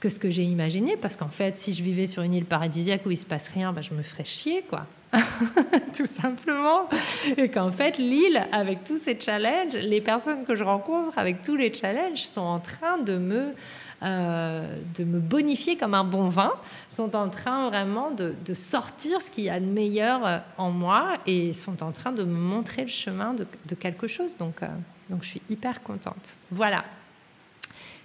que 0.00 0.08
ce 0.08 0.18
que 0.18 0.30
j'ai 0.30 0.42
imaginé 0.42 0.96
parce 0.96 1.14
qu'en 1.14 1.28
fait, 1.28 1.56
si 1.56 1.74
je 1.74 1.82
vivais 1.84 2.08
sur 2.08 2.22
une 2.22 2.34
île 2.34 2.44
paradisiaque 2.44 3.06
où 3.06 3.12
il 3.12 3.16
se 3.16 3.24
passe 3.24 3.48
rien, 3.50 3.72
bah, 3.72 3.82
je 3.82 3.94
me 3.94 4.02
ferais 4.02 4.24
chier 4.24 4.64
quoi. 4.68 4.86
tout 5.96 6.06
simplement. 6.06 6.88
Et 7.36 7.48
qu'en 7.48 7.70
fait, 7.70 7.98
l'île, 7.98 8.46
avec 8.52 8.84
tous 8.84 8.96
ces 8.96 9.18
challenges, 9.18 9.74
les 9.74 10.00
personnes 10.00 10.44
que 10.44 10.54
je 10.54 10.64
rencontre 10.64 11.18
avec 11.18 11.42
tous 11.42 11.56
les 11.56 11.72
challenges 11.72 12.24
sont 12.24 12.40
en 12.40 12.60
train 12.60 12.98
de 12.98 13.16
me, 13.16 13.54
euh, 14.02 14.76
de 14.96 15.04
me 15.04 15.18
bonifier 15.18 15.76
comme 15.76 15.94
un 15.94 16.04
bon 16.04 16.28
vin, 16.28 16.52
sont 16.88 17.14
en 17.16 17.28
train 17.28 17.68
vraiment 17.68 18.10
de, 18.10 18.34
de 18.44 18.54
sortir 18.54 19.20
ce 19.20 19.30
qu'il 19.30 19.44
y 19.44 19.50
a 19.50 19.60
de 19.60 19.66
meilleur 19.66 20.26
euh, 20.26 20.38
en 20.58 20.70
moi 20.70 21.18
et 21.26 21.52
sont 21.52 21.82
en 21.82 21.92
train 21.92 22.12
de 22.12 22.24
me 22.24 22.38
montrer 22.38 22.82
le 22.82 22.88
chemin 22.88 23.34
de, 23.34 23.74
quelque 23.74 24.08
chose. 24.08 24.36
Donc, 24.36 24.62
euh, 24.62 24.66
donc, 25.10 25.22
je 25.22 25.28
suis 25.28 25.42
hyper 25.50 25.82
contente. 25.82 26.36
Voilà. 26.50 26.84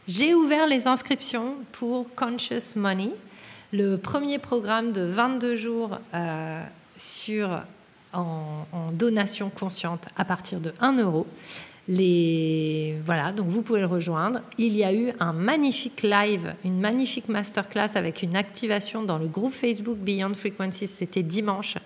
J'ai 0.07 0.33
ouvert 0.33 0.65
les 0.65 0.87
inscriptions 0.87 1.55
pour 1.71 2.07
Conscious 2.15 2.75
Money, 2.75 3.11
le 3.71 3.97
premier 3.97 4.39
programme 4.39 4.91
de 4.91 5.03
22 5.03 5.55
jours 5.55 5.99
sur, 6.99 7.61
en, 8.13 8.65
donation 8.91 9.49
consciente 9.49 10.07
à 10.17 10.25
partir 10.25 10.59
de 10.59 10.73
1 10.81 10.97
euro. 10.99 11.25
Les, 11.87 12.97
voilà, 13.03 13.31
donc 13.31 13.47
vous 13.47 13.63
pouvez 13.63 13.79
le 13.79 13.87
rejoindre. 13.87 14.41
Il 14.59 14.75
y 14.75 14.83
a 14.83 14.93
eu 14.93 15.11
un 15.19 15.33
magnifique 15.33 16.03
live, 16.03 16.53
une 16.63 16.79
magnifique 16.79 17.29
masterclass 17.29 17.95
avec 17.95 18.21
une 18.21 18.35
activation 18.35 19.01
dans 19.01 19.17
le 19.17 19.25
groupe 19.25 19.53
Facebook 19.53 19.97
Beyond 19.97 20.35
Frequencies. 20.35 20.87
C'était 20.87 21.23
dimanche. 21.23 21.77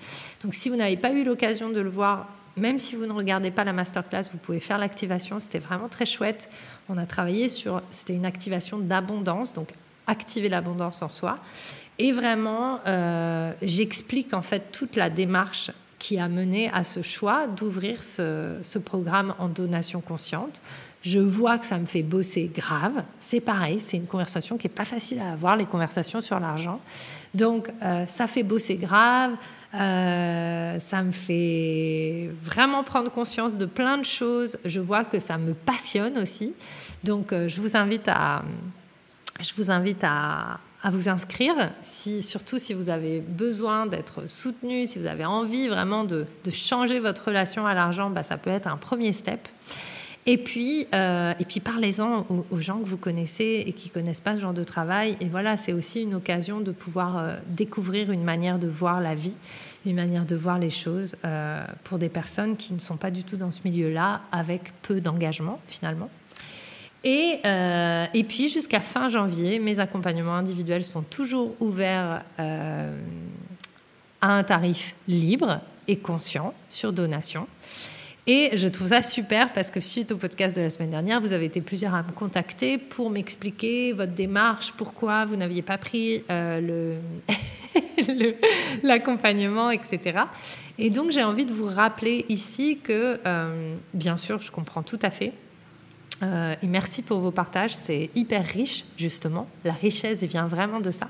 Donc 0.44 0.54
si 0.54 0.70
vous 0.70 0.76
n'avez 0.76 0.98
pas 0.98 1.14
eu 1.14 1.24
l'occasion 1.24 1.70
de 1.70 1.80
le 1.80 1.90
voir, 1.90 2.28
même 2.58 2.80
si 2.80 2.96
vous 2.96 3.06
ne 3.06 3.14
regardez 3.14 3.50
pas 3.50 3.64
la 3.64 3.74
masterclass, 3.74 4.24
vous 4.32 4.38
pouvez 4.40 4.60
faire 4.60 4.78
l'activation. 4.78 5.40
C'était 5.40 5.60
vraiment 5.60 5.88
très 5.88 6.06
chouette. 6.06 6.50
On 6.90 6.98
a 6.98 7.06
travaillé 7.06 7.48
sur, 7.48 7.82
c'était 7.92 8.14
une 8.14 8.26
activation 8.26 8.80
d'abondance, 8.80 9.54
donc 9.54 9.70
activer 10.06 10.50
l'abondance 10.50 11.02
en 11.02 11.10
soi. 11.10 11.40
Et 12.00 12.12
vraiment, 12.12 12.80
euh, 12.88 13.52
j'explique 13.62 14.34
en 14.34 14.42
fait 14.42 14.72
toute 14.72 14.96
la 14.96 15.10
démarche 15.10 15.72
qui 16.00 16.20
a 16.20 16.28
mené 16.28 16.70
à 16.74 16.84
ce 16.84 17.02
choix 17.02 17.48
d'ouvrir 17.48 18.04
ce, 18.04 18.78
programme 18.80 19.36
en 19.40 19.48
donation 19.48 20.02
consciente. 20.02 20.62
Je 21.02 21.20
vois 21.20 21.58
que 21.58 21.66
ça 21.66 21.78
me 21.78 21.86
fait 21.86 22.02
bosser 22.02 22.50
grave. 22.54 23.04
C'est 23.20 23.42
pareil, 23.42 23.80
c'est 23.80 23.98
une 23.98 24.08
conversation 24.08 24.58
qui 24.58 24.68
n'est 24.68 24.74
pas 24.74 24.86
facile 24.86 25.20
à 25.20 25.32
avoir, 25.32 25.56
les 25.56 25.66
conversations 25.66 26.22
sur 26.22 26.40
l'argent. 26.40 26.80
Donc, 27.34 27.70
euh, 27.82 28.06
ça 28.08 28.28
fait 28.28 28.44
bosser 28.44 28.76
grave. 28.76 29.32
Euh, 29.76 30.80
ça 30.80 31.04
me 31.04 31.12
fait 31.12 32.30
vraiment 32.42 32.84
prendre 32.84 33.12
conscience 33.12 33.58
de 33.58 33.66
plein 33.66 33.98
de 33.98 34.06
choses. 34.06 34.58
Je 34.66 34.80
vois 34.80 35.04
que 35.04 35.20
ça 35.20 35.38
me 35.38 35.54
passionne 35.54 36.18
aussi. 36.18 36.54
Donc, 37.04 37.34
je 37.34 37.62
vous 37.62 37.76
invite 37.76 38.08
à, 38.08 38.44
je 39.42 39.52
vous 39.58 39.72
invite 39.72 40.04
à, 40.04 40.60
à 40.84 40.90
vous 40.90 41.08
inscrire, 41.08 41.56
surtout 42.22 42.60
si 42.60 42.74
vous 42.74 42.90
avez 42.90 43.22
besoin 43.22 43.86
d'être 43.86 44.30
soutenu, 44.30 44.86
si 44.86 45.00
vous 45.00 45.08
avez 45.08 45.24
envie 45.24 45.70
vraiment 45.70 46.04
de, 46.04 46.26
changer 46.52 47.00
votre 47.00 47.28
relation 47.28 47.66
à 47.66 47.74
l'argent, 47.74 48.10
bah, 48.10 48.24
ça 48.24 48.38
peut 48.38 48.50
être 48.50 48.68
un 48.68 48.78
premier 48.78 49.14
step. 49.14 49.48
Et 50.26 50.38
puis, 50.38 50.88
euh, 50.94 51.34
parlez-en 51.64 52.26
aux, 52.50 52.62
gens 52.62 52.80
que 52.80 52.86
vous 52.86 52.98
connaissez 52.98 53.64
et 53.66 53.74
qui 53.74 53.90
connaissent 53.90 54.22
pas 54.22 54.36
ce 54.36 54.42
genre 54.42 54.54
de 54.54 54.64
travail. 54.64 55.18
Et 55.20 55.26
voilà, 55.26 55.58
c'est 55.58 55.74
aussi 55.74 56.02
une 56.02 56.16
occasion 56.16 56.62
de 56.62 56.72
pouvoir 56.72 57.18
euh, 57.18 57.36
découvrir 57.48 58.12
une 58.12 58.24
manière 58.24 58.58
de 58.58 58.68
voir 58.68 59.02
la 59.02 59.16
vie, 59.16 59.36
une 59.86 59.96
manière 59.96 60.26
de 60.26 60.36
voir 60.36 60.60
les 60.60 60.70
choses 60.70 61.18
euh, 61.26 61.66
pour 61.84 61.98
des 61.98 62.08
personnes 62.08 62.56
qui 62.56 62.74
ne 62.74 62.80
sont 62.80 62.96
pas 62.96 63.12
du 63.12 63.24
tout 63.24 63.36
dans 63.36 63.52
ce 63.52 63.60
milieu-là, 63.66 64.22
avec 64.32 64.72
peu 64.82 65.02
d'engagement 65.02 65.60
finalement. 65.68 66.10
Et, 67.04 67.40
euh, 67.46 68.06
et 68.14 68.24
puis 68.24 68.48
jusqu'à 68.48 68.80
fin 68.80 69.10
janvier, 69.10 69.60
mes 69.60 69.80
accompagnements 69.80 70.36
individuels 70.36 70.86
sont 70.86 71.02
toujours 71.02 71.54
ouverts 71.60 72.24
euh, 72.40 72.98
à 74.22 74.38
un 74.38 74.44
tarif 74.44 74.96
libre 75.08 75.60
et 75.88 75.98
conscient 75.98 76.54
sur 76.70 76.94
donation. 76.94 77.48
Et 78.26 78.52
je 78.56 78.70
trouve 78.70 78.88
ça 78.88 79.04
super 79.04 79.52
parce 79.52 79.70
que 79.70 79.82
suite 79.82 80.14
au 80.14 80.16
podcast 80.16 80.56
de 80.56 80.62
la 80.62 80.70
semaine 80.70 80.92
dernière, 80.92 81.20
vous 81.20 81.34
avez 81.34 81.44
été 81.44 81.60
plusieurs 81.60 81.94
à 81.94 82.04
me 82.04 82.12
contacter 82.14 82.78
pour 82.78 83.10
m'expliquer 83.10 83.92
votre 83.92 84.14
démarche, 84.14 84.72
pourquoi 84.78 85.26
vous 85.26 85.36
n'aviez 85.36 85.62
pas 85.62 85.78
pris 85.78 86.24
euh, 86.32 86.98
l'accompagnement, 88.84 89.72
etc. 89.72 90.20
Et 90.80 90.90
donc 90.90 91.12
j'ai 91.12 91.24
envie 91.24 91.46
de 91.46 91.52
vous 91.52 91.68
rappeler 91.68 92.26
ici 92.30 92.80
que, 92.82 93.20
bien 93.94 94.16
sûr, 94.16 94.40
je 94.40 94.52
comprends 94.52 94.84
tout 94.84 95.00
à 95.02 95.10
fait 95.10 95.34
euh, 96.24 96.56
et 96.62 96.68
merci 96.68 97.02
pour 97.02 97.20
vos 97.20 97.32
partages, 97.32 97.76
c'est 97.76 98.10
hyper 98.16 98.46
riche, 98.46 98.86
justement. 98.98 99.48
La 99.64 99.74
richesse 99.74 100.24
vient 100.24 100.48
vraiment 100.48 100.80
de 100.80 100.92
ça. 100.92 101.10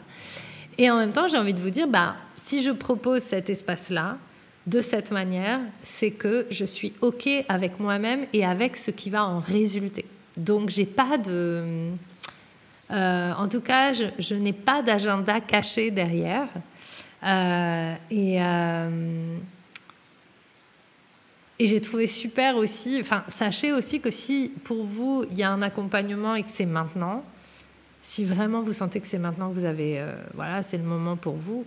Et 0.77 0.89
en 0.89 0.97
même 0.97 1.11
temps, 1.11 1.27
j'ai 1.27 1.37
envie 1.37 1.53
de 1.53 1.61
vous 1.61 1.69
dire, 1.69 1.87
bah, 1.87 2.15
si 2.35 2.63
je 2.63 2.71
propose 2.71 3.21
cet 3.21 3.49
espace-là, 3.49 4.17
de 4.65 4.81
cette 4.81 5.11
manière, 5.11 5.59
c'est 5.83 6.11
que 6.11 6.47
je 6.49 6.65
suis 6.65 6.93
OK 7.01 7.27
avec 7.49 7.79
moi-même 7.79 8.25
et 8.31 8.45
avec 8.45 8.77
ce 8.77 8.91
qui 8.91 9.09
va 9.09 9.25
en 9.25 9.39
résulter. 9.39 10.05
Donc, 10.37 10.69
j'ai 10.69 10.85
pas 10.85 11.17
de. 11.17 11.89
Euh, 12.91 13.33
en 13.33 13.47
tout 13.47 13.61
cas, 13.61 13.91
je, 13.93 14.35
n'ai 14.35 14.53
pas 14.53 14.81
d'agenda 14.81 15.41
caché 15.41 15.91
derrière. 15.91 16.47
Euh, 17.23 17.95
et. 18.09 18.39
Et 21.59 21.67
j'ai 21.67 21.81
trouvé 21.81 22.07
super 22.07 22.57
aussi, 22.57 22.97
enfin, 22.99 23.23
sachez 23.27 23.71
aussi 23.71 23.99
que 23.99 24.11
si 24.11 24.51
pour 24.63 24.85
vous, 24.85 25.23
il 25.29 25.37
y 25.37 25.43
a 25.43 25.51
un 25.51 25.61
accompagnement 25.61 26.35
et 26.35 26.43
que 26.43 26.49
c'est 26.49 26.65
maintenant, 26.65 27.23
si 28.01 28.25
vraiment 28.25 28.61
vous 28.61 28.73
sentez 28.73 28.99
que 28.99 29.07
c'est 29.07 29.19
maintenant 29.19 29.49
que 29.49 29.55
vous 29.55 29.65
avez, 29.65 29.99
euh, 29.99 30.13
voilà, 30.33 30.63
c'est 30.63 30.77
le 30.77 30.83
moment 30.83 31.15
pour 31.15 31.35
vous, 31.35 31.65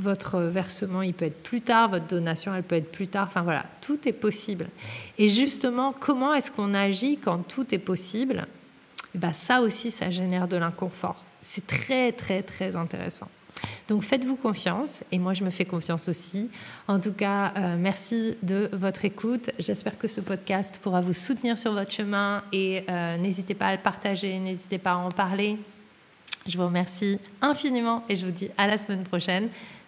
votre 0.00 0.40
versement, 0.40 1.02
il 1.02 1.14
peut 1.14 1.26
être 1.26 1.42
plus 1.42 1.60
tard, 1.60 1.90
votre 1.90 2.06
donation, 2.06 2.54
elle 2.54 2.64
peut 2.64 2.74
être 2.76 2.90
plus 2.90 3.06
tard, 3.06 3.26
enfin 3.28 3.42
voilà, 3.42 3.64
tout 3.80 4.08
est 4.08 4.12
possible. 4.12 4.68
Et 5.18 5.28
justement, 5.28 5.94
comment 5.98 6.34
est-ce 6.34 6.50
qu'on 6.50 6.74
agit 6.74 7.18
quand 7.18 7.38
tout 7.46 7.72
est 7.74 7.78
possible? 7.78 8.46
Et 8.46 9.16
eh 9.16 9.18
ben, 9.18 9.32
Ça 9.32 9.60
aussi, 9.60 9.90
ça 9.90 10.10
génère 10.10 10.48
de 10.48 10.56
l'inconfort. 10.56 11.22
C'est 11.42 11.66
très, 11.66 12.10
très, 12.10 12.42
très 12.42 12.74
intéressant. 12.74 13.28
Donc 13.88 14.02
faites-vous 14.02 14.36
confiance 14.36 15.00
et 15.12 15.18
moi 15.18 15.34
je 15.34 15.44
me 15.44 15.50
fais 15.50 15.64
confiance 15.64 16.08
aussi. 16.08 16.48
En 16.88 16.98
tout 17.00 17.12
cas, 17.12 17.52
euh, 17.56 17.76
merci 17.78 18.36
de 18.42 18.68
votre 18.72 19.04
écoute. 19.04 19.50
J'espère 19.58 19.98
que 19.98 20.08
ce 20.08 20.20
podcast 20.20 20.80
pourra 20.82 21.00
vous 21.00 21.12
soutenir 21.12 21.58
sur 21.58 21.72
votre 21.72 21.92
chemin 21.92 22.42
et 22.52 22.84
euh, 22.88 23.16
n'hésitez 23.16 23.54
pas 23.54 23.66
à 23.66 23.72
le 23.72 23.82
partager, 23.82 24.38
n'hésitez 24.38 24.78
pas 24.78 24.92
à 24.92 24.96
en 24.96 25.10
parler. 25.10 25.58
Je 26.46 26.58
vous 26.58 26.66
remercie 26.66 27.18
infiniment 27.40 28.04
et 28.08 28.16
je 28.16 28.26
vous 28.26 28.32
dis 28.32 28.50
à 28.58 28.66
la 28.66 28.76
semaine 28.76 29.04
prochaine 29.04 29.48